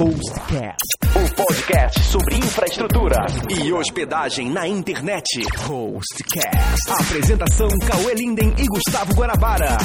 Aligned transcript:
Hostcast, 0.00 0.78
o 1.14 1.34
podcast 1.34 2.00
sobre 2.04 2.36
infraestrutura 2.36 3.26
e 3.50 3.70
hospedagem 3.70 4.48
na 4.48 4.66
internet. 4.66 5.42
Hostcast. 5.58 6.90
Apresentação 6.90 7.68
Cauê 7.86 8.14
Linden 8.14 8.54
e 8.56 8.64
Gustavo 8.64 9.12
Guanabara. 9.12 9.76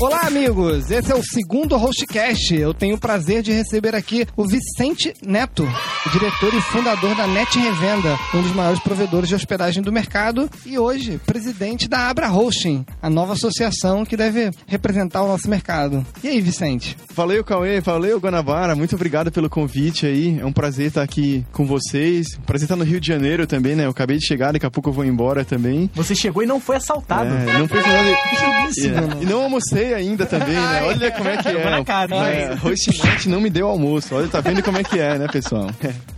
Olá, 0.00 0.28
amigos! 0.28 0.92
Esse 0.92 1.10
é 1.10 1.14
o 1.16 1.22
segundo 1.24 1.76
Hostcast. 1.76 2.54
Eu 2.54 2.72
tenho 2.72 2.94
o 2.94 3.00
prazer 3.00 3.42
de 3.42 3.50
receber 3.50 3.96
aqui 3.96 4.24
o 4.36 4.46
Vicente 4.46 5.12
Neto, 5.26 5.66
diretor 6.12 6.54
e 6.54 6.60
fundador 6.60 7.16
da 7.16 7.26
Net 7.26 7.58
Revenda, 7.58 8.16
um 8.32 8.40
dos 8.40 8.52
maiores 8.52 8.78
provedores 8.78 9.28
de 9.28 9.34
hospedagem 9.34 9.82
do 9.82 9.90
mercado, 9.90 10.48
e 10.64 10.78
hoje 10.78 11.18
presidente 11.26 11.88
da 11.88 12.08
Abra 12.08 12.30
Hosting, 12.30 12.86
a 13.02 13.10
nova 13.10 13.32
associação 13.32 14.04
que 14.04 14.16
deve 14.16 14.52
representar 14.68 15.20
o 15.24 15.26
nosso 15.26 15.50
mercado. 15.50 16.06
E 16.22 16.28
aí, 16.28 16.40
Vicente? 16.40 16.96
Valeu, 17.12 17.42
Cauê, 17.42 17.80
valeu, 17.80 18.20
Guanabara. 18.20 18.76
Muito 18.76 18.94
obrigado 18.94 19.32
pelo 19.32 19.50
convite 19.50 20.06
aí. 20.06 20.38
É 20.38 20.46
um 20.46 20.52
prazer 20.52 20.86
estar 20.86 21.02
aqui 21.02 21.44
com 21.50 21.66
vocês. 21.66 22.38
Um 22.38 22.42
prazer 22.42 22.66
estar 22.66 22.76
no 22.76 22.84
Rio 22.84 23.00
de 23.00 23.08
Janeiro 23.08 23.48
também, 23.48 23.74
né? 23.74 23.86
Eu 23.86 23.90
acabei 23.90 24.18
de 24.18 24.26
chegar, 24.26 24.52
daqui 24.52 24.64
a 24.64 24.70
pouco 24.70 24.90
eu 24.90 24.92
vou 24.92 25.04
embora 25.04 25.44
também. 25.44 25.90
Você 25.94 26.14
chegou 26.14 26.40
e 26.40 26.46
não 26.46 26.60
foi 26.60 26.76
assaltado. 26.76 27.34
É, 27.34 27.58
não 27.58 27.66
fez 27.66 27.84
nada. 27.84 28.08
E, 28.68 29.22
e 29.22 29.26
não 29.26 29.44
almocei 29.44 29.87
ainda 29.94 30.26
também, 30.26 30.54
né? 30.54 30.82
Olha 30.84 31.10
como 31.12 31.28
é 31.28 31.36
que 31.36 31.48
é. 31.48 31.64
na 31.70 31.84
cara, 31.84 32.16
é, 32.28 32.54
Roxinete 32.54 33.28
não 33.28 33.40
me 33.40 33.50
deu 33.50 33.68
almoço. 33.68 34.14
Olha, 34.14 34.28
tá 34.28 34.40
vendo 34.40 34.62
como 34.62 34.78
é 34.78 34.84
que 34.84 34.98
é, 34.98 35.18
né, 35.18 35.26
pessoal? 35.30 35.68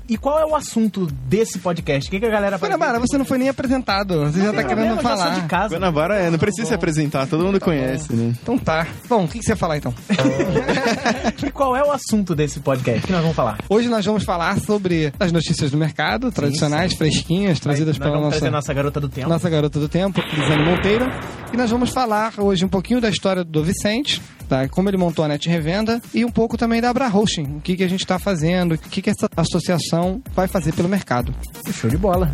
E 0.08 0.16
qual 0.16 0.40
é 0.40 0.44
o 0.44 0.56
assunto 0.56 1.06
desse 1.06 1.60
podcast? 1.60 2.08
O 2.08 2.10
que, 2.10 2.18
que 2.18 2.26
a 2.26 2.30
galera 2.30 2.58
vai 2.58 2.68
Guanabara, 2.68 2.98
você 2.98 3.16
não 3.16 3.24
foi 3.24 3.38
nem 3.38 3.48
apresentado. 3.48 4.24
Você 4.24 4.42
já 4.42 4.52
tá 4.52 4.62
Eu 4.62 4.68
querendo 4.68 4.86
mesmo, 4.88 5.02
falar. 5.02 5.40
de 5.40 5.46
casa. 5.46 5.76
Guanabara 5.76 6.16
é, 6.16 6.30
não 6.30 6.38
precisa 6.38 6.66
se 6.66 6.74
apresentar, 6.74 7.28
todo 7.28 7.44
mundo 7.44 7.60
conhece, 7.60 8.12
né? 8.12 8.34
Então 8.42 8.58
tá. 8.58 8.88
Bom, 9.08 9.24
o 9.24 9.28
que 9.28 9.38
que 9.38 9.44
você 9.44 9.52
ia 9.52 9.56
falar 9.56 9.76
então? 9.76 9.94
E 11.46 11.50
qual 11.50 11.76
é 11.76 11.82
o 11.82 11.92
assunto 11.92 12.34
desse 12.34 12.60
podcast? 12.60 13.02
O 13.04 13.06
que 13.06 13.12
nós 13.12 13.22
vamos 13.22 13.36
falar? 13.36 13.58
Hoje 13.68 13.88
nós 13.88 14.04
vamos 14.04 14.24
falar 14.24 14.58
sobre 14.60 15.12
as 15.18 15.32
notícias 15.32 15.70
do 15.70 15.76
mercado, 15.76 16.30
tradicionais, 16.30 16.92
fresquinhas, 16.94 17.58
trazidas 17.60 17.96
nós 17.96 17.98
pela 17.98 18.10
vamos 18.10 18.24
nossa 18.26 18.38
trazer 18.38 18.50
nossa 18.50 18.74
garota 18.74 19.00
do 19.00 19.08
tempo. 19.08 19.28
nossa 19.28 19.48
garota 19.48 19.78
do 19.78 19.88
tempo, 19.88 20.20
Lisane 20.34 20.64
Monteiro. 20.64 21.06
E 21.52 21.56
nós 21.56 21.70
vamos 21.70 21.90
falar 21.90 22.34
hoje 22.38 22.64
um 22.64 22.68
pouquinho 22.68 23.00
da 23.00 23.08
história 23.08 23.42
do 23.44 23.59
Vicente, 23.64 24.20
tá? 24.48 24.68
como 24.68 24.88
ele 24.88 24.96
montou 24.96 25.24
a 25.24 25.28
Net 25.28 25.48
Revenda, 25.48 26.00
e 26.14 26.24
um 26.24 26.30
pouco 26.30 26.56
também 26.56 26.80
da 26.80 26.90
Abra 26.90 27.08
Hosting, 27.08 27.56
o 27.56 27.60
que, 27.60 27.76
que 27.76 27.84
a 27.84 27.88
gente 27.88 28.00
está 28.00 28.18
fazendo, 28.18 28.74
o 28.74 28.78
que, 28.78 29.02
que 29.02 29.10
essa 29.10 29.28
associação 29.36 30.22
vai 30.34 30.48
fazer 30.48 30.72
pelo 30.72 30.88
mercado. 30.88 31.34
Show 31.72 31.90
de 31.90 31.96
bola. 31.96 32.32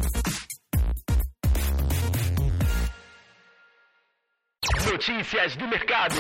Notícias 4.91 5.57
do 5.57 5.69
mercado. 5.69 6.15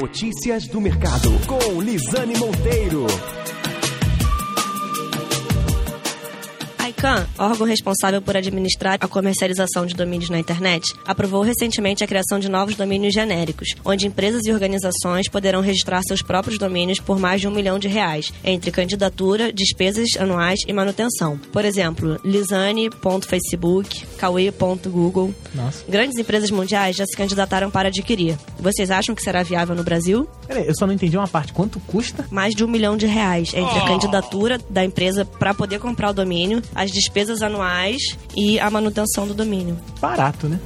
Notícias 0.00 0.66
do 0.66 0.80
mercado 0.80 1.30
com 1.46 1.80
Lisane 1.80 2.36
Monteiro. 2.36 3.06
ICANN, 7.10 7.26
órgão 7.38 7.66
responsável 7.66 8.22
por 8.22 8.36
administrar 8.36 8.96
a 9.00 9.08
comercialização 9.08 9.84
de 9.84 9.94
domínios 9.94 10.30
na 10.30 10.38
internet, 10.38 10.94
aprovou 11.04 11.42
recentemente 11.42 12.04
a 12.04 12.06
criação 12.06 12.38
de 12.38 12.48
novos 12.48 12.76
domínios 12.76 13.12
genéricos, 13.12 13.68
onde 13.84 14.06
empresas 14.06 14.42
e 14.46 14.52
organizações 14.52 15.28
poderão 15.28 15.60
registrar 15.60 16.02
seus 16.02 16.22
próprios 16.22 16.58
domínios 16.58 17.00
por 17.00 17.18
mais 17.18 17.40
de 17.40 17.48
um 17.48 17.50
milhão 17.50 17.78
de 17.78 17.88
reais, 17.88 18.32
entre 18.44 18.70
candidatura, 18.70 19.52
despesas 19.52 20.08
anuais 20.18 20.60
e 20.66 20.72
manutenção. 20.72 21.38
Por 21.52 21.64
exemplo, 21.64 22.20
lisane.facebook. 22.24 24.06
Nossa. 25.54 25.84
Grandes 25.88 26.18
empresas 26.18 26.50
mundiais 26.50 26.96
já 26.96 27.06
se 27.06 27.16
candidataram 27.16 27.70
para 27.70 27.88
adquirir. 27.88 28.38
Vocês 28.58 28.90
acham 28.90 29.14
que 29.14 29.22
será 29.22 29.42
viável 29.42 29.74
no 29.74 29.82
Brasil? 29.82 30.28
Peraí, 30.46 30.66
eu 30.66 30.74
só 30.74 30.86
não 30.86 30.94
entendi 30.94 31.16
uma 31.16 31.28
parte. 31.28 31.52
Quanto 31.52 31.80
custa? 31.80 32.26
mais 32.30 32.54
de 32.54 32.64
um 32.64 32.68
milhão 32.68 32.96
de 32.96 33.06
reais 33.06 33.52
entre 33.54 33.78
a 33.78 33.86
candidatura 33.86 34.58
da 34.68 34.84
empresa 34.84 35.24
para 35.24 35.52
poder 35.54 35.78
comprar 35.78 36.10
o 36.10 36.12
domínio, 36.12 36.62
as 36.74 36.90
despesas 37.00 37.42
anuais 37.42 38.00
e 38.36 38.58
a 38.60 38.70
manutenção 38.70 39.26
do 39.26 39.34
domínio. 39.34 39.76
Barato, 40.00 40.46
né? 40.48 40.58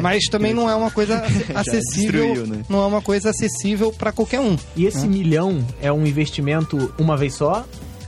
mas 0.00 0.24
também 0.30 0.54
não 0.54 0.68
é 0.68 0.74
uma 0.74 0.90
coisa 0.90 1.22
acessível, 1.54 2.26
destruiu, 2.34 2.46
né? 2.46 2.62
não 2.68 2.82
é 2.82 2.86
uma 2.86 3.02
coisa 3.02 3.30
acessível 3.30 3.92
pra 3.92 4.12
qualquer 4.12 4.40
um. 4.40 4.56
E 4.74 4.86
esse 4.86 5.06
milhão 5.06 5.64
é 5.80 5.92
um 5.92 6.06
investimento 6.06 6.92
uma 6.98 7.16
vez 7.16 7.34
só? 7.34 7.64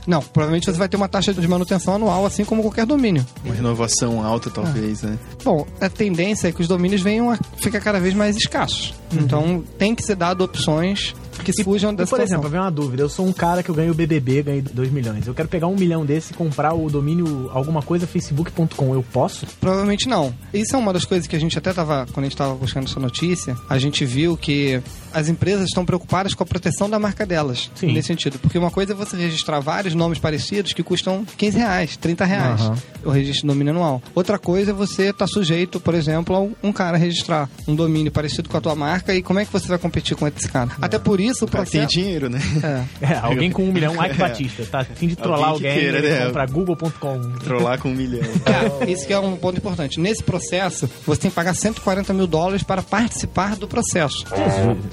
Não, 0.07 0.21
provavelmente 0.21 0.65
você 0.65 0.77
vai 0.77 0.89
ter 0.89 0.97
uma 0.97 1.07
taxa 1.07 1.33
de 1.33 1.47
manutenção 1.47 1.95
anual, 1.95 2.25
assim 2.25 2.43
como 2.43 2.61
qualquer 2.61 2.85
domínio. 2.85 3.25
Uma 3.43 3.53
renovação 3.53 4.23
alta, 4.25 4.49
talvez, 4.49 5.03
né? 5.03 5.17
Bom, 5.43 5.65
a 5.79 5.89
tendência 5.89 6.47
é 6.47 6.51
que 6.51 6.61
os 6.61 6.67
domínios 6.67 7.01
venham 7.01 7.31
a 7.31 7.37
ficar 7.57 7.79
cada 7.79 7.99
vez 7.99 8.13
mais 8.13 8.35
escassos. 8.35 8.93
Então, 9.11 9.63
tem 9.77 9.93
que 9.95 10.03
ser 10.03 10.15
dado 10.15 10.43
opções 10.43 11.15
que 11.43 11.63
fujam 11.63 11.91
E, 11.91 11.95
dessa 11.95 12.09
por 12.09 12.21
exemplo, 12.21 12.49
vem 12.49 12.59
uma 12.59 12.71
dúvida. 12.71 13.03
Eu 13.03 13.09
sou 13.09 13.25
um 13.25 13.33
cara 13.33 13.63
que 13.63 13.69
eu 13.69 13.75
ganho 13.75 13.91
o 13.91 13.95
BBB, 13.95 14.43
ganhei 14.43 14.61
2 14.61 14.91
milhões. 14.91 15.27
Eu 15.27 15.33
quero 15.33 15.47
pegar 15.47 15.67
um 15.67 15.75
milhão 15.75 16.05
desse 16.05 16.33
e 16.33 16.35
comprar 16.35 16.73
o 16.73 16.89
domínio 16.89 17.49
alguma 17.53 17.81
coisa 17.81 18.07
facebook.com. 18.07 18.93
Eu 18.93 19.03
posso? 19.03 19.45
Provavelmente 19.59 20.07
não. 20.07 20.33
Isso 20.53 20.75
é 20.75 20.79
uma 20.79 20.93
das 20.93 21.05
coisas 21.05 21.27
que 21.27 21.35
a 21.35 21.39
gente 21.39 21.57
até 21.57 21.73
tava, 21.73 22.05
quando 22.11 22.19
a 22.19 22.23
gente 22.23 22.33
estava 22.33 22.53
buscando 22.55 22.87
essa 22.87 22.99
notícia, 22.99 23.55
a 23.69 23.77
gente 23.77 24.05
viu 24.05 24.37
que 24.37 24.81
as 25.13 25.27
empresas 25.27 25.65
estão 25.65 25.85
preocupadas 25.85 26.33
com 26.33 26.43
a 26.43 26.45
proteção 26.45 26.89
da 26.89 26.99
marca 26.99 27.25
delas. 27.25 27.69
Sim. 27.75 27.93
Nesse 27.93 28.07
sentido. 28.07 28.39
Porque 28.39 28.57
uma 28.57 28.71
coisa 28.71 28.93
é 28.93 28.95
você 28.95 29.17
registrar 29.17 29.59
vários 29.59 29.93
nomes 29.95 30.19
parecidos 30.19 30.73
que 30.73 30.83
custam 30.83 31.25
15 31.37 31.57
reais, 31.57 31.97
30 31.97 32.25
reais. 32.25 32.61
Aham. 32.61 32.75
O 33.05 33.09
registro 33.09 33.47
de 33.47 33.47
domínio 33.47 33.73
anual. 33.73 34.01
Outra 34.13 34.37
coisa 34.37 34.71
é 34.71 34.73
você 34.73 35.09
estar 35.09 35.27
sujeito, 35.27 35.79
por 35.79 35.93
exemplo, 35.93 36.35
a 36.35 36.67
um 36.67 36.71
cara 36.71 36.97
registrar 36.97 37.49
um 37.67 37.75
domínio 37.75 38.11
parecido 38.11 38.49
com 38.49 38.57
a 38.57 38.61
tua 38.61 38.75
marca 38.75 39.15
e 39.15 39.21
como 39.21 39.39
é 39.39 39.45
que 39.45 39.51
você 39.51 39.67
vai 39.67 39.77
competir 39.77 40.15
com 40.15 40.27
esse 40.27 40.47
cara? 40.47 40.71
Até 40.81 40.99
por 40.99 41.19
isso 41.19 41.28
o 41.41 41.45
O 41.45 41.47
processo... 41.49 41.71
tem 41.71 41.87
dinheiro, 41.87 42.29
né? 42.29 42.39
É. 43.01 43.13
É, 43.13 43.17
alguém 43.19 43.51
com 43.51 43.63
um 43.63 43.71
milhão, 43.71 43.93
Ike 44.05 44.17
Batista. 44.17 44.65
Tá 44.65 44.79
afim 44.79 45.07
de 45.07 45.15
trollar 45.15 45.49
Alguém 45.49 45.71
alguém, 45.71 45.91
queira, 45.91 46.01
né? 46.19 46.25
compra 46.27 46.45
google.com. 46.45 47.21
Trollar 47.43 47.79
com 47.79 47.89
um 47.89 47.93
milhão. 47.95 48.21
É, 48.81 48.89
isso 48.91 49.05
que 49.07 49.13
é 49.13 49.19
um 49.19 49.35
ponto 49.35 49.57
importante. 49.57 49.99
Nesse 49.99 50.23
processo, 50.23 50.89
você 51.05 51.21
tem 51.21 51.29
que 51.31 51.35
pagar 51.35 51.53
140 51.55 52.13
mil 52.13 52.27
dólares 52.27 52.63
para 52.63 52.81
participar 52.81 53.55
do 53.55 53.67
processo. 53.67 54.25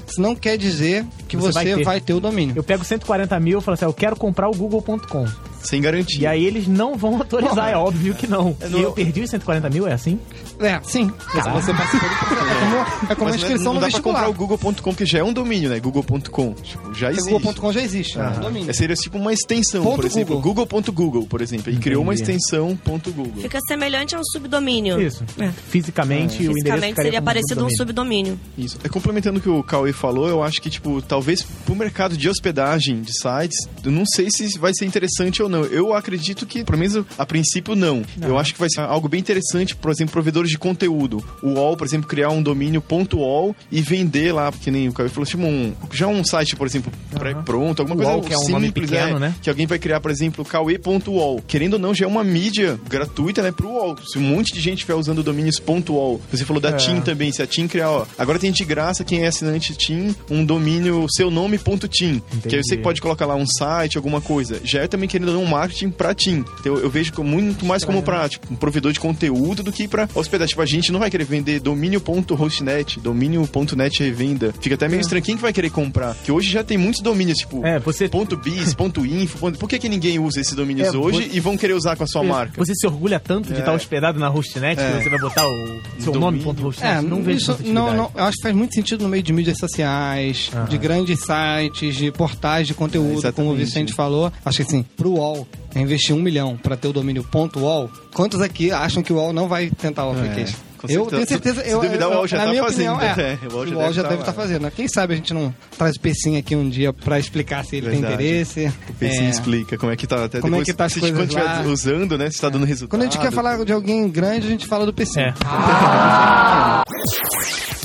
Isso 0.07 0.21
não 0.21 0.35
quer 0.35 0.57
dizer 0.57 1.05
que 1.27 1.35
Você 1.37 1.47
você, 1.51 1.53
vai 1.73 1.83
vai, 1.83 1.99
ter. 1.99 2.05
ter. 2.07 2.13
o 2.13 2.19
domínio. 2.19 2.53
Eu 2.55 2.63
pego 2.63 2.83
140 2.83 3.39
mil 3.39 3.59
e 3.59 3.61
falo 3.61 3.73
assim, 3.75 3.85
eu 3.85 3.93
quero 3.93 4.15
comprar 4.15 4.47
o 4.49 4.53
google.com. 4.55 5.25
Sem 5.67 5.81
garantia. 5.81 6.19
E 6.21 6.25
aí 6.25 6.45
eles 6.45 6.67
não 6.67 6.95
vão 6.95 7.15
autorizar, 7.17 7.69
é 7.69 7.75
óbvio 7.75 8.13
que 8.15 8.27
não. 8.27 8.55
não- 8.69 8.79
E 8.79 8.83
eu 8.83 8.91
perdi 8.91 9.21
os 9.21 9.29
140 9.29 9.69
mil, 9.69 9.87
é 9.87 9.93
assim? 9.93 10.19
É, 10.59 10.79
sim. 10.83 11.11
Você 11.53 11.73
participou 11.73 12.09
do 12.09 12.15
processo. 12.15 12.47
É 12.47 12.59
como, 12.59 13.11
é 13.11 13.15
como 13.15 13.31
a 13.31 13.35
inscrição 13.35 13.63
não, 13.65 13.73
no 13.75 13.79
dá 13.81 13.87
pra 13.89 13.99
comprar 14.01 14.21
vestibular. 14.25 14.29
o 14.29 14.33
google.com, 14.33 14.95
que 14.95 15.05
já 15.05 15.19
é 15.19 15.23
um 15.23 15.33
domínio, 15.33 15.69
né? 15.69 15.79
Google.com. 15.79 16.53
Tipo, 16.53 16.93
já 16.93 17.11
existe. 17.11 17.29
Google.com 17.29 17.71
já 17.71 17.81
existe, 17.81 18.17
é 18.17 18.21
um 18.21 18.25
É, 18.25 18.39
domínio. 18.39 18.73
seria 18.73 18.95
tipo 18.95 19.17
uma 19.17 19.33
extensão, 19.33 19.83
Ponto 19.83 19.95
por 19.97 20.05
exemplo. 20.05 20.39
Google.google, 20.41 21.27
por 21.27 21.41
exemplo. 21.41 21.69
Ele 21.71 21.79
criou 21.79 22.01
uma 22.03 22.13
extensão 22.13 22.75
ponto 22.75 23.11
.google. 23.11 23.41
Fica 23.43 23.59
semelhante 23.67 24.15
a 24.15 24.19
um 24.19 24.23
subdomínio. 24.23 24.99
Isso. 25.01 25.23
É. 25.39 25.49
Fisicamente, 25.69 26.37
o 26.39 26.51
endereço 26.51 26.55
Fisicamente 26.63 27.01
seria 27.01 27.21
parecido 27.21 27.61
a 27.61 27.65
um 27.65 27.69
subdomínio. 27.69 27.87
subdomínio. 28.33 28.39
Isso. 28.57 28.77
É, 28.83 28.89
complementando 28.89 29.39
o 29.39 29.41
que 29.41 29.49
o 29.49 29.61
Cauê 29.63 29.93
falou, 29.93 30.27
eu 30.27 30.41
acho 30.43 30.61
que, 30.61 30.69
tipo, 30.69 31.01
talvez 31.01 31.43
pro 31.65 31.75
mercado 31.75 32.17
de 32.17 32.27
hospedagem 32.29 33.01
de 33.01 33.11
sites, 33.13 33.67
eu 33.83 33.91
não 33.91 34.05
sei 34.05 34.29
se 34.31 34.57
vai 34.57 34.71
ser 34.73 34.85
interessante 34.85 35.41
ou 35.43 35.49
não. 35.49 35.56
Não. 35.57 35.65
Eu 35.65 35.93
acredito 35.93 36.45
que, 36.45 36.63
pelo 36.63 36.77
menos 36.77 37.03
a 37.17 37.25
princípio, 37.25 37.75
não. 37.75 38.03
Eu 38.21 38.37
acho 38.37 38.53
que 38.53 38.59
vai 38.59 38.69
ser 38.69 38.81
algo 38.81 39.07
bem 39.07 39.19
interessante, 39.19 39.75
por 39.75 39.91
exemplo, 39.91 40.13
provedores 40.13 40.49
de 40.49 40.57
conteúdo. 40.57 41.23
O 41.41 41.49
UOL, 41.49 41.77
por 41.77 41.85
exemplo, 41.85 42.07
criar 42.07 42.29
um 42.29 42.41
domínio 42.41 42.83
.ol 43.15 43.55
e 43.71 43.81
vender 43.81 44.31
lá, 44.31 44.51
que 44.51 44.71
nem 44.71 44.87
o 44.87 44.93
Caio 44.93 45.09
falou, 45.09 45.25
tipo 45.25 45.43
um, 45.43 45.73
já 45.91 46.07
um 46.07 46.23
site, 46.23 46.55
por 46.55 46.67
exemplo, 46.67 46.91
pré-pronto, 47.11 47.81
alguma 47.81 48.03
UOL, 48.03 48.21
coisa 48.21 48.27
que 48.27 48.33
é 48.33 48.37
um 48.37 48.61
simples, 48.61 48.89
pequeno, 48.89 49.17
é, 49.17 49.19
né? 49.19 49.35
Que 49.41 49.49
alguém 49.49 49.65
vai 49.65 49.79
criar, 49.79 49.99
por 49.99 50.11
exemplo, 50.11 50.43
kawe.ol. 50.45 51.43
Querendo 51.47 51.73
ou 51.73 51.79
não, 51.79 51.93
já 51.93 52.05
é 52.05 52.07
uma 52.07 52.23
mídia 52.23 52.79
gratuita, 52.87 53.41
né, 53.41 53.51
pro 53.51 53.69
UOL. 53.69 53.97
Se 54.05 54.17
um 54.17 54.21
monte 54.21 54.53
de 54.53 54.59
gente 54.59 54.79
estiver 54.79 54.95
usando 54.95 55.23
domínios 55.23 55.61
.ol, 55.89 56.21
você 56.31 56.45
falou 56.45 56.61
da 56.61 56.69
É. 56.69 56.73
TIM 56.73 57.01
também, 57.01 57.31
se 57.31 57.41
a 57.41 57.47
TIM 57.47 57.67
criar, 57.67 57.89
ó, 57.91 58.05
agora 58.17 58.39
tem 58.39 58.51
de 58.51 58.63
graça 58.63 59.03
quem 59.03 59.23
é 59.23 59.27
assinante 59.27 59.73
TIM, 59.75 60.15
um 60.29 60.43
domínio 60.45 61.05
seu 61.09 61.29
nome.tim, 61.31 62.21
que 62.47 62.55
aí 62.55 62.61
você 62.63 62.77
pode 62.77 63.01
colocar 63.01 63.25
lá 63.25 63.35
um 63.35 63.45
site, 63.45 63.97
alguma 63.97 64.21
coisa. 64.21 64.59
Já 64.63 64.81
é 64.81 64.87
também 64.87 65.07
querendo 65.09 65.33
não 65.33 65.36
um 65.37 65.45
marketing 65.45 65.89
pra 65.89 66.13
TIM. 66.13 66.43
Então 66.59 66.75
eu 66.77 66.89
vejo 66.89 67.11
muito 67.23 67.65
mais 67.65 67.83
como 67.83 68.01
pra, 68.01 68.27
tipo, 68.29 68.51
um 68.51 68.55
provedor 68.55 68.91
de 68.91 68.99
conteúdo 68.99 69.63
do 69.63 69.71
que 69.71 69.87
pra 69.87 70.07
hospedar. 70.13 70.47
Tipo, 70.47 70.61
a 70.61 70.65
gente 70.65 70.91
não 70.91 70.99
vai 70.99 71.09
querer 71.09 71.23
vender 71.25 71.59
domínio.hostnet, 71.59 72.99
domínio.net 72.99 74.03
revenda. 74.03 74.53
Fica 74.61 74.75
até 74.75 74.87
meio 74.87 75.01
estranho. 75.01 75.23
Quem 75.23 75.35
que 75.35 75.41
vai 75.41 75.53
querer 75.53 75.69
comprar? 75.69 76.15
Que 76.23 76.31
hoje 76.31 76.49
já 76.51 76.63
tem 76.63 76.77
muitos 76.77 77.01
domínios, 77.01 77.37
tipo, 77.39 77.65
É, 77.65 77.79
você 77.79 78.07
ponto 78.09 78.35
.biz, 78.37 78.73
ponto 78.73 79.05
.info. 79.05 79.37
Ponto... 79.37 79.57
Por 79.59 79.69
que, 79.69 79.79
que 79.79 79.89
ninguém 79.89 80.19
usa 80.19 80.39
esses 80.41 80.53
domínios 80.53 80.93
É, 80.93 80.97
hoje 80.97 81.23
você- 81.29 81.35
e 81.37 81.39
vão 81.39 81.57
querer 81.57 81.73
usar 81.73 81.95
com 81.95 82.03
a 82.03 82.07
sua 82.07 82.23
marca? 82.23 82.53
Você 82.57 82.73
se 82.75 82.85
orgulha 82.87 83.19
tanto 83.19 83.49
de 83.49 83.55
É. 83.55 83.59
estar 83.59 83.73
hospedado 83.73 84.19
na 84.19 84.27
Hostnet 84.27 84.79
É. 84.79 84.91
que 84.97 85.03
você 85.03 85.09
vai 85.09 85.19
botar 85.19 85.45
o 85.47 86.01
seu 86.01 86.13
nome 86.13 86.39
ponto 86.39 86.61
hostnet? 86.61 86.97
É, 86.97 87.01
não 87.01 87.21
vejo 87.21 87.37
isso, 87.37 87.57
não, 87.65 87.93
não, 87.95 88.11
eu 88.15 88.23
acho 88.23 88.37
que 88.37 88.43
faz 88.43 88.55
muito 88.55 88.73
sentido 88.73 89.03
no 89.03 89.09
meio 89.09 89.23
de 89.23 89.33
mídias 89.33 89.57
sociais, 89.57 90.49
de 90.69 90.77
grandes 90.77 91.19
sites, 91.21 91.95
de 91.95 92.11
portais 92.11 92.67
de 92.67 92.73
É, 92.73 92.75
conteúdo, 92.75 93.33
como 93.33 93.51
o. 93.51 93.55
Vicente 93.55 93.93
falou. 93.93 94.31
Acho 94.45 94.57
que 94.57 94.63
assim, 94.63 94.83
pro 94.95 95.15
UOL, 95.33 95.47
investir 95.75 96.15
um 96.15 96.21
milhão 96.21 96.57
pra 96.57 96.75
ter 96.77 96.87
o 96.87 96.93
domínio 96.93 97.23
ponto 97.23 97.63
.ol, 97.63 97.89
quantos 98.13 98.41
aqui 98.41 98.71
acham 98.71 99.03
que 99.03 99.11
o 99.13 99.17
UOL 99.17 99.33
não 99.33 99.47
vai 99.47 99.69
tentar 99.69 100.05
o 100.05 100.11
application? 100.11 100.55
É, 100.55 100.67
com 100.77 100.87
eu 100.87 101.05
tenho 101.07 101.27
certeza. 101.27 101.63
Se 101.63 101.69
eu, 101.71 101.81
duvidar, 101.81 102.07
o 102.09 102.13
UOL 102.13 102.27
já 102.27 102.37
tá 102.37 102.47
minha 102.49 102.63
fazendo, 102.63 102.93
opinião, 102.93 103.11
é, 103.11 103.15
né? 103.15 103.39
o 103.51 103.55
UOL 103.55 103.65
já, 103.93 104.03
deve 104.03 104.15
estar 104.15 104.31
tá 104.31 104.31
lá. 104.31 104.33
fazendo. 104.33 104.71
Quem 104.71 104.87
sabe 104.87 105.13
a 105.13 105.17
gente 105.17 105.33
não 105.33 105.53
traz 105.77 105.95
o 105.95 105.99
Pecinho 105.99 106.37
aqui 106.39 106.55
um 106.55 106.69
dia 106.69 106.93
pra 106.93 107.19
explicar 107.19 107.65
se 107.65 107.77
ele 107.77 107.89
Verdade. 107.89 108.17
tem 108.17 108.27
interesse. 108.27 108.71
O 108.89 108.93
PC 108.93 109.17
É. 109.17 109.29
explica 109.29 109.77
como 109.77 109.91
é 109.91 109.95
que 109.95 110.05
tá. 110.05 110.25
Até 110.25 110.39
Como 110.39 110.55
é 110.55 110.59
depois, 110.59 110.67
que 110.67 110.73
tá 110.77 110.85
as 110.85 110.93
se 110.93 110.99
coisas 110.99 111.17
quando 111.17 111.29
estiver 111.29 111.43
lá. 111.45 111.61
usando, 111.63 112.17
né? 112.17 112.29
Se 112.29 112.39
tá 112.39 112.49
dando 112.49 112.65
resultado. 112.65 112.89
Quando 112.91 113.01
a 113.01 113.05
gente 113.05 113.17
quer 113.19 113.31
falar 113.31 113.63
de 113.65 113.73
alguém 113.73 114.07
grande, 114.07 114.45
a 114.45 114.49
gente 114.49 114.67
fala 114.67 114.85
do 114.85 114.93
PC. 114.93 115.21
É. 115.21 115.33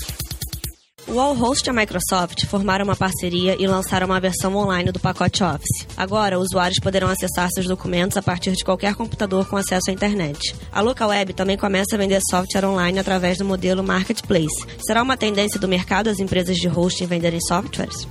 O 1.12 1.16
Wallhost 1.16 1.68
e 1.68 1.70
a 1.70 1.74
Microsoft 1.74 2.46
formaram 2.46 2.86
uma 2.86 2.96
parceria 2.96 3.54
e 3.60 3.66
lançaram 3.66 4.06
uma 4.06 4.18
versão 4.18 4.56
online 4.56 4.90
do 4.90 4.98
pacote 4.98 5.44
Office. 5.44 5.86
Agora, 5.94 6.38
usuários 6.38 6.78
poderão 6.82 7.06
acessar 7.06 7.50
seus 7.52 7.66
documentos 7.66 8.16
a 8.16 8.22
partir 8.22 8.52
de 8.52 8.64
qualquer 8.64 8.94
computador 8.94 9.46
com 9.46 9.58
acesso 9.58 9.90
à 9.90 9.92
internet. 9.92 10.56
A 10.72 10.80
LocalWeb 10.80 11.34
também 11.34 11.58
começa 11.58 11.96
a 11.96 11.98
vender 11.98 12.18
software 12.30 12.64
online 12.64 12.98
através 12.98 13.36
do 13.36 13.44
modelo 13.44 13.84
Marketplace. 13.84 14.64
Será 14.86 15.02
uma 15.02 15.14
tendência 15.14 15.60
do 15.60 15.68
mercado 15.68 16.08
as 16.08 16.18
empresas 16.18 16.56
de 16.56 16.66
hosting 16.66 17.04
venderem 17.04 17.42
softwares? 17.42 18.08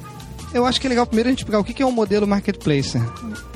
Eu 0.53 0.63
acho 0.63 0.79
que 0.79 0.85
é 0.85 0.89
legal 0.89 1.07
primeiro 1.07 1.29
a 1.29 1.31
gente 1.31 1.43
pegar 1.43 1.57
o 1.57 1.63
que 1.63 1.81
é 1.81 1.85
um 1.85 1.91
modelo 1.91 2.27
marketplace. 2.27 3.01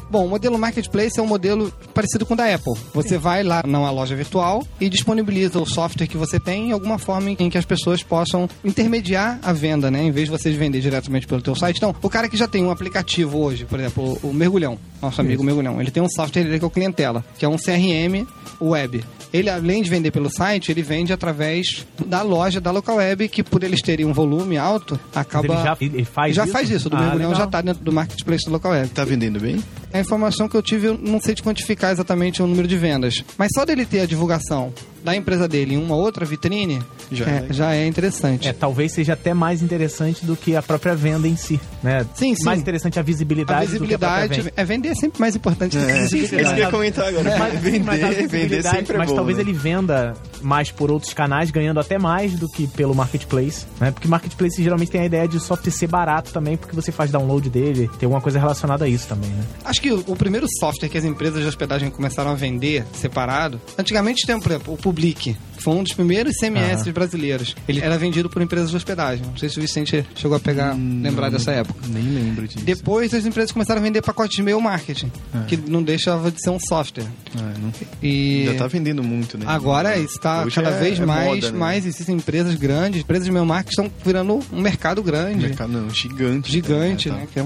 Bom, 0.09 0.25
o 0.25 0.29
modelo 0.29 0.57
marketplace 0.57 1.19
é 1.19 1.21
um 1.21 1.27
modelo 1.27 1.71
parecido 1.93 2.25
com 2.25 2.33
o 2.33 2.37
da 2.37 2.53
Apple. 2.53 2.73
Você 2.93 3.17
vai 3.17 3.43
lá 3.43 3.63
numa 3.65 3.89
loja 3.91 4.15
virtual 4.15 4.65
e 4.79 4.87
disponibiliza 4.89 5.59
o 5.59 5.65
software 5.65 6.07
que 6.07 6.17
você 6.17 6.39
tem 6.39 6.69
em 6.69 6.71
alguma 6.71 6.97
forma 6.97 7.31
em 7.31 7.49
que 7.49 7.57
as 7.57 7.65
pessoas 7.65 8.03
possam 8.03 8.47
intermediar 8.63 9.39
a 9.41 9.51
venda, 9.51 9.89
né? 9.89 10.03
Em 10.03 10.11
vez 10.11 10.25
de 10.25 10.31
vocês 10.31 10.55
vender 10.55 10.79
diretamente 10.79 11.25
pelo 11.27 11.41
teu 11.41 11.55
site. 11.55 11.77
Então, 11.77 11.93
o 12.01 12.09
cara 12.09 12.29
que 12.29 12.37
já 12.37 12.47
tem 12.47 12.63
um 12.63 12.71
aplicativo 12.71 13.39
hoje, 13.39 13.65
por 13.65 13.79
exemplo, 13.79 14.17
o 14.23 14.31
Mergulhão, 14.33 14.77
nosso 15.01 15.19
amigo 15.21 15.43
Mergulhão, 15.43 15.81
ele 15.81 15.91
tem 15.91 16.01
um 16.03 16.09
software 16.09 16.43
dele 16.43 16.59
que 16.59 16.65
é 16.65 16.67
o 16.67 16.71
Clientela, 16.71 17.23
que 17.37 17.43
é 17.45 17.49
um 17.49 17.57
CRM 17.57 18.25
web. 18.61 19.03
Ele, 19.33 19.49
além 19.49 19.81
de 19.83 19.89
vender 19.89 20.11
pelo 20.11 20.29
site, 20.29 20.71
ele 20.71 20.81
vende 20.81 21.11
através 21.11 21.85
da 22.05 22.21
loja 22.21 22.61
da 22.61 22.71
local 22.71 22.97
web, 22.97 23.27
que 23.27 23.43
por 23.43 23.63
eles 23.63 23.81
terem 23.81 24.05
um 24.05 24.13
volume 24.13 24.57
alto, 24.57 24.97
acaba... 25.13 25.45
Ele 25.53 25.63
já 25.63 25.77
ele 25.81 26.05
faz 26.05 26.35
já 26.35 26.43
isso? 26.43 26.53
faz 26.53 26.69
isso, 26.69 26.89
do 26.89 26.95
Ah, 26.95 27.01
Mergulhão 27.01 27.31
legal. 27.31 27.43
já 27.45 27.47
tá 27.51 27.59
dentro 27.61 27.83
do 27.83 27.91
marketplace 27.91 28.45
do 28.45 28.51
local 28.51 28.71
web. 28.71 28.87
Tá 28.89 29.03
vendendo 29.03 29.39
bem? 29.39 29.61
A 29.95 29.99
informação 30.01 30.49
que 30.49 30.55
eu 30.57 30.61
tive, 30.61 30.87
eu 30.87 30.97
não 31.01 31.21
sei 31.21 31.33
te 31.33 31.41
quantificar 31.41 31.91
exatamente 31.91 32.41
o 32.43 32.47
número 32.47 32.67
de 32.67 32.77
vendas. 32.77 33.23
Mas 33.37 33.49
só 33.55 33.63
dele 33.65 33.85
ter 33.85 34.01
a 34.01 34.05
divulgação 34.05 34.73
da 35.03 35.15
empresa 35.15 35.47
dele 35.47 35.75
em 35.75 35.77
uma 35.77 35.95
outra 35.95 36.25
vitrine, 36.25 36.81
Já 37.11 37.25
é 37.25 37.45
é, 37.49 37.53
já 37.53 37.75
é 37.75 37.85
interessante. 37.85 38.47
É, 38.47 38.53
talvez 38.53 38.91
seja 38.91 39.13
até 39.13 39.35
mais 39.35 39.61
interessante 39.61 40.25
do 40.25 40.35
que 40.35 40.55
a 40.55 40.63
própria 40.63 40.95
venda 40.95 41.27
em 41.27 41.35
si, 41.37 41.59
né? 41.83 42.03
Sim, 42.15 42.33
sim. 42.35 42.43
Mais 42.43 42.59
interessante 42.59 42.97
a 42.99 43.03
visibilidade, 43.03 43.75
a 43.75 43.77
do 43.77 43.85
que 43.85 43.93
a 43.93 43.97
visibilidade, 43.97 44.51
é 44.57 44.65
vender 44.65 44.89
é 44.89 44.95
sempre 44.95 45.21
mais 45.21 45.35
importante 45.35 45.77
do 45.77 45.85
que 45.85 45.91
a 45.91 45.95
É 45.95 45.99
isso 46.05 46.09
que 46.09 46.15
eu 46.15 46.21
visibilidade. 46.21 46.59
ia 46.59 46.71
comentar 46.71 47.07
agora. 47.07 47.37
Mas, 47.37 47.59
vender, 47.59 47.83
mas 47.83 48.03
a 48.03 48.07
vender 48.07 48.27
visibilidade- 48.27 48.77
sempre 48.77 48.95
é 48.95 48.97
mas 48.97 49.09
bom, 49.11 49.15
talvez 49.15 49.37
né? 49.37 49.43
ele 49.43 49.53
venda 49.53 50.13
mais 50.41 50.71
por 50.71 50.89
outros 50.89 51.13
canais, 51.13 51.51
ganhando 51.51 51.79
até 51.79 51.99
mais 51.99 52.33
do 52.33 52.49
que 52.49 52.65
pelo 52.67 52.95
marketplace, 52.95 53.67
né? 53.79 53.91
Porque 53.91 54.07
marketplace 54.07 54.61
geralmente 54.63 54.89
tem 54.89 55.01
a 55.01 55.05
ideia 55.05 55.27
de 55.27 55.39
software 55.39 55.71
ser 55.71 55.85
barato 55.87 56.33
também, 56.33 56.57
porque 56.57 56.75
você 56.75 56.91
faz 56.91 57.11
download 57.11 57.47
dele, 57.47 57.87
tem 57.99 58.07
alguma 58.07 58.21
coisa 58.21 58.39
relacionada 58.39 58.85
a 58.85 58.87
isso 58.87 59.07
também, 59.07 59.29
né? 59.29 59.43
Acho 59.63 59.79
que 59.79 59.84
o, 59.91 60.03
o 60.07 60.15
primeiro 60.15 60.47
software 60.59 60.89
que 60.89 60.97
as 60.97 61.03
empresas 61.03 61.41
de 61.41 61.47
hospedagem 61.47 61.89
começaram 61.89 62.31
a 62.31 62.35
vender 62.35 62.85
separado, 62.93 63.59
antigamente 63.77 64.25
tem, 64.25 64.39
por 64.39 64.51
exemplo, 64.51 64.73
o 64.73 64.77
Public, 64.77 65.35
que 65.54 65.54
foi 65.57 65.73
um 65.75 65.83
dos 65.83 65.93
primeiros 65.93 66.35
CMS 66.37 66.89
brasileiros. 66.91 67.55
Ele 67.67 67.81
era 67.81 67.97
vendido 67.97 68.29
por 68.29 68.41
empresas 68.41 68.69
de 68.69 68.75
hospedagem. 68.75 69.25
Não 69.25 69.37
sei 69.37 69.49
se 69.49 69.57
o 69.57 69.61
Vicente 69.61 70.05
chegou 70.15 70.35
a 70.37 70.39
pegar, 70.39 70.73
Hum, 70.75 71.01
lembrar 71.03 71.29
dessa 71.29 71.51
época. 71.51 71.79
Nem 71.89 72.03
lembro 72.03 72.47
disso. 72.47 72.63
Depois 72.65 73.13
as 73.13 73.25
empresas 73.25 73.51
começaram 73.51 73.79
a 73.79 73.83
vender 73.83 74.01
pacotes 74.01 74.35
de 74.35 74.41
e-mail 74.41 74.59
marketing, 74.61 75.11
É. 75.33 75.45
que 75.47 75.57
não 75.57 75.81
deixava 75.83 76.31
de 76.31 76.41
ser 76.41 76.49
um 76.49 76.59
software. 76.59 77.05
Ah, 77.37 77.53
não- 77.61 77.71
E 78.01 78.45
Já 78.45 78.53
tá 78.55 78.67
vendendo 78.67 79.03
muito, 79.03 79.37
né? 79.37 79.45
agora 79.47 79.97
está 79.97 80.43
Hoje 80.45 80.55
cada 80.55 80.69
é- 80.69 80.79
vez 80.79 80.99
é 80.99 81.05
mais, 81.05 81.25
moda, 81.27 81.51
né? 81.51 81.57
mais 81.57 81.85
existem 81.85 82.15
empresas 82.15 82.55
grandes, 82.55 83.01
empresas 83.01 83.23
de 83.25 83.29
e-mail 83.31 83.45
marketing 83.45 83.69
estão 83.81 83.91
virando 84.03 84.39
um 84.51 84.61
mercado 84.61 85.01
grande. 85.03 85.47
Mercado, 85.47 85.71
não, 85.71 85.89
gigante. 85.89 86.51
Gigante, 86.51 87.09
tá, 87.09 87.15
né? 87.15 87.27
Que 87.31 87.39
é 87.39 87.45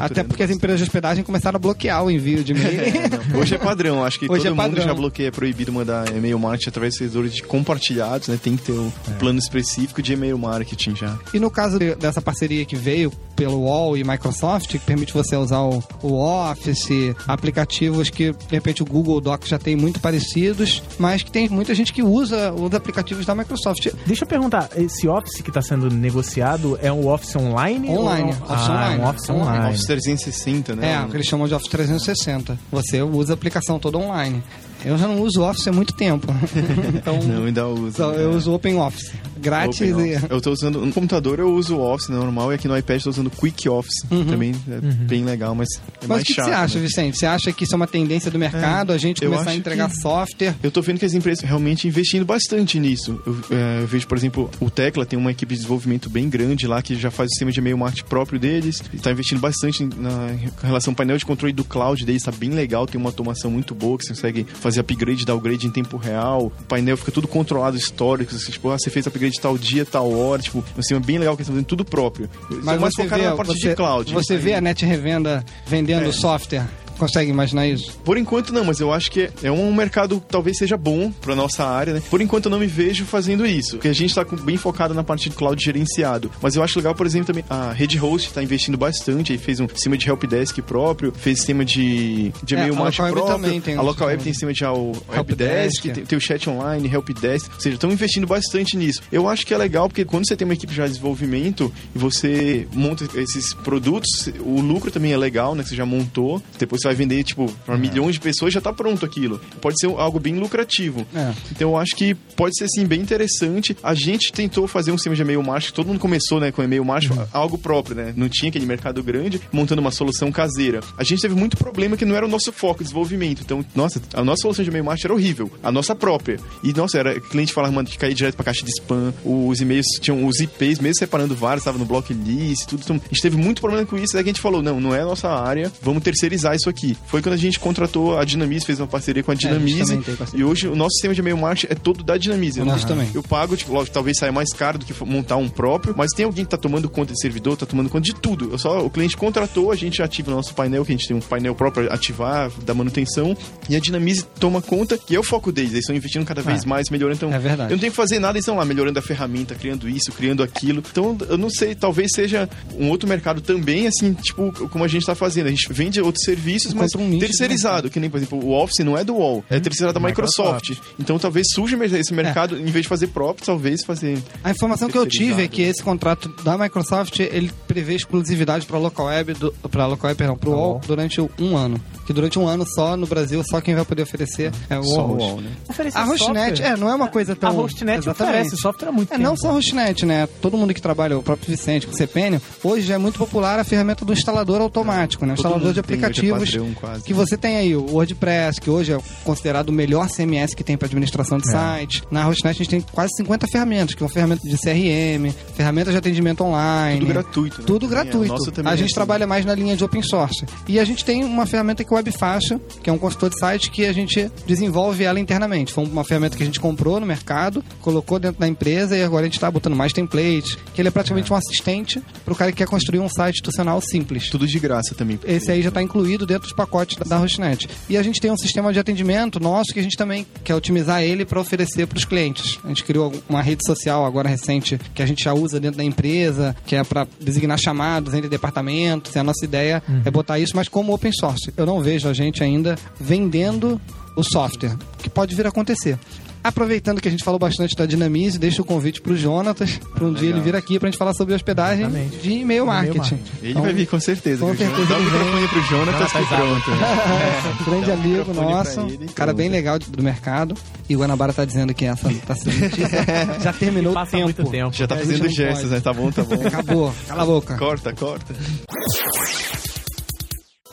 Até 0.00 0.22
porque 0.22 0.42
as 0.42 0.50
empresas 0.50 0.78
de 0.80 0.84
hospedagem 0.84 1.24
começaram 1.24 1.56
a 1.56 1.58
bloquear 1.58 2.04
o 2.04 2.10
envio 2.10 2.42
de 2.44 2.52
e-mail. 2.52 2.80
É. 2.80 3.36
Hoje 3.36 3.54
é 3.54 3.58
padrão, 3.58 4.04
acho 4.04 4.18
que 4.18 4.26
Hoje 4.30 4.44
todo 4.48 4.60
é 4.60 4.68
mundo 4.68 4.80
já 4.80 4.94
bloqueia, 4.94 5.28
é 5.28 5.30
proibido 5.30 5.72
mandar 5.72 6.08
e-mail 6.14 6.38
marketing 6.38 6.68
através 6.68 6.92
de 6.94 6.98
servidores 6.98 7.34
de 7.34 7.42
compartilhados, 7.48 8.28
né? 8.28 8.38
Tem 8.40 8.56
que 8.56 8.62
ter 8.64 8.72
um 8.72 8.92
É. 9.08 9.14
plano 9.18 9.38
específico 9.38 10.00
de 10.02 10.12
e-mail 10.12 10.38
marketing 10.38 10.94
já. 10.94 11.18
E 11.34 11.40
no 11.40 11.50
caso 11.50 11.78
de- 11.78 11.94
dessa 11.96 12.20
parceria 12.22 12.64
que 12.64 12.76
veio 12.76 13.10
pelo 13.34 13.60
UOL 13.62 13.96
e 13.96 14.04
Microsoft, 14.04 14.68
que 14.68 14.78
permite 14.78 15.12
você 15.14 15.36
usar 15.36 15.60
o, 15.60 15.82
Office, 16.02 17.14
aplicativos 17.26 18.10
que 18.10 18.32
de 18.32 18.38
repente 18.50 18.82
o 18.82 18.86
Google 18.86 19.20
Docs 19.20 19.48
já 19.48 19.58
tem 19.58 19.76
muito 19.76 20.00
parecidos, 20.00 20.82
mas 20.98 21.22
que 21.22 21.30
tem 21.30 21.48
muita 21.48 21.74
gente 21.74 21.92
que 21.92 22.02
usa 22.02 22.52
os 22.52 22.72
aplicativos 22.74 23.24
da 23.24 23.34
Microsoft. 23.34 23.88
Deixa 24.06 24.24
eu 24.24 24.28
perguntar, 24.28 24.68
esse 24.76 25.06
Office 25.08 25.40
que 25.40 25.50
está 25.50 25.62
sendo 25.62 25.88
negociado 25.90 26.78
é 26.82 26.92
um 26.92 27.06
Office 27.08 27.34
online? 27.36 27.88
Online, 27.88 28.22
Ou... 28.24 28.30
Office 28.30 28.68
ah, 28.68 28.72
online. 28.72 29.00
um 29.02 29.08
Office 29.08 29.30
Online. 29.30 29.48
online. 29.50 29.68
Office 29.74 29.86
360, 29.86 30.76
né? 30.76 30.92
É, 30.94 31.00
o 31.00 31.08
que 31.08 31.16
eles 31.16 31.26
chamam 31.26 31.46
de 31.46 31.54
Office 31.54 31.68
360. 31.70 32.58
Você 32.72 33.02
usa 33.02 33.32
a 33.32 33.34
aplicação 33.34 33.78
toda 33.78 33.98
online. 33.98 34.42
Eu 34.84 34.96
já 34.96 35.06
não 35.08 35.20
uso 35.22 35.42
Office 35.42 35.66
há 35.66 35.72
muito 35.72 35.92
tempo. 35.94 36.26
então, 36.94 37.18
Não, 37.22 37.44
ainda 37.44 37.66
uso. 37.66 37.96
só 37.96 38.12
né? 38.12 38.22
eu 38.24 38.30
uso 38.32 38.52
Open 38.52 38.76
Office. 38.76 39.12
Grátis 39.40 39.80
Open 39.80 40.06
e... 40.12 40.16
Office. 40.16 40.30
Eu 40.30 40.40
tô 40.40 40.50
usando. 40.52 40.84
No 40.84 40.92
computador 40.92 41.38
eu 41.38 41.52
uso 41.54 41.76
o 41.76 41.80
Office 41.80 42.08
né, 42.08 42.16
normal 42.16 42.52
e 42.52 42.54
aqui 42.54 42.66
no 42.68 42.76
iPad 42.76 42.98
eu 42.98 43.04
tô 43.04 43.10
usando 43.10 43.26
o 43.26 43.30
Quick 43.30 43.68
Office. 43.68 44.02
Também 44.08 44.54
é 44.70 44.80
bem 44.80 45.24
legal, 45.24 45.54
mas 45.54 45.68
é 45.76 45.78
Uhum. 45.78 45.82
Mas 46.02 46.08
mais 46.08 46.22
o 46.22 46.24
que, 46.26 46.32
que 46.34 46.34
chato. 46.36 46.46
você 46.46 46.52
acha, 46.54 46.78
né? 46.78 46.86
Vicente? 46.86 47.18
Você 47.18 47.26
acha 47.26 47.52
que 47.52 47.64
isso 47.64 47.74
é 47.74 47.76
uma 47.76 47.86
tendência 47.86 48.30
do 48.30 48.38
mercado, 48.38 48.92
a 48.92 48.98
gente 48.98 49.20
começar 49.20 49.50
a 49.50 49.54
entregar 49.54 49.88
que- 49.90 49.96
software? 50.00 50.54
Eu 50.62 50.70
tô 50.70 50.80
vendo 50.80 50.98
que 50.98 51.04
as 51.04 51.12
empresas 51.12 51.42
realmente 51.44 51.86
investindo 51.88 52.24
bastante 52.24 52.78
nisso. 52.78 53.20
Eu, 53.26 53.36
é, 53.50 53.82
eu 53.82 53.86
vejo, 53.86 54.06
por 54.06 54.16
exemplo, 54.16 54.50
o 54.60 54.70
Tecla 54.70 55.04
tem 55.04 55.18
uma 55.18 55.30
equipe 55.32 55.52
de 55.54 55.58
desenvolvimento 55.60 56.08
bem 56.08 56.28
grande 56.28 56.66
lá 56.66 56.80
que 56.80 56.94
já 56.94 57.10
faz 57.10 57.26
o 57.26 57.30
sistema 57.30 57.50
de 57.52 57.58
e-mail 57.58 57.76
marketing 57.78 58.04
próprio 58.08 58.38
deles. 58.38 58.82
E 58.94 58.98
tá 58.98 59.10
investindo 59.10 59.40
bastante 59.40 59.84
na 59.84 60.28
em 60.32 60.66
relação 60.66 60.92
ao 60.92 60.96
painel 60.96 61.16
de 61.18 61.26
controle 61.26 61.52
do 61.52 61.64
cloud 61.64 62.04
deles, 62.04 62.22
tá 62.22 62.32
bem 62.32 62.50
legal, 62.50 62.86
tem 62.86 62.98
uma 63.00 63.08
automação 63.10 63.50
muito 63.50 63.74
boa 63.74 63.98
que 63.98 64.04
você 64.04 64.10
consegue 64.14 64.46
fazer 64.60 64.67
upgrade, 64.76 65.24
downgrade 65.24 65.66
em 65.66 65.70
tempo 65.70 65.96
real. 65.96 66.46
O 66.46 66.50
painel 66.64 66.96
fica 66.96 67.12
tudo 67.12 67.28
controlado, 67.28 67.76
histórico, 67.76 68.34
assim, 68.34 68.50
tipo, 68.50 68.68
ah, 68.70 68.76
você 68.78 68.90
fez 68.90 69.06
upgrade 69.06 69.40
tal 69.40 69.56
dia, 69.56 69.84
tal 69.86 70.12
hora, 70.12 70.42
tipo, 70.42 70.58
um 70.76 70.82
sistema 70.82 71.00
bem 71.00 71.18
legal 71.18 71.36
que 71.36 71.42
eles 71.42 71.46
estão 71.48 71.54
fazendo 71.54 71.66
tudo 71.68 71.84
próprio. 71.84 72.28
Mas 72.50 72.58
estão 72.58 72.78
mais 72.80 72.94
você 72.94 73.02
focados 73.04 73.24
vê, 73.24 73.30
na 73.30 73.36
parte 73.36 73.52
você, 73.52 73.68
de 73.70 73.74
cloud. 73.76 74.12
você 74.14 74.36
vê 74.36 74.54
a 74.54 74.60
net 74.60 74.84
revenda 74.84 75.44
vendendo 75.66 76.08
É. 76.08 76.12
software? 76.12 76.66
Consegue 76.98 77.30
imaginar 77.30 77.66
isso? 77.66 77.98
Por 78.04 78.18
enquanto 78.18 78.52
não, 78.52 78.64
mas 78.64 78.80
eu 78.80 78.92
acho 78.92 79.10
que 79.10 79.30
é 79.42 79.50
um 79.50 79.72
mercado 79.72 80.20
que 80.20 80.26
talvez 80.28 80.58
seja 80.58 80.76
bom 80.76 81.10
pra 81.12 81.34
nossa 81.34 81.64
área, 81.64 81.94
né? 81.94 82.02
Por 82.10 82.20
enquanto 82.20 82.46
eu 82.46 82.50
não 82.50 82.58
me 82.58 82.66
vejo 82.66 83.04
fazendo 83.04 83.46
isso, 83.46 83.76
porque 83.76 83.88
a 83.88 83.92
gente 83.92 84.14
tá 84.14 84.24
com- 84.24 84.36
bem 84.36 84.56
focado 84.56 84.92
na 84.94 85.04
parte 85.04 85.28
de 85.30 85.36
cloud 85.36 85.62
gerenciado. 85.62 86.30
Mas 86.42 86.54
eu 86.56 86.62
acho 86.62 86.78
legal, 86.78 86.94
por 86.94 87.06
exemplo, 87.06 87.26
também 87.28 87.44
a 87.48 87.72
Red 87.72 87.96
Host 87.96 88.32
tá 88.32 88.42
investindo 88.42 88.76
bastante, 88.76 89.32
aí 89.32 89.38
fez 89.38 89.60
um 89.60 89.68
sistema 89.68 89.96
de 89.96 90.08
helpdesk 90.08 90.58
próprio, 90.62 91.12
fez 91.16 91.38
sistema 91.38 91.64
de, 91.64 92.32
de 92.42 92.54
É, 92.54 92.58
e-mail 92.58 92.74
a 92.84 92.90
próprio. 92.92 93.24
também 93.26 93.60
tem 93.60 93.76
a 93.76 93.82
Local 93.82 94.08
Web 94.08 94.22
tem 94.24 94.32
sistema 94.32 94.52
de 94.52 94.64
Helpdesk. 94.64 95.14
helpdesk, 95.16 95.82
tem, 95.82 96.04
tem 96.04 96.18
o 96.18 96.20
chat 96.20 96.48
online, 96.50 96.88
helpdesk, 96.92 97.50
ou 97.54 97.60
seja, 97.60 97.74
estão 97.74 97.90
investindo 97.92 98.26
bastante 98.26 98.76
nisso. 98.76 99.00
Eu 99.12 99.28
acho 99.28 99.46
que 99.46 99.54
é 99.54 99.58
legal 99.58 99.88
porque 99.88 100.04
quando 100.04 100.26
você 100.26 100.34
tem 100.36 100.44
uma 100.46 100.54
equipe 100.54 100.74
já 100.74 100.84
de 100.84 100.90
desenvolvimento 100.90 101.72
e 101.94 101.98
você 101.98 102.66
monta 102.72 103.06
esses 103.20 103.52
produtos, 103.54 104.28
o 104.40 104.60
lucro 104.60 104.90
também 104.90 105.12
é 105.12 105.16
legal, 105.16 105.54
né? 105.54 105.62
Que 105.62 105.68
você 105.70 105.76
já 105.76 105.86
montou, 105.86 106.42
depois 106.58 106.82
você 106.82 106.87
vai 106.88 106.94
vender, 106.94 107.22
tipo, 107.22 107.50
pra 107.64 107.76
milhões 107.76 108.14
de 108.14 108.20
pessoas, 108.20 108.52
já 108.52 108.60
tá 108.60 108.72
pronto 108.72 109.04
aquilo. 109.04 109.40
Pode 109.60 109.78
ser 109.78 109.86
algo 109.86 110.18
bem 110.18 110.38
lucrativo. 110.38 111.06
É. 111.14 111.32
Então 111.52 111.70
eu 111.70 111.76
acho 111.76 111.94
que 111.94 112.14
pode 112.14 112.56
ser, 112.56 112.64
assim, 112.64 112.86
bem 112.86 113.00
interessante. 113.00 113.76
A 113.82 113.94
gente 113.94 114.32
tentou 114.32 114.66
fazer 114.66 114.90
um 114.90 114.96
sistema 114.96 115.14
de 115.14 115.22
e-mail 115.22 115.42
marketing, 115.42 115.74
todo 115.74 115.86
mundo 115.88 116.00
começou, 116.00 116.40
né, 116.40 116.50
com 116.50 116.62
e-mail 116.62 116.84
marketing, 116.84 117.20
algo 117.32 117.58
próprio, 117.58 117.96
né? 117.96 118.14
Não 118.16 118.28
tinha 118.28 118.48
aquele 118.48 118.66
mercado 118.66 119.02
grande, 119.02 119.40
montando 119.52 119.80
uma 119.80 119.90
solução 119.90 120.32
caseira. 120.32 120.80
A 120.96 121.04
gente 121.04 121.20
teve 121.20 121.34
muito 121.34 121.56
problema 121.56 121.96
que 121.96 122.04
não 122.04 122.16
era 122.16 122.24
o 122.24 122.28
nosso 122.28 122.52
foco, 122.52 122.82
desenvolvimento. 122.82 123.42
Então, 123.42 123.64
nossa, 123.74 124.00
a 124.14 124.24
nossa 124.24 124.42
solução 124.42 124.64
de 124.64 124.70
e-mail 124.70 124.84
marketing 124.84 125.06
era 125.06 125.14
horrível. 125.14 125.52
A 125.62 125.70
nossa 125.70 125.94
própria. 125.94 126.38
E, 126.62 126.72
nossa, 126.72 126.98
era 126.98 127.20
cliente 127.20 127.52
falava, 127.52 127.72
mano, 127.72 127.88
que 127.88 127.98
caía 127.98 128.14
direto 128.14 128.34
pra 128.36 128.44
caixa 128.44 128.64
de 128.64 128.70
spam. 128.70 129.12
Os 129.24 129.60
e-mails 129.60 129.86
tinham 130.00 130.26
os 130.26 130.40
IPs, 130.40 130.78
mesmo 130.78 130.96
separando 130.96 131.34
vários, 131.34 131.62
estava 131.62 131.78
no 131.78 131.84
blocklist, 131.84 132.66
tudo. 132.66 132.82
Então, 132.82 132.96
a 132.96 133.08
gente 133.08 133.22
teve 133.22 133.36
muito 133.36 133.60
problema 133.60 133.84
com 133.86 133.96
isso. 133.96 134.12
Daí 134.12 134.22
a 134.22 134.26
gente 134.26 134.40
falou, 134.40 134.62
não, 134.62 134.80
não 134.80 134.94
é 134.94 135.00
a 135.00 135.04
nossa 135.04 135.28
área, 135.28 135.70
vamos 135.82 136.02
terceirizar 136.02 136.54
isso 136.54 136.68
aqui. 136.68 136.77
Foi 137.06 137.22
quando 137.22 137.34
a 137.34 137.38
gente 137.38 137.58
contratou 137.58 138.18
a 138.18 138.24
Dinamize, 138.24 138.64
fez 138.64 138.80
uma 138.80 138.86
parceria 138.86 139.22
com 139.22 139.30
a 139.30 139.34
É, 139.34 139.36
Dinamize. 139.36 139.96
parceria. 140.16 140.40
e 140.40 140.44
hoje 140.44 140.68
o 140.68 140.76
nosso 140.76 140.92
sistema 140.92 141.14
de 141.14 141.20
e-mail 141.20 141.36
marketing 141.38 141.72
é 141.72 141.74
todo 141.74 142.02
da 142.04 142.16
Dinamize. 142.16 142.60
O 142.60 142.64
nosso 142.64 142.86
também. 142.86 143.08
Eu 143.14 143.22
pago, 143.22 143.56
tipo, 143.56 143.72
lógico, 143.72 143.94
talvez 143.94 144.18
saia 144.18 144.32
mais 144.32 144.52
caro 144.52 144.78
do 144.78 144.84
que 144.86 144.94
montar 145.04 145.36
um 145.36 145.48
próprio, 145.48 145.94
mas 145.96 146.10
tem 146.12 146.24
alguém 146.24 146.44
que 146.44 146.50
tá 146.50 146.56
tomando 146.56 146.88
conta 146.88 147.12
de 147.12 147.20
servidor, 147.20 147.56
tá 147.56 147.66
tomando 147.66 147.88
conta 147.88 148.04
de 148.04 148.14
tudo. 148.14 148.50
Eu 148.52 148.58
só, 148.58 148.84
o 148.84 148.90
cliente 148.90 149.16
contratou, 149.16 149.70
a 149.72 149.76
gente 149.76 150.02
ativa 150.02 150.30
o 150.30 150.34
nosso 150.34 150.54
painel, 150.54 150.84
que 150.84 150.92
a 150.92 150.96
gente 150.96 151.06
tem 151.08 151.16
um 151.16 151.20
painel 151.20 151.54
próprio 151.54 151.86
pra 151.86 151.94
ativar, 151.94 152.50
da 152.64 152.74
manutenção, 152.74 153.36
e 153.68 153.76
a 153.76 153.80
Dinamize 153.80 154.24
toma 154.40 154.60
conta, 154.62 154.98
e 155.10 155.14
é 155.14 155.18
o 155.18 155.22
foco 155.22 155.52
deles. 155.52 155.70
Eles 155.72 155.84
estão 155.84 155.94
investindo 155.96 156.24
cada 156.24 156.42
vez 156.42 156.64
É. 156.64 156.66
mais, 156.66 156.88
melhorando. 156.90 157.16
Então, 157.18 157.32
É 157.32 157.38
verdade. 157.38 157.70
eu 157.72 157.76
não 157.76 157.80
tenho 157.80 157.92
que 157.92 157.96
fazer 157.96 158.18
nada, 158.18 158.32
eles 158.38 158.42
estão 158.44 158.56
lá 158.56 158.64
melhorando 158.64 158.98
a 158.98 159.02
ferramenta, 159.02 159.54
criando 159.54 159.88
isso, 159.88 160.10
criando 160.12 160.42
aquilo. 160.42 160.82
Então, 160.90 161.16
eu 161.28 161.36
não 161.38 161.50
sei, 161.50 161.74
talvez 161.74 162.08
seja 162.14 162.48
um 162.78 162.88
outro 162.90 163.08
mercado 163.08 163.40
também, 163.40 163.86
assim, 163.86 164.12
tipo, 164.14 164.50
como 164.68 164.84
a 164.84 164.88
gente 164.88 165.04
tá 165.06 165.14
fazendo. 165.14 165.46
A 165.46 165.50
gente 165.50 165.72
vende 165.72 166.00
outros 166.00 166.24
serviços, 166.24 166.67
mas 166.74 166.90
Encontra 166.90 167.00
um 167.00 167.08
nicho 167.08 167.20
de 167.20 167.26
terceirizado, 167.26 167.90
que 167.90 168.00
nem, 168.00 168.08
por 168.10 168.16
exemplo, 168.18 168.44
o 168.44 168.52
Office 168.52 168.84
não 168.84 168.96
é 168.96 169.04
do 169.04 169.14
UOL, 169.14 169.44
é 169.50 169.58
terceirizado 169.60 169.98
da 170.00 170.06
Microsoft. 170.06 170.76
Então, 170.98 171.18
talvez 171.18 171.46
surja 171.54 171.78
esse 171.84 172.12
mercado, 172.12 172.56
em 172.58 172.64
vez 172.66 172.82
de 172.82 172.88
fazer 172.88 173.08
próprio, 173.08 173.44
talvez 173.44 173.84
fazer 173.84 174.18
A 174.42 174.50
informação 174.50 174.88
que 174.88 174.98
eu 174.98 175.06
tive 175.06 175.42
é 175.44 175.48
que 175.48 175.62
esse 175.62 175.82
contrato 175.82 176.28
da 176.42 176.56
Microsoft 176.58 177.18
ele 177.20 177.50
prevê 177.66 177.94
exclusividade 177.94 178.66
para 178.66 178.78
local 178.78 179.06
web, 179.06 179.34
para 179.70 179.86
local 179.86 180.08
web, 180.08 180.18
perdão, 180.18 180.36
para 180.36 180.50
o 180.50 180.52
UOL 180.52 180.80
durante 180.86 181.20
um 181.20 181.56
ano. 181.56 181.80
Que 182.06 182.12
durante 182.12 182.38
um 182.38 182.48
ano 182.48 182.64
só 182.66 182.96
no 182.96 183.06
Brasil 183.06 183.42
só 183.48 183.60
quem 183.60 183.74
vai 183.74 183.84
poder 183.84 184.02
oferecer 184.02 184.50
é 184.70 184.78
o 184.78 184.82
só 184.82 185.06
UOL. 185.06 185.16
o 185.16 185.18
UOL, 185.18 185.40
né? 185.40 185.50
A 185.94 186.04
Hostnet, 186.04 186.62
é, 186.62 186.76
não 186.76 186.88
é 186.88 186.94
uma 186.94 187.08
coisa 187.08 187.36
tão. 187.36 187.50
A 187.50 187.52
Hostnet 187.52 187.98
Exatamente. 187.98 188.36
oferece 188.36 188.56
software 188.56 188.88
há 188.88 188.92
muito 188.92 189.08
É, 189.12 189.16
tempo. 189.16 189.28
não 189.28 189.36
só 189.36 189.50
a 189.50 189.52
Hostnet, 189.52 190.06
né? 190.06 190.26
Todo 190.40 190.56
mundo 190.56 190.72
que 190.72 190.80
trabalha, 190.80 191.18
o 191.18 191.22
próprio 191.22 191.48
Vicente, 191.50 191.86
com 191.86 191.92
o 191.92 191.96
CPN, 191.96 192.40
hoje 192.64 192.90
é 192.92 192.98
muito 192.98 193.18
popular 193.18 193.58
a 193.58 193.64
ferramenta 193.64 194.04
do 194.04 194.12
instalador 194.12 194.60
automático, 194.60 195.26
né? 195.26 195.34
O 195.34 195.36
Todo 195.36 195.46
instalador 195.46 195.72
de 195.72 195.78
é 195.78 195.80
aplicativos 195.80 196.50
padrão 196.58 196.74
quase. 196.74 197.02
que 197.04 197.14
você 197.14 197.36
tem 197.36 197.56
aí, 197.56 197.76
o 197.76 197.84
WordPress, 197.92 198.60
que 198.60 198.70
hoje 198.70 198.92
é 198.92 198.98
considerado 199.24 199.68
o 199.68 199.72
melhor 199.72 200.08
CMS 200.08 200.54
que 200.54 200.64
tem 200.64 200.76
para 200.76 200.86
administração 200.86 201.38
É. 201.38 201.40
de 201.40 201.50
site. 201.50 202.02
Na 202.10 202.24
Hostnet 202.24 202.48
a 202.56 202.64
gente 202.64 202.68
tem 202.70 202.80
quase 202.80 203.10
50 203.16 203.46
ferramentas, 203.46 203.94
que 203.94 203.98
são 204.00 204.08
ferramentas 204.08 204.42
de 204.50 204.56
CRM, 204.58 205.32
ferramentas 205.54 205.92
de 205.92 205.98
atendimento 205.98 206.42
online. 206.42 207.00
Tudo 207.00 207.08
gratuito, 207.08 207.58
né? 207.60 207.66
Tudo 207.66 207.88
Também 207.88 207.98
é. 208.00 208.04
gratuito. 208.04 208.52
Também 208.52 208.70
a 208.70 208.74
é 208.74 208.76
gente 208.76 208.86
assim. 208.86 208.94
trabalha 208.94 209.26
mais 209.26 209.44
na 209.44 209.54
linha 209.54 209.76
de 209.76 209.84
open 209.84 210.02
source. 210.02 210.44
E 210.66 210.78
a 210.78 210.84
gente 210.84 211.04
tem 211.04 211.24
uma 211.24 211.46
ferramenta 211.46 211.84
que 211.84 211.92
é 211.92 211.94
o 211.94 211.96
Webfaixa, 211.96 212.60
que 212.82 212.90
é 212.90 212.92
um 212.92 212.98
consultor 212.98 213.30
de 213.30 213.38
site 213.38 213.70
que 213.70 213.84
a 213.86 213.92
gente 213.92 214.30
desenvolve 214.46 215.04
ela 215.04 215.18
internamente. 215.20 215.72
Foi 215.72 215.84
uma 215.84 216.04
ferramenta 216.04 216.36
que 216.36 216.42
a 216.42 216.46
gente 216.46 216.60
comprou 216.60 216.98
no 217.00 217.06
mercado, 217.06 217.62
colocou 217.80 218.18
dentro 218.18 218.40
da 218.40 218.48
empresa 218.48 218.96
e 218.96 219.02
agora 219.02 219.22
a 219.22 219.24
gente 219.26 219.34
está 219.34 219.50
botando 219.50 219.76
mais 219.76 219.92
templates, 219.92 220.56
que 220.74 220.80
ele 220.80 220.88
é 220.88 220.90
praticamente 220.90 221.32
um 221.32 221.36
assistente 221.36 222.02
para 222.24 222.32
o 222.32 222.36
cara 222.36 222.50
que 222.52 222.58
quer 222.58 222.66
construir 222.66 222.98
um 223.00 223.08
site 223.08 223.34
institucional 223.36 223.80
simples. 223.80 224.28
Tudo 224.30 224.46
de 224.46 224.58
graça 224.58 224.94
também. 224.94 225.18
Esse 225.24 225.50
aí 225.50 225.62
já 225.62 225.68
está 225.68 225.82
incluído 225.82 226.26
dentro 226.26 226.47
dos 226.48 226.52
pacotes 226.54 226.96
da, 226.96 227.04
da 227.04 227.18
Hostnet. 227.18 227.68
E 227.88 227.96
a 227.96 228.02
gente 228.02 228.20
tem 228.20 228.30
um 228.30 228.36
sistema 228.36 228.72
de 228.72 228.78
atendimento 228.78 229.38
nosso 229.38 229.72
que 229.72 229.80
a 229.80 229.82
gente 229.82 229.96
também 229.96 230.26
quer 230.42 230.54
otimizar 230.54 231.02
ele 231.02 231.24
para 231.24 231.40
oferecer 231.40 231.86
para 231.86 231.98
os 231.98 232.04
clientes. 232.04 232.58
A 232.64 232.68
gente 232.68 232.84
criou 232.84 233.12
uma 233.28 233.42
rede 233.42 233.64
social 233.66 234.04
agora 234.04 234.28
recente 234.28 234.78
que 234.94 235.02
a 235.02 235.06
gente 235.06 235.24
já 235.24 235.32
usa 235.32 235.60
dentro 235.60 235.78
da 235.78 235.84
empresa, 235.84 236.56
que 236.66 236.74
é 236.74 236.82
para 236.82 237.06
designar 237.20 237.58
chamados 237.58 238.14
entre 238.14 238.28
departamentos. 238.28 239.14
E 239.14 239.18
a 239.18 239.24
nossa 239.24 239.44
ideia 239.44 239.82
é 240.04 240.10
botar 240.10 240.38
isso, 240.38 240.56
mas 240.56 240.68
como 240.68 240.92
open 240.92 241.12
source. 241.12 241.52
Eu 241.56 241.66
não 241.66 241.80
vejo 241.80 242.08
a 242.08 242.12
gente 242.12 242.42
ainda 242.42 242.76
vendendo 243.00 243.80
o 244.16 244.22
software, 244.22 244.76
que 244.98 245.08
pode 245.08 245.34
vir 245.34 245.46
a 245.46 245.50
acontecer. 245.50 245.98
Aproveitando 246.42 247.00
que 247.00 247.08
a 247.08 247.10
gente 247.10 247.24
falou 247.24 247.38
bastante 247.38 247.74
da 247.76 247.84
Dinamize, 247.84 248.38
deixa 248.38 248.62
o 248.62 248.64
convite 248.64 249.00
pro 249.00 249.16
Jonatas, 249.16 249.78
para 249.94 250.04
um 250.04 250.12
dia 250.12 250.30
ele 250.30 250.40
vir 250.40 250.54
aqui 250.56 250.78
pra 250.78 250.88
gente 250.88 250.96
falar 250.98 251.12
sobre 251.14 251.34
hospedagem 251.34 251.84
Exatamente. 251.86 252.16
de 252.18 252.30
e-mail 252.32 252.64
marketing. 252.66 252.98
marketing. 252.98 253.20
Ele 253.42 253.50
Então, 253.50 253.62
vai 253.62 253.72
vir 253.74 253.86
com 253.86 254.00
certeza. 254.00 254.44
com 254.44 254.56
certeza 254.56 254.86
Dá 254.86 254.96
o 254.98 255.02
microfone 255.02 255.48
pro 255.48 255.62
Jonatas 255.62 256.12
que 256.12 256.26
pronto. 256.26 256.70
É, 256.70 257.64
grande 257.70 257.86
Dá 257.86 257.92
amigo 257.94 258.34
nosso, 258.34 258.80
ele, 258.80 259.08
cara 259.08 259.32
bem 259.34 259.48
legal 259.48 259.78
do 259.78 260.02
mercado. 260.02 260.54
E 260.88 260.96
o 260.96 261.00
Guanabara 261.00 261.32
tá 261.32 261.44
dizendo 261.44 261.74
que 261.74 261.84
essa 261.84 262.08
tá 262.26 262.34
sendo 262.34 262.58
notícia. 262.60 263.04
Já 263.42 263.52
terminou 263.52 263.92
o 263.92 263.94
Passa 263.94 264.12
tempo. 264.12 264.24
muito 264.24 264.44
tempo. 264.50 264.72
Já 264.74 264.86
tá 264.86 264.94
É, 264.94 264.98
fazendo 265.00 265.28
gestos, 265.28 265.62
pode. 265.62 265.74
né? 265.74 265.80
Tá 265.80 265.92
bom, 265.92 266.10
tá 266.10 266.22
bom. 266.22 266.46
Acabou, 266.46 266.94
cala 267.06 267.22
a 267.22 267.26
boca. 267.26 267.56
Corta, 267.58 267.92
corta. 267.92 268.34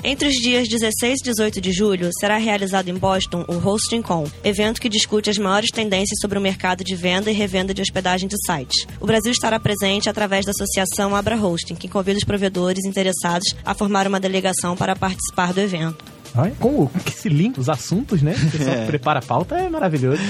Entre 0.07 0.27
os 0.27 0.35
dias 0.35 0.67
16 0.67 1.19
e 1.19 1.23
18 1.23 1.59
de 1.59 1.71
julho, 1.71 2.11
será 2.19 2.37
realizado 2.37 2.89
em 2.89 2.93
Boston 2.93 3.43
o 3.47 3.57
HostingCon, 3.57 4.29
evento 4.43 4.79
que 4.79 4.87
discute 4.87 5.31
as 5.31 5.37
maiores 5.39 5.71
tendências 5.71 6.19
sobre 6.21 6.37
o 6.37 6.41
mercado 6.41 6.83
de 6.83 6.95
venda 6.95 7.31
e 7.31 7.33
revenda 7.33 7.73
de 7.73 7.81
hospedagem 7.81 8.29
de 8.29 8.35
sites. 8.45 8.85
O 9.01 9.07
Brasil 9.07 9.31
estará 9.31 9.59
presente 9.59 10.07
através 10.07 10.45
da 10.45 10.51
associação 10.51 11.15
Abra 11.15 11.35
Hosting, 11.35 11.73
que 11.73 11.87
convida 11.87 12.19
os 12.19 12.23
provedores 12.23 12.85
interessados 12.85 13.55
a 13.65 13.73
formar 13.73 14.07
uma 14.07 14.19
delegação 14.19 14.77
para 14.77 14.95
participar 14.95 15.51
do 15.51 15.61
evento. 15.61 16.14
Com 16.59 16.69
o- 16.83 16.87
com 16.89 16.99
esse 17.09 17.29
link, 17.29 17.59
os 17.59 17.69
assuntos, 17.69 18.21
né? 18.21 18.35
O 18.47 18.51
pessoal 18.51 18.75
É. 18.75 18.85
prepara 18.85 19.19
a 19.19 19.21
pauta 19.21 19.55
é 19.55 19.69
maravilhoso. 19.69 20.21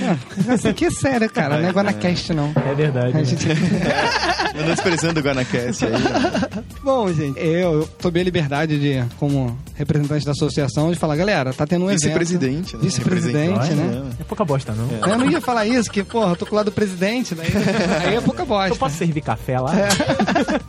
Isso 0.55 0.67
aqui 0.67 0.85
é 0.85 0.91
sério, 0.91 1.29
cara. 1.29 1.57
Não 1.59 1.67
é 1.69 1.71
Guanacast, 1.71 2.33
não. 2.33 2.51
É 2.55 2.74
verdade. 2.75 3.07
A 3.09 3.12
né? 3.19 3.24
gente... 3.25 3.45
Não 4.55 4.63
desprezando 4.67 5.19
o 5.19 5.24
Guanacast 5.24 5.83
aí. 5.85 5.91
né? 5.91 6.00
Bom, 6.81 7.12
gente, 7.12 7.38
eu, 7.38 7.81
eu 7.81 7.88
tomei 8.00 8.21
a 8.21 8.25
liberdade 8.25 8.79
de, 8.79 9.03
como 9.19 9.57
representante 9.74 10.25
da 10.25 10.31
associação, 10.31 10.91
de 10.93 10.97
falar, 10.97 11.17
galera, 11.17 11.51
tá 11.53 11.67
tendo 11.67 11.83
um 11.83 11.89
evento. 11.89 12.03
Vice-presidente, 12.03 12.75
né? 12.77 12.81
Vice-presidente, 12.83 13.74
né? 13.74 14.12
É 14.17 14.24
pouca 14.24 14.45
bosta, 14.45 14.74
não. 14.74 14.88
Eu 15.12 15.17
não 15.17 15.29
ia 15.29 15.41
falar 15.41 15.65
isso, 15.65 15.91
que, 15.91 16.01
porra, 16.05 16.31
eu 16.31 16.35
tô 16.38 16.45
com 16.45 16.53
o 16.53 16.55
lado 16.55 16.67
do 16.67 16.71
presidente, 16.71 17.35
daí, 17.35 17.47
aí 18.07 18.15
é 18.15 18.21
pouca 18.21 18.45
bosta. 18.45 18.69
Eu 18.69 18.77
posso 18.77 18.95
servir 18.95 19.19
café 19.19 19.59
lá? 19.59 19.74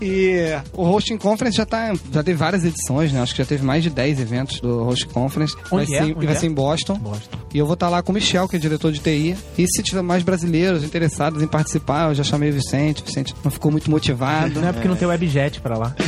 E 0.02 0.58
o 0.72 0.82
Hosting 0.82 1.16
Conference 1.18 1.56
já 1.56 1.64
tá. 1.66 1.92
Já 2.12 2.22
teve 2.24 2.36
várias 2.36 2.64
edições, 2.64 3.12
né? 3.12 3.20
Acho 3.22 3.34
que 3.34 3.42
já 3.42 3.46
teve 3.48 3.64
mais 3.64 3.84
de 3.84 3.90
10 3.90 4.18
eventos 4.20 4.60
do 4.60 4.82
Hosting 4.86 5.08
Conference. 5.10 5.25
Onde 5.70 5.86
vai 5.90 5.98
é? 5.98 6.04
ser, 6.06 6.16
Onde 6.16 6.26
vai 6.26 6.34
é? 6.34 6.38
ser 6.38 6.46
em 6.46 6.52
Boston. 6.52 6.94
Boston. 6.98 7.38
E 7.54 7.58
eu 7.58 7.66
vou 7.66 7.74
estar 7.74 7.88
lá 7.88 8.02
com 8.02 8.12
o 8.12 8.14
Michel, 8.14 8.48
que 8.48 8.56
é 8.56 8.58
diretor 8.58 8.92
de 8.92 8.98
TI. 9.00 9.36
E 9.58 9.66
se 9.66 9.82
tiver 9.82 10.02
mais 10.02 10.22
brasileiros 10.22 10.84
interessados 10.84 11.42
em 11.42 11.46
participar, 11.46 12.08
eu 12.10 12.14
já 12.14 12.22
chamei 12.24 12.50
o 12.50 12.52
Vicente. 12.52 13.02
O 13.02 13.06
Vicente 13.06 13.34
não 13.44 13.50
ficou 13.50 13.70
muito 13.70 13.90
motivado. 13.90 14.60
Não 14.60 14.68
é 14.68 14.72
porque 14.72 14.88
não 14.88 14.96
tem 14.96 15.08
webjet 15.08 15.60
pra 15.60 15.76
lá. 15.78 15.94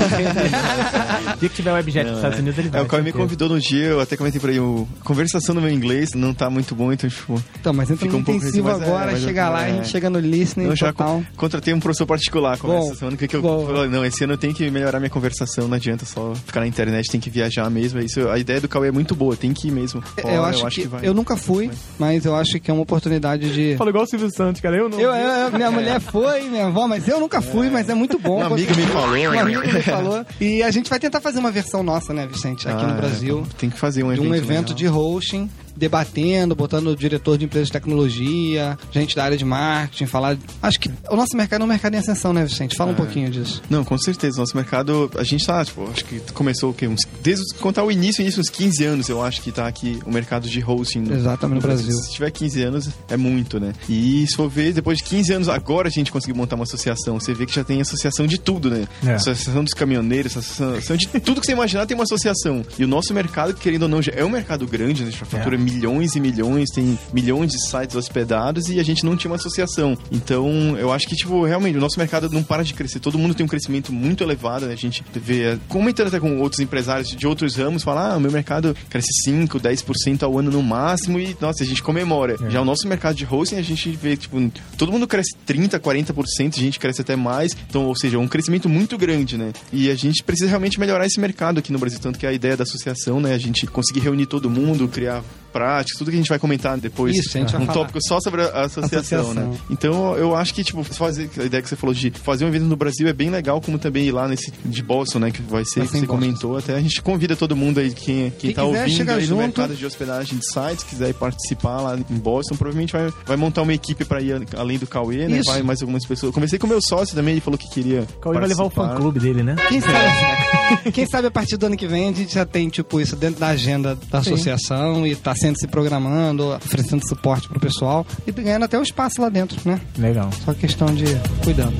O 1.34 1.38
dia 1.38 1.48
que 1.48 1.54
tiver 1.56 1.72
webjet 1.72 2.06
nos 2.08 2.16
Estados 2.16 2.38
Unidos, 2.38 2.58
ele 2.58 2.68
vai. 2.68 2.80
É, 2.80 2.84
o 2.84 2.86
Caio 2.86 3.04
me 3.04 3.12
convidou 3.12 3.48
no 3.48 3.60
dia, 3.60 3.86
eu 3.86 4.00
até 4.00 4.16
comentei 4.16 4.40
pra 4.40 4.50
ele, 4.50 4.60
o 4.60 4.88
a 5.00 5.04
conversação 5.04 5.54
no 5.54 5.60
meu 5.60 5.70
inglês 5.70 6.10
não 6.14 6.32
tá 6.34 6.50
muito 6.50 6.74
bom, 6.74 6.92
então, 6.92 7.08
tipo, 7.08 7.40
Então, 7.60 7.72
mas 7.72 7.90
entra 7.90 8.04
Fica 8.06 8.16
um 8.16 8.22
pouco 8.24 8.38
intensivo 8.40 8.64
mas 8.68 8.80
é, 8.80 8.84
agora, 8.84 9.12
mas 9.12 9.22
eu- 9.22 9.28
chega 9.28 9.48
lá, 9.48 9.58
a 9.60 9.68
é. 9.68 9.72
gente 9.74 9.88
chega 9.88 10.10
no 10.10 10.18
listening 10.18 10.66
eu 10.66 10.76
já 10.76 10.92
total. 10.92 11.20
co- 11.20 11.36
contratei 11.36 11.72
um 11.74 11.80
professor 11.80 12.06
particular 12.06 12.54
essa 12.54 12.94
semana, 12.96 13.16
que, 13.16 13.28
que 13.28 13.36
eu 13.36 13.42
falei, 13.42 13.88
não, 13.88 14.04
esse 14.04 14.24
ano 14.24 14.32
eu 14.34 14.38
tenho 14.38 14.54
que 14.54 14.70
melhorar 14.70 14.98
minha 14.98 15.10
conversação, 15.10 15.68
não 15.68 15.74
adianta 15.76 16.04
só 16.04 16.34
ficar 16.34 16.60
na 16.60 16.66
internet, 16.66 17.10
tem 17.10 17.20
que 17.20 17.30
viajar 17.30 17.68
mesmo, 17.70 18.00
isso, 18.00 18.28
a 18.28 18.38
ideia 18.38 18.60
do 18.60 18.68
Cauê 18.68 18.88
é 18.88 18.92
muito 18.98 19.14
boa, 19.14 19.36
tem 19.36 19.52
que 19.52 19.68
ir 19.68 19.70
mesmo. 19.70 20.02
Fora, 20.02 20.34
eu 20.34 20.44
acho, 20.44 20.66
que, 20.68 20.86
vai. 20.88 21.00
eu 21.06 21.14
nunca 21.14 21.36
fui, 21.36 21.70
mas 21.98 22.24
eu 22.24 22.34
acho 22.34 22.58
que 22.58 22.70
é 22.70 22.74
uma 22.74 22.82
oportunidade 22.82 23.52
de. 23.52 23.76
Falou 23.76 23.90
igual 23.90 24.04
o 24.04 24.06
Silvio 24.06 24.28
Santos, 24.30 24.60
cara. 24.60 24.76
Eu 24.76 24.88
não. 24.88 24.98
Eu, 25.00 25.10
eu- 25.14 25.52
minha 25.52 25.70
mulher 25.70 26.00
foi, 26.00 26.42
minha 26.48 26.66
avó, 26.66 26.86
mas 26.88 27.06
eu 27.06 27.20
nunca 27.20 27.40
fui, 27.40 27.70
mas 27.70 27.88
é 27.88 27.94
muito 27.94 28.18
bom. 28.18 28.38
Uma 28.38 28.46
amiga 28.46 28.74
me 28.74 28.82
falou, 28.88 29.08
Uma 29.08 29.30
né? 29.30 29.40
amiga 29.40 29.60
me 29.72 29.82
falou. 29.82 30.26
E 30.40 30.62
a 30.62 30.70
gente 30.70 30.90
vai 30.90 30.98
tentar 30.98 31.20
fazer 31.20 31.38
uma 31.38 31.50
versão 31.50 31.82
nossa, 31.82 32.12
né, 32.12 32.26
Vicente, 32.26 32.68
aqui 32.68 32.84
Ah, 32.84 32.88
no 32.88 32.94
Brasil. 32.96 33.46
Tem 33.56 33.70
que 33.70 33.78
fazer 33.78 34.02
um 34.04 34.08
De 34.12 34.14
evento 34.20 34.30
um 34.30 34.34
evento 34.34 34.68
legal. 34.70 34.74
de 34.74 34.88
hosting, 34.88 35.50
debatendo, 35.78 36.54
botando 36.54 36.88
o 36.88 36.96
diretor 36.96 37.38
de 37.38 37.44
empresa 37.44 37.66
de 37.66 37.72
tecnologia, 37.72 38.76
gente 38.92 39.14
da 39.14 39.24
área 39.24 39.36
de 39.36 39.44
marketing, 39.44 40.06
falar. 40.06 40.36
Acho 40.62 40.78
que 40.80 40.90
o 41.10 41.16
nosso 41.16 41.36
mercado 41.36 41.62
é 41.62 41.64
um 41.64 41.68
mercado 41.68 41.94
em 41.94 41.98
ascensão, 41.98 42.32
né, 42.32 42.44
Vicente? 42.44 42.76
Fala 42.76 42.90
um 42.90 42.94
É. 42.94 42.96
pouquinho 42.96 43.30
disso. 43.30 43.62
Não, 43.70 43.84
com 43.84 43.96
certeza. 43.98 44.38
Nosso 44.38 44.56
mercado, 44.56 45.10
a 45.16 45.24
gente 45.24 45.46
tá, 45.46 45.64
tipo, 45.64 45.88
acho 45.90 46.04
que 46.04 46.20
começou 46.32 46.70
o 46.70 46.74
quê? 46.74 46.86
Uns, 46.88 47.00
desde 47.22 47.44
contar 47.54 47.84
o 47.84 47.90
início, 47.92 48.20
início, 48.22 48.40
uns 48.40 48.48
15 48.50 48.84
anos, 48.84 49.08
eu 49.08 49.22
acho 49.22 49.40
que 49.42 49.52
tá 49.52 49.66
aqui 49.66 49.98
o 50.04 50.10
mercado 50.12 50.48
de 50.48 50.62
hosting. 50.62 51.00
no- 51.00 51.14
Exatamente, 51.14 51.56
no 51.56 51.60
Brasil. 51.62 51.92
Se 51.96 52.12
tiver 52.12 52.30
15 52.30 52.62
anos, 52.62 52.88
é 53.08 53.16
muito, 53.16 53.60
né? 53.60 53.72
E 53.88 54.26
se 54.28 54.36
for 54.36 54.48
ver, 54.48 54.72
depois 54.72 54.98
de 54.98 55.04
15 55.04 55.32
anos, 55.32 55.48
agora 55.48 55.88
a 55.88 55.90
gente 55.90 56.10
conseguiu 56.10 56.34
montar 56.36 56.56
uma 56.56 56.64
associação. 56.64 57.18
Você 57.20 57.32
vê 57.34 57.46
que 57.46 57.54
já 57.54 57.62
tem 57.64 57.80
associação 57.80 58.26
de 58.26 58.38
tudo, 58.38 58.70
né? 58.70 58.86
É. 59.04 59.14
Associação 59.14 59.62
dos 59.64 59.72
caminhoneiros, 59.74 60.36
associação 60.36 60.96
de 60.96 61.06
tudo 61.20 61.40
que 61.40 61.46
você 61.46 61.52
imaginar 61.52 61.86
tem 61.86 61.94
uma 61.96 62.04
associação. 62.04 62.64
E 62.78 62.84
o 62.84 62.88
nosso 62.88 63.12
mercado, 63.14 63.54
querendo 63.54 63.82
ou 63.82 63.88
não, 63.88 64.02
já 64.02 64.12
é 64.14 64.24
um 64.24 64.30
mercado 64.30 64.66
grande, 64.66 65.02
né? 65.02 65.08
A 65.08 65.10
gente 65.12 65.24
fatura 65.24 65.56
É. 65.56 65.58
milhões 65.70 66.14
e 66.14 66.20
milhões, 66.20 66.70
tem 66.70 66.98
milhões 67.12 67.52
de 67.52 67.68
sites 67.68 67.94
hospedados 67.94 68.68
e 68.68 68.80
a 68.80 68.82
gente 68.82 69.04
não 69.04 69.16
tinha 69.16 69.30
uma 69.30 69.36
associação. 69.36 69.96
Então, 70.10 70.76
eu 70.78 70.92
acho 70.92 71.06
que, 71.06 71.14
tipo, 71.14 71.44
realmente, 71.44 71.76
o 71.76 71.80
nosso 71.80 71.98
mercado 71.98 72.28
não 72.30 72.42
para 72.42 72.62
de 72.62 72.74
crescer. 72.74 73.00
Todo 73.00 73.18
mundo 73.18 73.34
tem 73.34 73.44
um 73.44 73.48
crescimento 73.48 73.92
muito 73.92 74.22
elevado, 74.22 74.66
né? 74.66 74.72
A 74.72 74.76
gente 74.76 75.04
vê, 75.14 75.58
comentando 75.68 76.08
até 76.08 76.20
com 76.20 76.38
outros 76.40 76.60
empresários 76.60 77.10
de 77.10 77.26
outros 77.26 77.56
ramos, 77.56 77.82
falar, 77.82 78.12
ah, 78.12 78.16
o 78.16 78.20
meu 78.20 78.30
mercado 78.30 78.74
cresce 78.88 79.08
5, 79.24 79.58
10% 79.58 80.22
ao 80.22 80.38
ano 80.38 80.50
no 80.50 80.62
máximo 80.62 81.18
e, 81.18 81.36
nossa, 81.40 81.62
a 81.62 81.66
gente 81.66 81.82
comemora. 81.82 82.36
É. 82.40 82.50
Já 82.50 82.60
o 82.60 82.64
nosso 82.64 82.86
mercado 82.88 83.16
de 83.16 83.26
hosting, 83.26 83.56
a 83.56 83.62
gente 83.62 83.90
vê, 83.90 84.16
tipo, 84.16 84.38
todo 84.76 84.92
mundo 84.92 85.06
cresce 85.06 85.34
30, 85.46 85.78
40%, 85.78 86.56
a 86.56 86.60
gente 86.60 86.78
cresce 86.78 87.00
até 87.00 87.16
mais. 87.16 87.56
Então, 87.68 87.86
ou 87.86 87.96
seja, 87.96 88.16
é 88.16 88.20
um 88.20 88.28
crescimento 88.28 88.68
muito 88.68 88.96
grande, 88.96 89.36
né? 89.36 89.52
E 89.72 89.90
a 89.90 89.94
gente 89.94 90.22
precisa 90.22 90.48
realmente 90.48 90.78
melhorar 90.78 91.06
esse 91.06 91.20
mercado 91.20 91.58
aqui 91.58 91.72
no 91.72 91.78
Brasil, 91.78 91.98
tanto 92.00 92.18
que 92.18 92.26
a 92.26 92.32
ideia 92.32 92.56
da 92.56 92.62
associação, 92.62 93.20
né? 93.20 93.34
A 93.34 93.38
gente 93.38 93.66
conseguir 93.66 94.00
reunir 94.00 94.26
todo 94.26 94.50
mundo, 94.50 94.88
criar 94.88 95.22
práticas, 95.48 95.98
tudo 95.98 96.10
que 96.10 96.16
a 96.16 96.20
gente 96.20 96.28
vai 96.28 96.38
comentar 96.38 96.76
depois. 96.78 97.16
Isso, 97.16 97.36
a 97.36 97.40
gente 97.40 97.52
vai 97.52 97.62
um 97.62 97.66
falar. 97.66 97.78
tópico 97.78 97.98
só 98.06 98.20
sobre 98.20 98.42
a 98.42 98.62
associação, 98.66 99.20
Associação. 99.20 99.34
né? 99.50 99.58
Então, 99.70 100.14
eu 100.16 100.34
acho 100.36 100.54
que, 100.54 100.62
tipo, 100.64 100.82
fazer 100.84 101.28
a 101.38 101.44
ideia 101.44 101.62
que 101.62 101.68
você 101.68 101.76
falou 101.76 101.94
de 101.94 102.10
fazer 102.10 102.44
um 102.44 102.48
evento 102.48 102.64
no 102.66 102.76
Brasil 102.76 103.08
é 103.08 103.12
bem 103.12 103.30
legal, 103.30 103.60
como 103.60 103.78
também 103.78 104.04
ir 104.06 104.12
lá 104.12 104.28
nesse 104.28 104.52
de 104.64 104.82
Boston, 104.82 105.18
né? 105.20 105.30
Que 105.30 105.42
vai 105.42 105.64
ser, 105.64 105.80
Vai 105.80 105.86
que 105.86 105.92
ser 105.92 106.00
você 106.00 106.06
Boston. 106.06 106.20
comentou. 106.20 106.56
Até 106.58 106.74
a 106.74 106.80
gente 106.80 107.00
convida 107.02 107.34
todo 107.36 107.56
mundo 107.56 107.78
aí, 107.80 107.90
quem, 107.90 108.30
quem 108.30 108.30
Quem 108.30 108.52
tá 108.54 108.62
quiser, 108.64 108.82
ouvindo 108.82 109.10
aí 109.10 109.24
junto. 109.24 109.38
mercado 109.40 109.74
de 109.74 109.86
hospedagem 109.86 110.38
de 110.38 110.44
sites, 110.52 110.84
quiser 110.84 111.10
ir 111.10 111.14
participar 111.14 111.80
lá 111.80 111.96
em 111.96 112.16
Boston, 112.18 112.56
provavelmente 112.56 112.92
vai, 112.92 113.12
vai 113.26 113.36
montar 113.36 113.62
uma 113.62 113.72
equipe 113.74 114.04
pra 114.04 114.20
ir 114.20 114.46
além 114.56 114.78
do 114.78 114.86
Cauê, 114.86 115.26
né? 115.28 115.38
Isso. 115.38 115.50
Vai 115.50 115.62
mais 115.62 115.80
algumas 115.80 116.04
pessoas. 116.04 116.34
Conversei 116.34 116.58
com 116.58 116.66
o 116.66 116.70
meu 116.70 116.80
sócio 116.80 117.14
também, 117.14 117.32
ele 117.32 117.40
falou 117.40 117.58
que 117.58 117.68
queria. 117.70 118.02
O 118.18 118.20
Cauê 118.20 118.38
vai 118.38 118.48
levar 118.48 118.64
o 118.64 118.70
participar. 118.70 118.94
fã-clube 118.94 119.20
dele, 119.20 119.42
né? 119.42 119.56
Quem 119.68 119.80
sabe, 119.80 120.90
quem 120.92 121.06
sabe 121.06 121.28
a 121.28 121.30
partir 121.30 121.56
do 121.56 121.66
ano 121.66 121.76
que 121.76 121.86
vem 121.86 122.08
a 122.08 122.12
gente 122.12 122.34
já 122.34 122.44
tem, 122.44 122.68
tipo, 122.68 123.00
isso 123.00 123.16
dentro 123.16 123.40
da 123.40 123.48
agenda 123.48 123.96
da 124.10 124.18
associação 124.18 125.06
e 125.06 125.14
tá 125.14 125.34
sendo 125.38 125.58
se 125.58 125.66
programando, 125.66 126.54
oferecendo 126.54 127.06
suporte 127.08 127.48
pro 127.48 127.60
pessoal 127.60 128.06
e 128.26 128.32
ganhando 128.32 128.64
até 128.64 128.78
o 128.78 128.82
espaço 128.82 129.20
lá 129.20 129.28
dentro, 129.28 129.58
né? 129.64 129.80
Legal. 129.96 130.30
Só 130.44 130.52
questão 130.54 130.88
de 130.88 131.04
cuidando. 131.44 131.76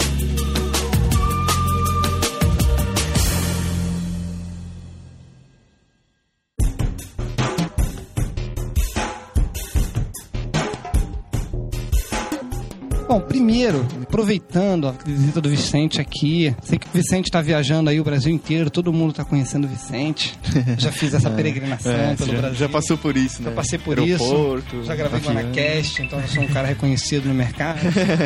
Bom, 13.09 13.21
primeiro, 13.23 13.87
aproveitando 14.09 14.89
a 14.89 14.93
visita 15.05 15.39
do 15.41 15.51
Vicente 15.51 16.01
aqui, 16.01 16.55
sei 16.63 16.79
que 16.79 16.87
o 16.87 16.91
Vicente 16.95 17.27
está 17.27 17.43
viajando 17.43 17.91
aí 17.91 18.01
o 18.01 18.05
Brasil 18.05 18.33
inteiro, 18.33 18.71
todo 18.71 18.91
mundo 18.91 19.11
está 19.11 19.23
conhecendo 19.25 19.67
o 19.67 19.69
Vicente. 19.69 20.37
Já 20.79 20.91
fiz 20.91 21.13
essa 21.13 21.31
peregrinação 21.31 21.93
É, 21.93 22.15
pelo 22.17 22.33
já, 22.33 22.39
Brasil. 22.39 22.59
já 22.59 22.69
passou 22.69 22.97
por 22.97 23.17
isso, 23.17 23.43
né? 23.43 23.51
Já 23.51 23.55
passei 23.57 23.79
por 23.79 23.99
Aeroporto, 23.99 24.77
isso. 24.77 24.85
Já 24.85 24.97
gravei 24.97 25.19
avião. 25.19 25.35
Guanacast, 25.35 26.03
então 26.03 26.21
eu 26.21 26.29
sou 26.29 26.43
um 26.43 26.47
cara 26.49 26.69
reconhecido 26.69 27.27
no 27.29 27.35
mercado. 27.35 27.79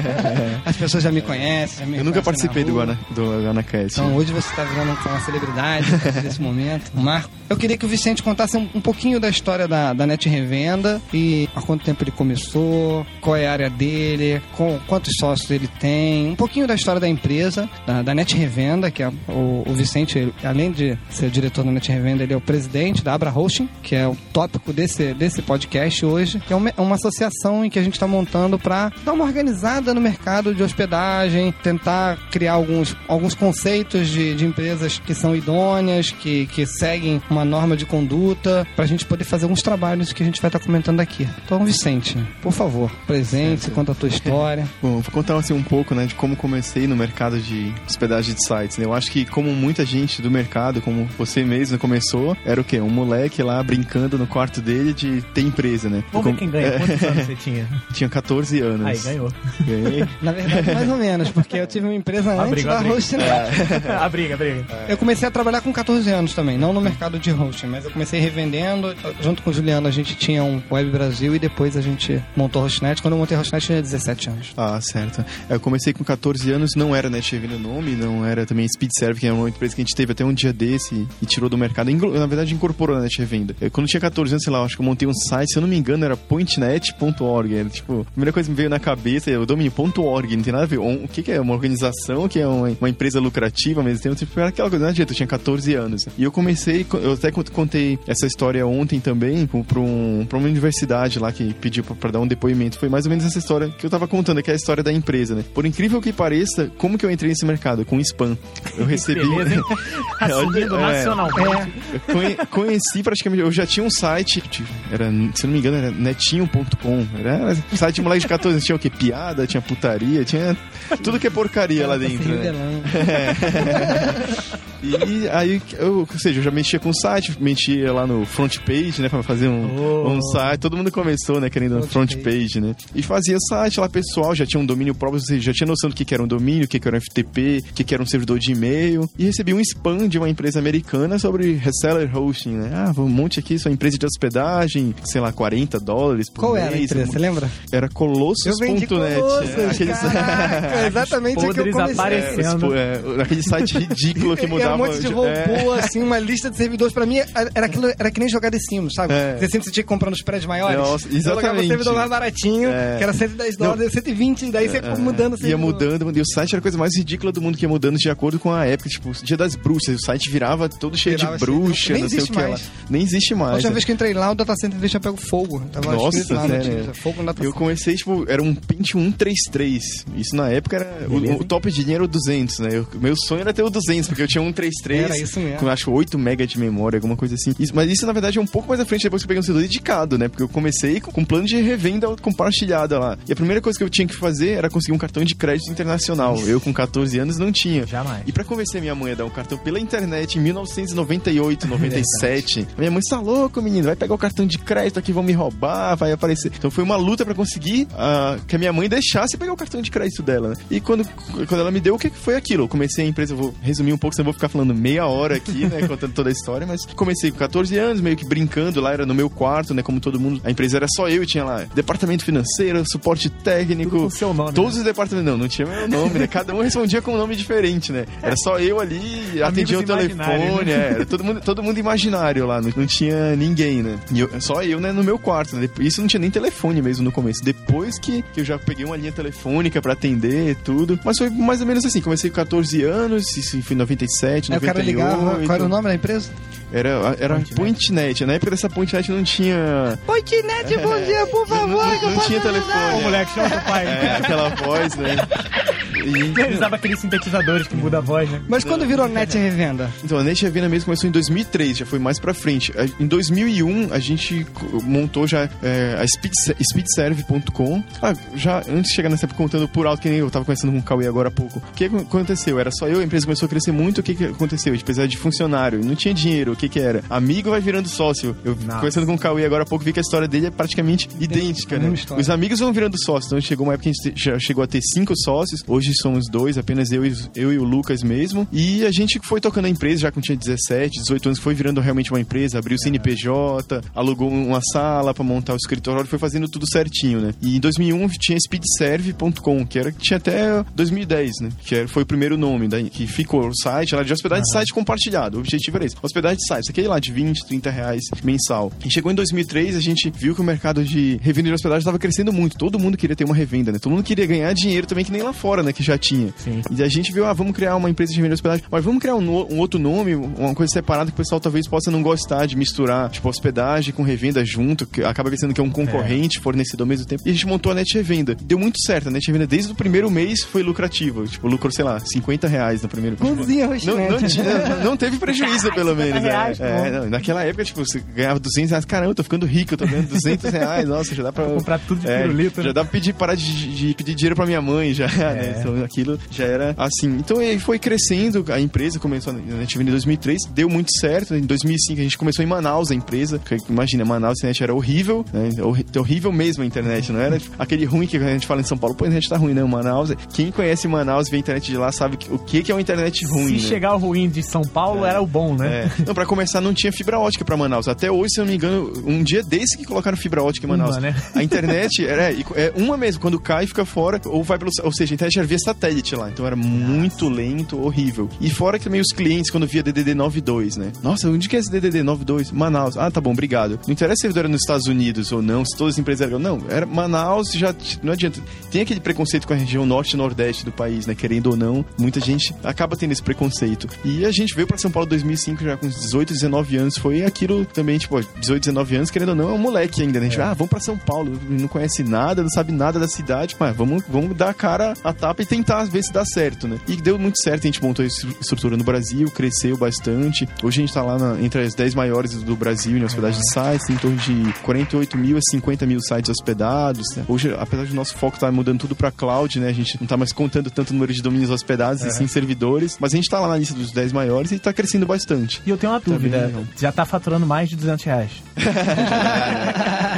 As 0.65 0.77
pessoas 0.77 1.03
já 1.03 1.11
me 1.11 1.21
conhecem. 1.21 1.79
Já 1.81 1.87
me 1.87 1.99
Eu 1.99 2.05
nunca 2.05 2.23
participei 2.23 2.63
do. 2.65 2.73
Guana, 2.75 2.99
do 3.11 3.43
Guanacast. 3.43 3.99
Então 4.01 4.15
hoje 4.15 4.33
você 4.33 4.49
está 4.49 4.65
virando 4.65 4.93
uma 4.93 5.21
celebridade 5.21 5.91
partir 5.99 6.21
desse 6.21 6.41
momento. 6.41 6.93
Um 6.97 7.01
marco. 7.03 7.31
Eu 7.51 7.57
queria 7.57 7.77
que 7.77 7.85
o 7.85 7.89
Vicente 7.89 8.23
contasse 8.23 8.57
um, 8.57 8.69
um 8.75 8.81
pouquinho 8.81 9.19
da 9.21 9.29
história 9.29 9.67
da, 9.69 9.93
da 9.93 10.07
Net 10.07 10.29
Revenda 10.29 11.01
e 11.13 11.49
há 11.55 11.61
quanto 11.61 11.85
tempo 11.85 12.03
ele 12.03 12.11
começou, 12.11 13.07
qual 13.21 13.37
é 13.37 13.47
a 13.47 13.53
área 13.53 13.71
dele, 13.71 14.41
com, 14.57 14.79
quantos 14.87 15.13
sócios 15.19 15.51
ele 15.51 15.69
tem, 15.81 16.31
um 16.31 16.37
pouquinho 16.37 16.67
da 16.67 16.75
história 16.75 17.01
da 17.01 17.09
empresa, 17.09 17.69
da, 17.87 18.03
da 18.03 18.15
Net 18.15 18.37
Revenda, 18.37 18.91
que 18.91 19.03
é 19.03 19.09
o, 19.29 19.65
o 19.67 19.73
Vicente, 19.75 20.19
ele, 20.19 20.35
além 20.45 20.71
de 20.71 20.97
ser 21.11 21.27
o 21.27 21.31
diretor 21.31 21.65
da 21.65 21.71
Net 21.71 21.91
Revenda, 21.91 22.23
ele 22.23 22.33
é 22.33 22.37
o 22.37 22.41
presidente 22.41 23.03
da 23.03 23.15
Abra 23.15 23.31
Hosting, 23.31 23.69
que 23.83 23.95
é 23.95 24.07
o 24.07 24.17
tópico 24.33 24.73
desse, 24.73 25.15
desse 25.15 25.43
podcast 25.43 26.05
hoje, 26.05 26.41
que 26.41 26.53
é 26.53 26.57
uma, 26.57 26.73
uma 26.77 26.95
associação 26.95 27.65
em 27.65 27.71
que 27.71 27.79
a 27.79 27.83
gente 27.83 27.95
está 27.95 28.07
montando 28.07 28.59
para 28.59 28.93
dar 29.05 29.13
uma 29.13 29.25
organizada 29.25 29.95
no 29.95 30.01
mercado 30.01 30.55
de 30.55 30.63
hospedagem, 30.63 31.53
tentar 31.63 32.19
criar 32.31 32.55
alguns, 32.55 32.97
alguns 33.09 33.35
conceitos 33.35 34.09
de, 34.09 34.35
de 34.35 34.45
empresas 34.45 34.99
que 34.99 35.15
são 35.15 35.35
idôneas, 35.35 36.11
que, 36.11 36.47
que 36.47 36.67
seguem 36.67 37.21
uma 37.29 37.45
norma 37.45 37.77
de 37.77 37.87
conduta, 37.87 38.67
para 38.75 38.85
a 38.85 38.89
gente 38.89 39.05
poder 39.05 39.25
fazer 39.25 39.45
alguns 39.45 39.63
trabalhos 39.63 40.13
que 40.13 40.23
a 40.23 40.27
gente 40.27 40.41
vai 40.41 40.49
estar 40.49 40.59
comentando 40.59 41.01
aqui. 41.01 41.29
Então, 41.45 41.65
Vicente, 41.65 42.17
por 42.41 42.53
favor, 42.53 42.91
presente, 43.07 43.71
conta 43.71 43.93
a 43.93 43.95
tua 43.95 44.09
história. 44.09 44.69
Bom, 44.81 45.01
vou 45.01 45.13
contar 45.13 45.37
assim 45.37 45.55
um 45.55 45.62
pouco, 45.63 45.95
né, 45.95 46.07
de 46.07 46.15
como 46.15 46.37
comecei 46.37 46.87
no 46.87 46.97
mercado 46.97 47.39
de 47.39 47.73
hospedagem 47.89 48.35
de 48.35 48.45
sites. 48.47 48.79
Né? 48.79 48.85
Eu 48.85 48.93
acho 48.95 49.11
que 49.11 49.25
como 49.25 49.51
muita 49.53 49.85
gente 49.85 50.21
do 50.23 50.31
mercado, 50.31 50.81
como 50.81 51.09
você 51.19 51.45
mesmo 51.45 51.79
começou, 51.79 52.37
era 52.45 52.61
o 52.61 52.65
quê? 52.65 52.81
Um 52.81 52.89
moleque 52.89 53.43
lá 53.43 53.63
brincando 53.63 54.19
no 54.19 54.27
quarto 54.27 54.61
dele 54.61 54.93
de 54.93 55.23
ter 55.35 55.43
empresa, 55.43 55.89
né? 55.89 56.03
Vamos 56.13 56.33
ver 56.33 56.37
quem 56.37 56.51
ganha. 56.51 56.63
É, 56.73 56.79
Quantos 56.79 57.03
anos 57.03 57.27
você 57.27 57.35
tinha? 57.35 57.69
tinha 57.93 58.09
14 58.09 58.61
anos. 58.61 58.87
Aí, 58.87 58.99
ganhou. 58.99 59.33
Ganhei. 59.67 60.09
Na 60.23 60.33
verdade, 60.33 60.73
mais 60.73 60.89
ou 60.89 60.97
menos, 60.97 61.29
porque 61.31 61.57
eu 61.57 61.67
tive 61.67 61.87
uma 61.87 61.95
empresa 61.95 62.31
A 62.33 62.43
antes 62.43 62.51
briga, 62.51 62.71
da 62.71 62.79
briga. 62.79 62.95
Hostnet. 62.95 63.29
a 64.01 64.09
briga, 64.09 64.35
a 64.35 64.37
briga. 64.37 64.65
Eu 64.89 64.97
comecei 64.97 65.27
a 65.27 65.31
trabalhar 65.31 65.61
com 65.61 65.73
14 65.73 66.09
anos 66.11 66.35
também, 66.35 66.57
não 66.57 66.73
no 66.73 66.81
mercado 66.81 67.19
de 67.19 67.31
hosting, 67.31 67.67
mas 67.67 67.85
eu 67.85 67.91
comecei 67.91 68.21
revendendo. 68.21 68.95
Junto 69.21 69.43
com 69.43 69.51
o 69.51 69.53
Juliano, 69.53 69.87
a 69.89 69.91
gente 69.91 70.15
tinha 70.15 70.43
um 70.43 70.63
Web 70.71 70.91
Brasil 70.91 71.35
e 71.35 71.39
depois 71.39 71.77
a 71.77 71.81
gente 71.81 72.23
montou 72.37 72.63
a 72.63 72.65
Hostnet. 72.67 73.03
Quando 73.03 73.15
eu 73.15 73.19
montei 73.19 73.37
a 73.37 73.41
Hostnet, 73.41 73.65
eu 73.65 73.67
tinha 73.67 73.83
17 73.83 74.31
anos. 74.31 74.53
Ah, 74.57 74.81
certo. 74.81 75.25
Eu 75.55 75.61
comecei 75.61 75.93
com 75.93 76.03
14 76.05 76.51
anos, 76.51 76.71
não 76.77 76.95
era 76.95 77.09
NetRevenda 77.11 77.57
o 77.57 77.59
nome, 77.59 77.93
não 77.93 78.25
era 78.25 78.45
também 78.47 78.67
SpeedServe, 78.67 79.21
que 79.21 79.27
é 79.27 79.33
uma 79.33 79.49
empresa 79.49 79.75
que 79.75 79.83
a 79.83 79.85
gente 79.85 79.95
teve 79.95 80.13
até 80.13 80.25
um 80.25 80.33
dia 80.33 80.53
desse 80.53 81.07
e 81.21 81.27
tirou 81.27 81.49
do 81.49 81.59
mercado. 81.59 81.91
Na 81.93 82.27
verdade, 82.27 82.55
incorporou 82.55 82.97
na 82.97 83.03
NetRevenda. 83.03 83.55
Eu, 83.61 83.71
Quando 83.71 83.87
eu 83.87 83.91
tinha 83.91 84.01
14 84.01 84.33
anos, 84.35 84.45
sei 84.45 84.53
lá, 84.53 84.63
acho 84.65 84.77
que 84.77 84.83
eu 84.83 84.87
montei 84.87 85.07
um 85.09 85.15
site, 85.15 85.51
se 85.53 85.59
eu 85.59 85.63
não 85.63 85.69
me 85.69 85.77
engano, 85.77 86.05
era 86.05 86.17
pointnet.org. 86.17 87.55
Era 87.55 87.69
tipo, 87.69 88.01
a 88.01 88.05
primeira 88.13 88.33
coisa 88.33 88.47
que 88.47 88.51
me 88.51 88.57
veio 88.57 88.71
na 88.71 88.79
cabeça 88.79 89.31
é 89.31 89.39
o 89.39 89.47
domínio 89.47 89.73
.org, 89.77 90.37
não 90.37 90.43
tem 90.43 90.53
nada 90.53 90.65
a 90.65 90.67
ver. 90.67 90.79
O 90.79 91.09
que, 91.09 91.23
que 91.23 91.33
é? 91.33 91.41
Uma 91.41 91.55
organização, 91.55 92.29
que 92.29 92.39
é 92.39 92.47
uma, 92.47 92.69
uma 92.81 92.89
empresa 92.89 93.21
lucrativa 93.21 93.81
ao 93.81 93.85
mesmo 93.85 94.03
tempo. 94.03 94.17
Tipo, 94.17 94.39
era 94.41 94.49
aquela 94.49 94.71
coisa, 94.71 94.85
não 94.85 94.91
adianta, 94.91 95.13
eu 95.13 95.17
tinha 95.17 95.27
14 95.27 95.75
anos. 95.75 96.07
E 96.17 96.23
eu 96.23 96.33
comecei, 96.33 96.87
eu 97.03 97.13
até 97.13 97.31
cont- 97.31 97.51
contei 97.51 97.99
essa 98.07 98.27
história 98.27 98.67
ontem 98.67 99.01
também 99.01 99.47
para 99.47 99.79
um, 99.81 100.27
uma 100.33 100.39
universidade 100.43 101.19
lá 101.19 101.33
que 101.33 101.53
pediu 101.55 101.85
pra 101.85 102.11
dar 102.11 102.21
um 102.21 102.27
depoimento. 102.27 102.79
Foi 102.79 102.89
mais 102.89 103.05
ou 103.07 103.11
menos 103.11 103.25
essa 103.25 103.39
história 103.39 103.69
que 103.69 103.85
eu 103.85 103.91
tava 103.91 104.07
contando, 104.09 104.43
que 104.43 104.51
é 104.51 104.55
a 104.55 104.57
história 104.57 104.83
da 104.83 104.93
empresa, 104.93 105.35
né? 105.35 105.42
Por 105.43 105.67
incrível 105.67 106.01
que 106.01 106.13
pareça, 106.13 106.71
como 106.79 106.97
que 106.99 107.05
eu 107.07 107.11
entrei 107.11 107.29
nesse 107.31 107.45
mercado? 107.45 107.85
Com 107.85 107.99
spam. 108.01 108.37
Eu 108.77 108.85
recebi. 108.87 109.21
Beleza? 109.21 109.63
Assumindo 110.21 110.77
É. 110.77 110.81
nacionalmente. 110.81 111.49
É, 111.49 111.95
Eu 111.95 112.01
conhe- 112.15 112.37
conheci 112.51 113.03
praticamente, 113.03 113.43
eu 113.43 113.51
já 113.53 113.67
tinha 113.67 113.85
um 113.85 113.91
site, 113.91 114.43
era, 114.91 115.11
se 115.35 115.47
não 115.47 115.53
me 115.53 115.59
engano, 115.59 115.77
era 115.77 115.91
netinho.com. 115.91 117.07
Era 117.19 117.55
site 117.77 117.97
de 117.97 118.03
moleque 118.03 118.23
de 118.23 118.29
14 118.29 118.55
anos, 118.55 118.65
tinha 118.65 118.77
o 118.77 118.79
quê? 118.79 118.91
Piada, 118.91 119.47
tinha 119.47 119.61
putaria, 119.61 120.25
tinha 120.25 120.57
tudo 121.03 121.19
que 121.19 121.27
é 121.27 121.31
porcaria 121.31 121.87
lá 121.87 121.97
dentro, 121.97 122.29
né? 122.29 122.37
revelando. 122.37 122.83
E 124.85 125.29
aí, 125.29 125.63
eu, 125.79 125.99
ou 126.01 126.09
seja, 126.19 126.41
eu 126.41 126.43
já 126.43 126.51
mexia 126.51 126.77
com 126.81 126.91
o 126.91 126.95
site, 126.95 127.37
mexia 127.41 127.93
lá 127.93 128.05
no 128.05 128.27
front 128.27 128.59
page, 128.67 129.01
né, 129.01 129.09
pra 129.09 129.23
fazer 129.23 129.47
um, 129.47 129.77
Oh. 129.79 130.09
um 130.11 130.21
site. 130.21 130.59
Todo 130.59 130.77
mundo 130.77 130.91
começou, 130.91 131.41
né, 131.41 131.49
querendo 131.49 131.79
um 131.79 131.83
Front 131.85 132.13
front 132.15 132.25
page, 132.25 132.61
né? 132.61 132.75
E 132.93 133.01
fazia 133.01 133.37
site 133.49 133.79
lá 133.79 133.89
pessoal, 133.89 134.35
já 134.35 134.45
tinha 134.45 134.61
um 134.61 134.67
domínio 134.67 134.93
próprio, 134.93 135.21
já 135.41 135.53
tinha 135.53 135.67
noção 135.67 135.91
do 135.91 135.97
que 135.97 136.05
que 136.05 136.15
era 136.15 136.23
um 136.23 136.27
domínio, 136.27 136.65
o 136.65 136.69
que 136.69 136.79
que 136.81 136.89
era 136.89 136.97
um 136.97 137.01
FTP, 137.01 137.63
o 137.71 137.75
que 137.75 137.85
que 137.85 137.95
era 137.95 138.03
um 138.03 138.07
servidor 138.07 138.39
de 138.39 138.53
e-mail. 138.53 139.09
E 139.19 139.25
recebi 139.27 139.53
um 139.55 139.61
spam 139.61 140.09
de 140.09 140.19
uma 140.19 140.29
empresa 140.29 140.59
americana 140.59 141.19
sobre 141.19 141.53
reseller 141.55 142.15
hosting, 142.17 142.55
né? 142.55 142.71
Ah, 142.75 142.93
um 143.01 143.09
monte 143.09 143.39
aqui, 143.41 143.59
sua 143.59 143.71
empresa 143.71 143.99
de 143.99 144.07
hospedagem, 144.07 144.95
sei 145.05 145.21
lá, 145.21 145.33
40 145.33 145.79
dólares 145.81 146.31
por 146.31 146.41
Qual 146.41 146.53
mês. 146.55 146.67
era 146.67 146.75
a 146.77 146.79
empresa? 146.81 147.07
Você 147.13 147.19
lembra? 147.19 147.51
Era 147.73 147.89
colossus.net. 147.89 148.87
Colossus, 148.87 149.51
Aqueles- 149.71 149.99
caraca, 149.99 150.87
exatamente 150.87 151.45
o 151.47 151.53
que 151.55 151.61
eu 151.61 151.71
comecei. 151.71 151.95
aparecendo. 151.95 152.75
É, 152.75 152.97
tipo, 152.97 153.11
é, 153.19 153.23
aquele 153.23 153.43
site 153.43 153.79
ridículo 153.79 154.37
que 154.37 154.45
Era 154.47 154.55
mudava. 154.55 154.75
um 154.75 154.79
monte 154.87 155.01
de 155.01 155.07
é. 155.07 155.11
robô, 155.11 155.73
assim, 155.73 156.03
uma 156.03 156.19
lista 156.19 156.51
de 156.51 156.57
servidores. 156.57 156.93
Pra 156.93 157.07
mim, 157.07 157.19
era, 157.19 157.67
aquilo, 157.67 157.89
era 157.99 158.11
que 158.11 158.21
nem 158.21 158.29
jogar 158.29 158.51
The 158.51 158.59
Sims, 158.59 158.95
sabe? 158.95 159.15
É. 159.15 159.37
Você 159.39 159.49
sempre 159.49 159.71
tinha 159.71 159.83
que 159.83 159.89
comprar 159.89 160.11
nos 160.11 160.23
prédios 160.23 160.47
maiores. 160.47 160.77
Nossa, 160.79 161.09
Eu 161.09 161.21
jogava 161.21 161.37
o 161.37 161.41
exatamente. 161.41 161.69
servidor 161.69 161.95
mais 161.95 162.11
baratinho, 162.11 162.69
É. 162.71 162.97
que 162.99 163.03
era 163.05 163.13
110 163.13 163.57
dólares, 163.57 163.93
120, 163.93 164.51
daí 164.51 164.69
você 164.69 164.81
ficou 164.83 164.97
mudando 165.31 165.49
Ia 165.49 165.59
mudando, 165.59 166.17
e 166.19 166.21
o 166.21 166.27
site 166.27 166.53
era 166.53 166.59
a 166.59 166.63
coisa 166.63 166.79
mais 166.79 166.97
ridícula 166.97 167.33
do 167.33 167.41
mundo 167.41 167.57
que 167.59 167.65
ia 167.65 167.69
mudando 167.69 167.97
de 167.97 168.09
acordo 168.11 168.39
com 168.39 168.53
a 168.53 168.65
época. 168.67 168.89
Tipo, 168.89 169.13
dia 169.25 169.37
das 169.37 169.55
bruxas, 169.55 169.97
o 169.97 170.05
site 170.05 170.31
virava 170.31 170.69
todo 170.69 170.97
cheio 170.97 171.17
Virava 171.17 171.37
de 171.39 171.45
bruxa, 171.45 171.93
Nem 171.93 172.03
não 172.03 172.09
sei 172.09 172.19
o 172.19 172.21
existe 172.21 172.33
que 172.33 172.41
lá. 172.43 172.49
mais. 172.49 172.63
Nem 172.91 173.03
existe 173.03 173.35
A 173.35 173.37
mais. 173.37 173.53
última 173.55 173.71
né? 173.71 173.75
vez 173.75 173.85
que 173.85 173.91
eu 173.91 173.95
entrei 173.95 174.15
lá, 174.15 174.31
o 174.31 174.35
data 174.35 174.55
center 174.57 174.79
deixa 174.79 174.99
pego 175.01 175.17
fogo. 175.17 175.61
Tava 175.73 175.93
Nossa, 175.95 176.35
lá, 176.35 176.49
notícia, 176.49 176.95
fogo 176.95 177.21
no 177.21 177.27
data 177.27 177.43
Eu 177.45 177.53
comecei, 177.53 177.95
tipo, 177.95 178.25
era 178.29 178.43
um 178.43 178.55
Pentium 178.55 179.03
133. 179.11 179.83
Isso 180.17 180.35
na 180.37 180.49
época 180.51 180.77
era. 180.77 181.07
O, 181.09 181.21
Beleza, 181.21 181.35
o 181.41 181.45
top 181.45 181.71
de 181.71 181.77
dinheiro 181.83 182.05
era 182.05 182.05
o 182.05 182.09
200, 182.09 182.59
né? 182.61 182.69
Eu- 182.73 182.87
meu 183.01 183.15
sonho 183.17 183.41
era 183.43 183.53
ter 183.53 183.63
o 183.63 183.71
200, 183.71 184.09
porque 184.09 184.23
eu 184.23 184.29
tinha 184.29 184.43
um 184.43 184.47
133. 184.53 185.05
Era 185.05 185.19
isso 185.19 185.39
mesmo. 185.41 185.59
Com 185.59 185.69
acho 185.69 185.91
8 185.91 186.19
MB 186.19 186.47
de 186.47 186.59
memória, 186.59 186.97
alguma 186.97 187.17
coisa 187.17 187.35
assim. 187.35 187.53
Isso- 187.59 187.75
mas 187.75 187.91
isso, 187.91 188.07
na 188.07 188.13
verdade, 188.13 188.39
é 188.39 188.41
um 188.41 188.47
pouco 188.47 188.69
mais 188.69 188.81
à 188.81 188.85
frente 188.85 189.03
depois 189.03 189.23
que 189.23 189.27
eu 189.27 189.29
peguei 189.29 189.41
um 189.41 189.43
servidor 189.43 189.63
dedicado, 189.69 190.19
né? 190.19 190.29
Porque 190.29 190.43
eu 190.43 190.49
comecei 190.49 191.01
com, 191.01 191.11
com 191.11 191.21
um 191.21 191.25
plano 191.25 191.47
de 191.47 191.61
revenda 191.61 192.09
compartilhada 192.21 192.99
lá. 192.99 193.19
E 193.29 193.33
a 193.33 193.37
primeira 193.37 193.61
coisa 193.61 193.79
que 193.79 193.85
eu 193.85 193.91
tinha 193.91 194.07
que 194.07 194.15
fazer 194.15 194.51
era 194.51 194.69
conseguir 194.71 194.93
um 194.95 194.99
cartão 194.99 195.12
cartão 195.13 195.25
de 195.25 195.35
crédito 195.35 195.71
internacional. 195.71 196.39
Eu 196.47 196.59
com 196.59 196.73
14 196.73 197.19
anos 197.19 197.37
não 197.37 197.53
tinha. 197.53 197.87
Jamais. 197.87 198.23
E 198.27 198.33
pra 198.33 198.43
convencer 198.43 198.81
minha 198.81 198.95
mãe 198.95 199.13
a 199.13 199.15
dar 199.15 199.27
um 199.27 199.31
cartão 199.31 199.59
pela 199.59 199.79
internet 199.79 200.39
em 200.39 200.41
1998, 200.41 201.69
97, 201.69 202.67
minha 202.79 202.91
mãe, 202.91 203.03
você 203.03 203.11
tá 203.11 203.21
louco, 203.21 203.61
menino? 203.61 203.85
Vai 203.85 203.97
pegar 203.97 204.15
o 204.15 204.19
cartão 204.19 204.47
de 204.47 204.59
crédito 204.59 204.99
aqui, 204.99 205.13
vão 205.13 205.23
me 205.23 205.33
roubar, 205.33 205.95
vai 205.97 206.13
aparecer. 206.13 206.51
Então 206.57 206.71
foi 206.71 206.83
uma 206.83 206.97
luta 206.97 207.27
pra 207.27 207.35
conseguir 207.35 207.87
ah, 207.93 208.39
que 208.49 208.57
a 208.57 208.59
minha 208.59 208.73
mãe 208.73 208.89
deixasse 208.89 209.37
pegar 209.37 209.53
o 209.53 209.57
cartão 209.57 209.83
de 209.83 209.91
crédito 209.91 210.23
dela. 210.23 210.51
né? 210.51 210.55
E 210.71 210.81
quando, 210.81 211.05
quando 211.47 211.61
ela 211.61 211.71
me 211.71 211.81
deu, 211.81 211.97
o 211.97 211.99
que 211.99 212.09
foi 212.09 212.37
aquilo? 212.37 212.65
Eu 212.65 212.69
comecei 212.69 213.05
a 213.05 213.09
empresa, 213.09 213.35
eu 213.35 213.37
vou 213.37 213.55
resumir 213.61 213.93
um 213.93 213.99
pouco, 213.99 214.17
senão 214.17 214.23
eu 214.23 214.33
vou 214.33 214.35
ficar 214.35 214.49
falando 214.49 214.75
meia 214.75 215.07
hora 215.07 215.37
aqui, 215.37 215.67
né, 215.67 215.85
contando 215.87 216.15
toda 216.15 216.31
a 216.31 216.33
história, 216.33 216.67
mas 216.67 216.87
comecei 216.87 217.31
com 217.31 217.37
14 217.37 217.77
anos, 217.77 218.01
meio 218.01 218.17
que 218.17 218.25
brincando 218.25 218.81
lá, 218.81 218.93
era 218.95 219.05
no 219.05 219.15
meu 219.15 219.29
quarto, 219.29 219.75
né, 219.75 219.83
como 219.83 220.01
todo 220.01 220.19
mundo. 220.19 220.41
A 220.43 220.51
empresa 220.51 220.79
era 220.79 220.87
só 220.89 221.07
eu 221.09 221.23
e 221.23 221.27
tinha 221.27 221.45
lá 221.45 221.67
departamento 221.75 222.25
financeiro, 222.25 222.83
suporte 222.91 223.29
técnico. 223.29 224.09
Todos 224.55 224.79
os 224.79 224.83
departamentos, 224.83 225.02
não, 225.11 225.37
não 225.37 225.49
tinha 225.49 225.67
meu 225.67 225.89
nome, 225.89 226.19
né? 226.21 226.27
Cada 226.27 226.55
um 226.55 226.61
respondia 226.63 227.01
com 227.03 227.13
um 227.15 227.17
nome 227.17 227.35
diferente, 227.37 227.93
né? 227.93 228.05
Era 228.23 228.35
só 228.37 228.59
eu 228.59 228.81
ali, 228.81 229.43
atendia 229.43 229.79
o 229.79 229.83
imaginários, 229.83 230.17
telefone, 230.47 230.65
né? 230.65 230.73
é, 230.73 230.91
era 230.95 231.07
todo 231.07 231.25
mundo, 231.25 231.41
todo 231.41 231.63
mundo 231.63 231.79
imaginário 231.79 232.47
lá, 232.47 232.61
não, 232.61 232.71
não 232.77 232.87
tinha 232.87 233.35
ninguém, 233.37 233.83
né? 233.83 233.99
E 234.13 234.21
eu- 234.21 234.31
só 234.41 234.63
eu, 234.63 234.81
né, 234.81 234.93
no 234.93 235.03
meu 235.05 235.19
quarto, 235.19 235.57
né? 235.57 235.69
Isso 235.81 236.01
não 236.01 236.09
tinha 236.09 236.21
nem 236.21 236.31
telefone 236.31 236.81
mesmo 236.83 237.05
no 237.05 237.13
começo. 237.13 237.43
Depois 237.45 237.99
que, 237.99 238.23
que 238.33 238.41
eu 238.41 238.45
já 238.45 238.59
peguei 238.59 238.85
uma 238.85 238.97
linha 238.97 239.13
telefônica 239.13 239.81
pra 239.83 239.93
atender 239.95 240.57
tudo. 240.65 240.99
Mas 241.05 241.19
foi 241.19 241.31
mais 241.31 241.61
ou 241.61 241.67
menos 241.67 241.85
assim, 241.85 242.01
comecei 242.01 242.31
com 242.31 242.37
14 242.37 242.83
anos, 242.83 243.37
isso 243.37 243.61
foi 243.63 243.75
em 243.75 243.79
97, 243.79 244.53
Aí 244.53 244.59
o 244.59 244.61
98. 244.61 244.65
cara 244.75 244.85
ligava, 244.85 245.47
qual 245.47 245.55
era 245.57 245.65
o 245.65 245.69
nome 245.69 245.85
da 245.89 245.95
empresa? 245.95 246.31
Era, 246.73 247.17
era 247.19 247.41
Pointnet. 247.55 248.25
Na 248.25 248.35
época 248.35 248.51
dessa 248.51 248.69
Pointnet 248.69 249.11
não 249.11 249.23
tinha... 249.23 249.99
Pointnet, 250.07 250.77
bom 250.79 250.99
dia, 251.05 251.27
por 251.27 251.47
favor. 251.47 251.69
Não, 251.87 252.03
não 252.03 252.15
posso 252.15 252.27
tinha 252.29 252.41
telefone. 252.41 252.95
Ô, 252.97 253.01
moleque, 253.03 253.33
chama 253.35 253.51
teu 253.51 253.61
pai. 253.61 253.87
É, 253.87 254.17
aquela 254.17 254.49
voz, 254.51 254.95
né? 254.97 255.17
E- 255.95 256.09
Ele 256.41 256.55
usava 256.57 256.75
aqueles 256.77 256.99
sintetizadores 256.99 257.69
que 257.69 257.77
muda 257.77 257.99
a 257.99 258.01
voz, 258.01 258.29
né? 258.29 258.41
Mas 258.49 258.65
quando 258.65 258.85
virou 258.87 259.07
net 259.09 259.37
revenda? 259.39 259.89
Então, 260.03 260.19
a 260.19 260.25
Net 260.25 260.43
Revenda 260.43 260.69
mesmo 260.69 260.87
começou 260.87 261.07
em 261.09 261.13
2003, 261.13 261.77
já 261.79 261.87
foi 261.87 261.99
mais 262.01 262.19
pra 262.19 262.35
frente. 262.35 262.73
Em 262.99 263.07
2001, 263.07 263.93
a 263.93 263.99
gente 264.01 264.45
montou 264.83 265.29
já 265.29 265.49
é, 265.63 265.97
a 266.01 266.05
Speedse- 266.09 266.57
speedserve.com. 266.61 267.83
Ah, 268.01 268.15
já 268.35 268.59
antes 268.69 268.91
de 268.91 268.97
chegar 268.97 269.09
nessa 269.11 269.27
época, 269.27 269.39
contando 269.39 269.69
por 269.69 269.87
alto, 269.87 270.03
que 270.03 270.09
nem 270.09 270.19
eu 270.19 270.31
tava 270.31 270.45
conversando 270.45 270.73
com 270.73 270.79
o 270.79 270.83
Cauê 270.83 271.07
agora 271.07 271.29
há 271.29 271.31
pouco. 271.31 271.59
O 271.61 271.73
que 271.73 271.85
aconteceu? 271.85 272.59
Era 272.59 272.71
só 272.73 272.89
eu, 272.89 272.99
a 273.01 273.05
empresa 273.05 273.27
começou 273.27 273.47
a 273.47 273.49
crescer 273.49 273.71
muito. 273.73 273.99
O 273.99 274.03
que, 274.03 274.15
que 274.15 274.25
aconteceu? 274.25 274.73
A 274.73 274.77
gente 274.77 274.85
precisava 274.85 275.07
de 275.09 275.19
funcionário, 275.19 275.85
não 275.85 275.95
tinha 275.95 276.13
dinheiro. 276.15 276.57
Que 276.63 276.69
que 276.69 276.79
era? 276.79 277.03
Amigo 277.11 277.51
vai 277.51 277.61
virando 277.61 277.89
sócio. 277.89 278.37
Eu 278.45 278.55
Nossa. 278.55 278.77
conversando 278.77 279.05
com 279.05 279.15
o 279.15 279.19
Cauê 279.19 279.45
agora 279.45 279.65
há 279.65 279.67
pouco, 279.67 279.85
vi 279.85 279.93
que 279.93 279.99
a 279.99 280.01
história 280.01 280.29
dele 280.29 280.47
é 280.47 280.51
praticamente 280.53 281.09
idêntica, 281.19 281.77
né? 281.77 281.93
Os 282.17 282.31
amigos 282.31 282.61
vão 282.61 282.73
virando 282.73 282.97
sócios. 283.05 283.27
Então 283.27 283.41
chegou 283.41 283.67
uma 283.67 283.75
época 283.75 283.91
que 283.91 284.09
a 284.09 284.11
gente 284.11 284.25
já 284.25 284.39
chegou 284.39 284.63
a 284.63 284.67
ter 284.69 284.81
cinco 284.81 285.13
sócios. 285.17 285.65
Hoje 285.67 285.93
somos 285.93 286.29
dois, 286.31 286.57
apenas 286.57 286.93
eu 286.93 287.05
e, 287.05 287.13
eu 287.35 287.53
e 287.53 287.59
o 287.59 287.65
Lucas 287.65 288.05
mesmo. 288.05 288.47
E 288.53 288.87
a 288.87 288.93
gente 288.93 289.19
foi 289.25 289.41
tocando 289.41 289.65
a 289.65 289.69
empresa 289.69 290.03
já 290.03 290.13
quando 290.13 290.23
tinha 290.23 290.39
17, 290.39 291.01
18 291.01 291.31
anos, 291.31 291.41
foi 291.41 291.53
virando 291.53 291.81
realmente 291.81 292.13
uma 292.13 292.21
empresa, 292.21 292.61
abriu 292.61 292.77
o 292.77 292.81
CNPJ, 292.81 293.83
alugou 293.93 294.31
uma 294.31 294.61
sala 294.73 295.13
pra 295.13 295.25
montar 295.25 295.55
o 295.55 295.57
escritório, 295.57 296.07
foi 296.07 296.21
fazendo 296.21 296.49
tudo 296.49 296.65
certinho, 296.71 297.21
né? 297.21 297.35
E 297.43 297.57
em 297.57 297.61
2001 297.61 298.09
tinha 298.21 298.39
speedserve.com, 298.39 299.67
que 299.67 299.81
era 299.81 299.91
que 299.91 299.99
tinha 299.99 300.19
até 300.19 300.65
2010, 300.77 301.33
né? 301.41 301.49
Que 301.65 301.75
era, 301.75 301.89
foi 301.89 302.05
o 302.05 302.07
primeiro 302.07 302.39
nome, 302.39 302.69
daí, 302.69 302.89
que 302.89 303.09
ficou 303.09 303.49
o 303.49 303.53
site, 303.53 303.97
era 303.97 304.05
de 304.05 304.13
hospedagem 304.13 304.45
de 304.45 304.53
site 304.53 304.73
compartilhado. 304.73 305.39
O 305.39 305.41
objetivo 305.41 305.77
era 305.77 305.87
esse. 305.87 305.97
Hospedagem 306.01 306.39
de 306.39 306.52
site, 306.53 306.71
aquele 306.71 306.89
lá 306.89 306.99
de 306.99 307.13
20, 307.13 307.47
30 307.47 307.71
reais 307.71 308.01
mensal. 308.23 308.73
E 308.85 308.91
chegou 308.91 309.11
em 309.11 309.15
2003, 309.15 309.77
a 309.77 309.81
gente 309.81 310.11
viu 310.15 310.35
que 310.35 310.41
o 310.41 310.45
mercado 310.45 310.85
de 310.85 311.19
revenda 311.23 311.49
de 311.49 311.55
hospedagem 311.55 311.81
estava 311.81 311.99
crescendo 311.99 312.33
muito. 312.33 312.57
Todo 312.57 312.79
mundo 312.79 312.97
queria 312.97 313.17
ter 313.17 313.25
uma 313.25 313.35
revenda, 313.35 313.73
né? 313.73 313.79
Todo 313.79 313.93
mundo 313.93 314.03
queria 314.03 314.27
ganhar 314.27 314.53
dinheiro 314.53 314.87
também, 314.87 315.05
que 315.05 315.13
nem 315.13 315.23
lá 315.23 315.33
fora, 315.33 315.63
né? 315.63 315.73
Que 315.73 315.83
já 315.83 315.97
tinha. 315.97 316.33
Sim. 316.37 316.61
E 316.71 316.83
a 316.83 316.89
gente 316.89 317.13
viu, 317.13 317.25
ah, 317.27 317.33
vamos 317.33 317.55
criar 317.55 317.77
uma 317.77 317.89
empresa 317.91 318.11
de 318.13 318.17
revenda 318.17 318.35
de 318.35 318.39
hospedagem, 318.41 318.65
mas 318.71 318.85
vamos 318.85 319.01
criar 319.01 319.17
um, 319.17 319.21
no- 319.21 319.47
um 319.53 319.59
outro 319.59 319.79
nome, 319.81 320.15
uma 320.15 320.55
coisa 320.55 320.73
separada 320.73 321.07
que 321.11 321.15
o 321.15 321.17
pessoal 321.17 321.41
talvez 321.41 321.67
possa 321.67 321.91
não 321.91 322.03
gostar 322.03 322.47
de 322.47 322.57
misturar, 322.57 323.09
tipo, 323.11 323.29
hospedagem 323.29 323.93
com 323.95 324.03
revenda 324.03 324.45
junto, 324.45 324.87
que 324.87 325.03
acaba 325.03 325.35
sendo 325.37 325.55
que 325.55 325.61
é 325.61 325.65
um 325.65 325.71
concorrente, 325.71 326.39
fornecedor 326.41 326.85
ao 326.85 326.89
mesmo 326.89 327.07
tempo. 327.07 327.23
E 327.27 327.31
a 327.31 327.33
gente 327.33 327.47
montou 327.47 327.73
a 327.73 327.75
Net 327.75 327.95
Revenda. 327.95 328.35
Deu 328.35 328.59
muito 328.59 328.79
certo, 328.81 329.09
a 329.09 329.11
Net 329.11 329.27
Revenda 329.27 329.47
desde 329.47 329.73
o 329.73 329.75
primeiro 329.75 330.11
mês 330.11 330.43
foi 330.43 330.63
lucrativo. 330.63 331.27
Tipo, 331.27 331.49
lucrou, 331.49 331.73
sei 331.73 331.85
lá, 331.85 331.99
50 332.01 332.47
reais 332.49 332.83
no 332.83 332.89
primeiro 332.89 333.17
Bonzinho, 333.17 333.71
não, 333.87 334.11
não, 334.11 334.29
tinha- 334.29 334.77
não 334.85 334.97
teve 334.97 335.17
prejuízo, 335.19 335.71
pelo 335.75 335.91
50 335.91 335.95
menos. 336.21 336.23
Reais, 336.43 336.61
é. 336.61 336.89
É, 336.89 336.91
não, 336.91 337.11
naquela 337.11 337.43
época, 337.45 337.65
tipo, 337.65 337.85
você 337.85 338.03
ganhava 338.15 338.39
200 338.41 338.71
reais. 338.71 338.85
Caramba, 338.85 339.11
eu 339.11 339.15
tô 339.15 339.23
ficando 339.23 339.47
rico, 339.47 339.75
eu 339.75 339.79
tô 339.79 339.87
ganhando 339.87 340.09
200 340.09 340.51
reais. 340.53 340.89
Nossa, 340.89 341.15
já 341.15 341.23
dá 341.23 341.33
pra... 341.33 341.45
Comprar 341.45 341.79
tudo 341.81 342.01
de 342.01 342.09
é, 342.11 342.23
pirulito, 342.23 342.61
Já 342.63 342.69
né? 342.69 342.73
dá 342.73 342.83
pra 342.85 342.91
pedir, 342.93 343.13
parar 343.15 343.35
de, 343.35 343.75
de 343.75 343.95
pedir 343.95 344.15
dinheiro 344.15 344.37
pra 344.37 344.47
minha 344.47 344.61
mãe, 344.63 344.93
já, 344.95 345.07
né? 345.09 345.57
Então 345.61 345.83
aquilo 345.85 346.19
já 346.31 346.45
era 346.45 346.75
assim. 346.77 347.09
Então 347.19 347.39
aí 347.39 347.59
foi 347.59 347.79
crescendo, 347.79 348.45
a 348.53 348.61
empresa 348.61 348.99
começou, 348.99 349.33
a 349.35 349.61
gente 349.61 349.79
em 349.81 349.85
2003, 349.85 350.39
deu 350.55 350.69
muito 350.69 350.91
certo. 350.99 351.35
Em 351.35 351.43
2005 351.43 352.01
a 352.01 352.03
gente 352.03 352.19
começou 352.19 352.45
em 352.45 352.49
Manaus, 352.49 352.91
a 352.91 352.95
empresa. 352.95 353.41
Imagina, 353.69 354.05
Manaus, 354.05 354.35
a 354.39 354.41
internet 354.41 354.63
era 354.63 354.75
horrível, 354.75 355.25
né? 355.33 355.51
Horri- 355.63 355.87
horrível 355.99 356.33
mesmo 356.33 356.63
a 356.63 356.67
internet, 356.67 357.13
não 357.13 357.21
era 357.21 357.39
aquele 357.59 357.85
ruim 357.85 358.07
que 358.07 358.17
a 358.17 358.21
gente 358.33 358.47
fala 358.47 358.61
em 358.61 358.65
São 358.65 358.77
Paulo, 358.79 358.95
pô, 358.97 359.05
a 359.05 359.09
internet 359.09 359.29
tá 359.29 359.37
ruim, 359.37 359.55
não. 359.55 359.69
Manaus, 359.69 360.11
é- 360.11 360.17
quem 360.33 360.51
conhece 360.51 360.87
Manaus, 360.89 361.29
vê 361.29 361.37
a 361.37 361.41
internet 361.41 361.67
de 361.71 361.77
lá, 361.77 361.91
sabe 361.93 362.19
o 362.31 362.39
que, 362.39 362.63
que 362.63 362.71
é 362.73 362.75
uma 362.75 362.81
internet 362.81 363.25
ruim. 363.27 363.47
Se 363.59 363.65
né? 363.65 363.69
chegar 363.69 363.95
o 363.95 363.99
ruim 363.99 364.29
de 364.29 364.43
São 364.43 364.63
Paulo, 364.63 365.05
era 365.05 365.21
o 365.21 365.27
bom, 365.27 365.55
né? 365.55 365.85
É. 365.99 366.03
Não, 366.07 366.15
pra 366.23 366.27
começar, 366.27 366.61
não 366.61 366.73
tinha 366.73 366.93
fibra 366.93 367.19
ótica 367.19 367.45
pra 367.45 367.57
Manaus. 367.57 367.89
Até 367.89 368.11
hoje, 368.11 368.35
se 368.35 368.41
eu 368.41 368.45
não 368.45 368.51
me 368.51 368.57
engano, 368.57 368.93
um 369.05 369.23
dia 369.23 369.43
desse 369.43 369.77
que 369.77 369.85
colocaram 369.85 370.17
fibra 370.17 370.43
ótica 370.43 370.67
em 370.67 370.71
Manaus. 370.71 370.97
Uma, 370.97 371.01
né? 371.01 371.17
A 371.35 371.43
internet 371.43 372.07
era 372.07 372.33
é, 372.33 372.37
é 372.55 372.73
uma 372.77 372.97
mesmo, 372.97 373.21
quando 373.21 373.41
cai, 373.41 373.67
fica 373.67 373.85
fora, 373.85 374.21
ou 374.27 374.43
vai 374.45 374.59
pelo. 374.59 374.71
Ou 374.85 374.93
seja, 374.93 375.13
a 375.13 375.15
internet 375.15 375.39
era 375.39 375.47
via 375.47 375.59
satélite 375.59 376.15
lá. 376.15 376.31
Então 376.31 376.47
era 376.47 376.55
muito 376.55 377.29
lento, 377.29 377.81
horrível. 377.81 378.29
E 378.41 378.51
fora 378.51 378.79
que 378.79 378.85
também 378.85 379.01
os 379.01 379.09
clientes, 379.09 379.51
quando 379.51 379.67
via 379.67 379.83
DDD 379.83 380.15
92, 380.15 380.77
né? 380.77 380.93
Nossa, 381.03 381.29
onde 381.29 381.49
que 381.49 381.57
é 381.57 381.59
esse 381.59 381.71
DDD 381.71 382.03
92? 382.03 382.53
Manaus. 382.53 382.97
Ah, 382.97 383.11
tá 383.11 383.21
bom, 383.21 383.33
obrigado. 383.33 383.81
Não 383.87 383.93
interessa 383.93 384.31
se 384.31 384.39
era 384.39 384.49
nos 384.49 384.61
Estados 384.61 384.87
Unidos 384.87 385.33
ou 385.33 385.43
não, 385.43 385.65
se 385.65 385.77
todas 385.77 385.95
as 385.95 385.99
empresas 385.99 386.29
eram. 386.29 386.39
Não, 386.39 386.63
era 386.69 386.87
Manaus, 386.87 387.53
já. 387.53 387.75
Não 388.03 388.13
adianta. 388.13 388.41
Tem 388.71 388.83
aquele 388.83 389.01
preconceito 389.01 389.47
com 389.47 389.55
a 389.55 389.57
região 389.57 389.85
norte 389.85 390.13
e 390.13 390.17
nordeste 390.17 390.65
do 390.65 390.71
país, 390.71 391.07
né? 391.07 391.15
Querendo 391.17 391.49
ou 391.49 391.57
não, 391.57 391.85
muita 391.99 392.21
gente 392.21 392.55
acaba 392.63 392.97
tendo 392.97 393.11
esse 393.11 393.23
preconceito. 393.23 393.89
E 394.05 394.25
a 394.25 394.31
gente 394.31 394.55
veio 394.55 394.69
pra 394.69 394.79
São 394.79 394.91
Paulo 394.91 395.07
em 395.09 395.11
2005 395.11 395.65
já 395.65 395.77
com 395.77 395.87
uns 395.87 396.12
18, 396.13 396.33
19 396.35 396.77
anos. 396.77 396.97
Foi 396.99 397.23
aquilo 397.25 397.65
também, 397.65 397.99
tipo, 397.99 398.21
18, 398.39 398.63
19 398.65 398.97
anos, 398.97 399.11
querendo 399.11 399.31
ou 399.31 399.35
não, 399.35 399.49
é 399.51 399.53
um 399.53 399.59
moleque 399.59 400.03
ainda, 400.03 400.21
né? 400.21 400.27
A 400.27 400.29
gente, 400.29 400.41
ah, 400.41 400.53
vamos 400.55 400.69
pra 400.71 400.81
São 400.81 400.97
Paulo, 400.99 401.39
não 401.49 401.67
conhece 401.69 402.03
nada, 402.05 402.43
não 402.43 402.51
sabe 402.51 402.73
nada 402.73 402.99
da 402.99 403.09
cidade, 403.09 403.57
mas 403.59 403.75
vamos, 403.75 404.03
vamos 404.09 404.37
dar 404.37 404.51
a 404.51 404.55
cara 404.55 404.95
a 405.03 405.13
tapa 405.13 405.43
e 405.43 405.47
tentar 405.47 405.85
ver 405.85 406.03
se 406.03 406.13
dá 406.13 406.25
certo, 406.25 406.69
né? 406.69 406.79
E 406.87 406.97
deu 406.97 407.19
muito 407.19 407.41
certo, 407.43 407.63
a 407.65 407.67
gente 407.67 407.83
montou 407.83 408.05
essa 408.05 408.27
estrutura 408.41 408.77
no 408.77 408.85
Brasil, 408.85 409.31
cresceu 409.31 409.77
bastante. 409.77 410.47
Hoje 410.63 410.81
a 410.83 410.87
gente 410.87 410.95
tá 410.95 411.03
lá 411.03 411.19
na- 411.19 411.41
entre 411.43 411.63
as 411.63 411.75
10 411.75 411.95
maiores 411.95 412.33
do 412.43 412.55
Brasil 412.57 412.97
em 412.99 413.05
hospedagem 413.05 413.41
de 413.41 413.51
sites, 413.51 413.87
tem 413.87 413.97
em 413.97 413.99
torno 413.99 414.17
de 414.19 414.53
48 414.63 415.17
mil 415.17 415.37
a 415.37 415.41
50 415.51 415.87
mil 415.87 416.01
sites 416.01 416.29
hospedados. 416.31 417.07
né? 417.17 417.25
Hoje, 417.29 417.55
apesar 417.59 417.85
do 417.87 417.95
nosso 417.95 418.15
foco 418.17 418.39
tá 418.39 418.51
mudando 418.53 418.81
tudo 418.81 418.95
pra 418.95 419.11
cloud, 419.11 419.59
né? 419.61 419.69
A 419.69 419.73
gente 419.73 419.99
não 420.01 420.07
tá 420.07 420.17
mais 420.17 420.33
contando 420.33 420.71
tanto 420.71 420.91
o 420.91 420.93
número 420.93 421.13
de 421.13 421.23
domínios 421.23 421.51
hospedados 421.51 422.03
e 422.05 422.11
sim 422.11 422.27
servidores, 422.27 422.97
mas 423.01 423.13
a 423.13 423.17
gente 423.17 423.29
tá 423.29 423.39
lá 423.41 423.49
na 423.49 423.57
lista 423.57 423.75
dos 423.75 423.91
10 423.93 424.13
maiores 424.13 424.53
e 424.53 424.59
tá 424.59 424.73
crescendo 424.73 425.07
bastante. 425.07 425.63
E 425.67 425.71
eu 425.71 425.77
tenho 425.77 425.93
uma 425.93 426.01
dúvida. 426.05 426.53
Já 426.79 426.93
tá 426.93 427.05
faturando 427.05 427.47
mais 427.47 427.69
de 427.69 427.77
200 427.77 428.05
reais. 428.05 428.31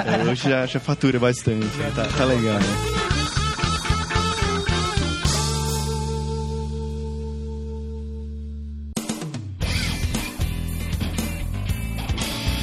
É, 0.06 0.24
hoje 0.30 0.48
já, 0.48 0.66
já 0.66 0.80
fatura 0.80 1.18
bastante, 1.18 1.66
tá, 1.94 2.04
tá 2.16 2.24
legal, 2.24 2.54
né? 2.54 3.04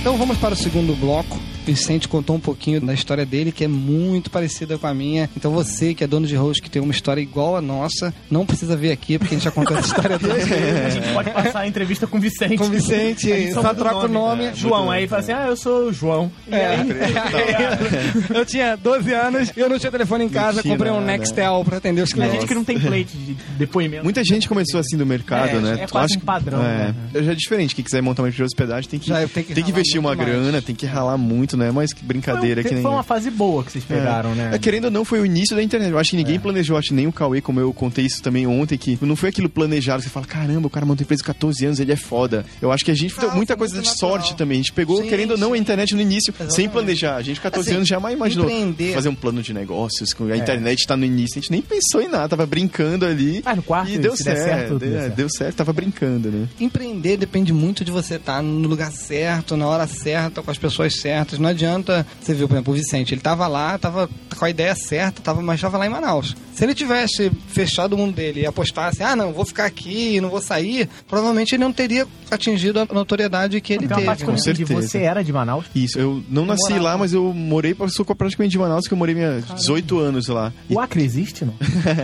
Então 0.02 0.18
vamos 0.18 0.38
para 0.40 0.56
o 0.56 0.58
segundo 0.58 0.96
bloco. 0.96 1.51
Vicente 1.66 2.08
contou 2.08 2.36
um 2.36 2.40
pouquinho 2.40 2.82
da 2.82 2.94
história 2.94 3.26
dele, 3.26 3.52
que 3.52 3.64
é 3.64 3.68
muito 3.68 4.30
parecida 4.30 4.78
com 4.78 4.88
a 4.88 4.94
minha. 4.94 5.30
Então 5.36 5.52
você, 5.52 5.94
que 5.94 6.04
é 6.04 6.08
dono 6.08 6.26
de 6.28 6.36
host, 6.36 6.62
que 6.62 6.70
tem 6.70 6.82
uma 6.82 6.92
história 6.92 7.22
igual 7.22 7.56
a 7.56 7.62
nossa, 7.62 8.14
não 8.30 8.46
precisa 8.46 8.76
vir 8.76 8.92
aqui, 8.92 9.18
porque 9.18 9.36
a 9.36 9.38
gente 9.38 9.46
já 9.46 9.52
contou 9.52 9.78
essa 9.78 9.88
história 9.88 10.18
vezes. 10.20 10.52
A 10.52 10.90
gente 10.90 11.14
pode 11.14 11.30
passar 11.32 11.60
a 11.62 11.68
entrevista 11.68 12.08
com 12.08 12.18
o 12.18 12.22
Vicente. 12.22 12.58
Com 12.58 12.66
o 12.66 12.70
Vicente, 12.70 13.32
A 13.32 13.54
só 13.54 13.74
troca 13.74 14.06
o 14.06 14.08
nome. 14.08 14.46
É, 14.46 14.54
João, 14.56 14.90
aí 14.92 15.08
fala 15.08 15.22
assim, 15.22 15.32
ah, 15.32 15.46
eu 15.48 15.56
sou 15.56 15.90
o 15.90 15.94
João. 15.94 16.32
E 16.48 16.56
É. 16.56 16.68
aí, 16.68 16.88
eu 18.36 18.46
tinha 18.46 18.76
12 18.76 19.14
anos, 19.14 19.52
eu 19.56 19.70
não 19.70 19.78
tinha 19.80 19.92
telefone 19.92 20.26
em 20.26 20.30
casa, 20.30 20.62
tinha 20.62 20.74
comprei 20.74 20.92
um 20.92 20.96
nada. 21.00 21.08
Nextel 21.18 21.64
pra 21.66 21.78
atender 21.78 22.02
os 22.02 22.12
a 22.12 22.14
clientes. 22.14 22.36
gente 22.36 22.48
que 22.48 22.56
não 22.56 22.64
tem 22.64 22.80
plate 22.80 23.18
de 23.18 23.34
depoimento. 23.58 24.04
Muita 24.04 24.24
gente 24.24 24.48
começou 24.48 24.80
assim 24.80 24.96
no 24.96 25.06
mercado, 25.06 25.58
É, 25.58 25.60
né? 25.60 25.78
é 25.84 25.88
quase 25.88 26.06
Acho 26.14 26.16
um 26.18 26.20
que- 26.20 26.26
padrão, 26.26 26.62
É, 26.64 26.94
né? 27.14 27.24
já 27.24 27.32
é 27.32 27.36
diferente. 27.36 27.76
Quem 27.76 27.84
quiser 27.84 28.02
montar 28.02 28.24
uma 28.24 28.30
empresa 28.30 28.44
de 28.48 28.54
hospedagem 28.54 28.90
tem 28.90 29.00
que, 29.00 29.08
Já 29.08 29.28
tem 29.28 29.44
que 29.44 29.70
investir 29.72 30.00
uma 30.00 30.16
mais. 30.16 30.28
grana, 30.30 30.62
tem 30.62 30.76
que 30.76 30.86
ralar 30.86 31.18
muito. 31.18 31.51
Momento, 31.56 31.58
né? 31.58 31.72
Mas 31.72 31.94
que 31.94 32.04
brincadeira 32.04 32.62
foi, 32.62 32.70
que 32.70 32.74
nem. 32.76 32.84
foi 32.84 32.92
uma 32.92 33.04
fase 33.04 33.30
boa 33.32 33.64
que 33.64 33.72
vocês 33.72 33.84
pegaram, 33.84 34.32
é. 34.32 34.36
né? 34.36 34.50
É, 34.54 34.60
querendo 34.60 34.86
ou 34.86 34.92
não, 34.92 35.06
foi 35.06 35.20
o 35.20 35.26
início 35.26 35.56
da 35.56 35.64
internet. 35.64 35.92
Eu 35.92 36.00
acho 36.00 36.12
que 36.12 36.18
ninguém 36.18 36.40
planejou, 36.40 36.78
acho 36.78 36.90
que 36.90 36.94
nem 36.94 37.08
o 37.08 37.12
Cauê, 37.12 37.42
como 37.42 37.60
eu 37.60 37.74
contei 37.74 38.06
isso 38.06 38.22
também 38.22 38.46
ontem, 38.48 38.78
que 38.78 38.98
não 39.02 39.16
foi 39.16 39.30
aquilo 39.30 39.50
planejado. 39.50 40.02
Você 40.04 40.10
fala, 40.10 40.26
caramba, 40.26 40.68
o 40.68 40.70
cara 40.70 40.86
montou 40.86 41.04
empresa 41.04 41.24
com 41.24 41.28
14 41.28 41.66
anos, 41.66 41.80
ele 41.80 41.92
é 41.92 41.96
foda. 41.96 42.46
Eu 42.62 42.72
acho 42.72 42.84
que 42.86 42.92
a 42.92 42.96
gente 42.96 43.18
deu 43.20 43.30
Ah, 43.32 43.36
muita 43.36 43.54
foi 43.54 43.60
coisa 43.60 43.76
muito 43.76 43.86
de 43.88 43.92
natural. 43.92 44.12
sorte 44.22 44.36
também. 44.36 44.56
A 44.60 44.62
gente 44.62 44.74
pegou, 44.74 45.02
Sim, 45.02 45.10
querendo 45.10 45.32
ou 45.32 45.38
não, 45.38 45.54
a 45.54 45.58
internet 45.58 45.94
no 45.96 46.02
início, 46.02 46.34
sem 46.34 46.46
Exatamente. 46.46 46.72
planejar. 46.72 47.16
A 47.16 47.22
gente, 47.22 47.40
14 47.42 47.68
Assim, 47.70 47.76
anos, 47.78 47.88
jamais 47.88 48.16
imaginou 48.16 48.46
empreender- 48.46 48.94
fazer 48.94 49.10
um 49.10 49.16
plano 49.16 49.42
de 49.42 49.54
negócios. 49.54 50.14
com 50.14 50.26
A 50.26 50.38
internet 50.38 50.86
tá 50.88 50.96
no 50.98 51.06
início, 51.06 51.38
a 51.40 51.42
gente 51.42 51.52
nem 51.52 51.62
pensou 51.62 52.02
em 52.02 52.08
nada, 52.08 52.30
tava 52.30 52.46
brincando 52.46 53.06
ali. 53.06 53.42
Ah, 53.46 53.56
no 53.56 53.64
quarto, 53.64 53.92
e 53.92 53.98
deu 53.98 54.16
se 54.16 54.24
der 54.24 54.36
certo, 54.36 54.48
certo, 54.50 54.80
deu 54.80 54.90
deu, 54.90 55.00
certo. 55.00 55.16
deu 55.16 55.30
certo, 55.30 55.56
tava 55.56 55.74
brincando, 55.74 56.30
né? 56.32 56.48
Empreender 56.60 57.18
depende 57.18 57.52
muito 57.54 57.84
de 57.84 57.92
você 57.92 58.16
estar 58.16 58.42
no 58.42 58.68
lugar 58.68 58.92
certo, 58.92 59.56
na 59.58 59.68
hora 59.68 59.88
certa, 59.88 60.42
com 60.42 60.52
as 60.52 60.58
pessoas 60.58 60.96
certas. 60.96 61.40
Não 61.42 61.50
adianta, 61.50 62.06
você 62.22 62.34
viu, 62.34 62.48
por 62.48 62.56
exemplo, 62.56 62.74
o 62.74 62.78
Vicente, 62.78 63.14
ele 63.14 63.22
tava 63.22 63.48
lá, 63.48 63.78
tava 63.78 64.10
com 64.38 64.46
a 64.46 64.50
ideia 64.50 64.76
certa, 64.76 65.22
tava, 65.22 65.42
mas 65.42 65.60
tava 65.60 65.78
lá 65.78 65.86
em 65.86 65.90
Manaus. 65.90 66.36
Se 66.54 66.64
ele 66.64 66.74
tivesse 66.74 67.32
fechado 67.48 67.94
o 67.94 67.98
mundo 67.98 68.16
dele 68.16 68.42
e 68.42 68.46
apostasse, 68.46 69.04
ah, 69.04 69.16
não, 69.16 69.34
vou 69.34 69.46
ficar 69.46 69.66
aqui, 69.66 70.20
não 70.22 70.30
vou 70.30 70.42
sair, 70.42 70.88
provavelmente 71.08 71.56
ele 71.56 71.64
não 71.64 71.74
teria 71.74 72.08
atingido 72.30 72.80
a 72.80 72.86
notoriedade 72.94 73.60
que 73.62 73.74
ele 73.74 73.88
parte 73.88 74.04
teve. 74.04 74.16
que 74.16 74.24
eu 74.24 74.28
né? 74.28 74.34
não 74.34 74.40
entendi. 74.40 74.66
certeza. 74.68 74.88
Você 74.88 75.00
era 75.00 75.24
de 75.24 75.34
Manaus? 75.34 75.66
Isso, 75.74 76.00
eu 76.00 76.24
não 76.30 76.46
nasci 76.46 76.74
morava. 76.74 76.84
lá, 76.84 76.98
mas 76.98 77.14
eu 77.14 77.34
morei, 77.34 77.76
sou 77.90 78.06
praticamente 78.06 78.52
de 78.52 78.60
Manaus, 78.60 78.88
que 78.88 78.94
eu 78.94 78.98
morei 78.98 79.16
minha 79.16 79.42
18 79.56 80.00
anos 80.00 80.28
lá. 80.28 80.54
O 80.70 80.80
Acre 80.80 81.04
existe, 81.04 81.46
não? 81.46 81.54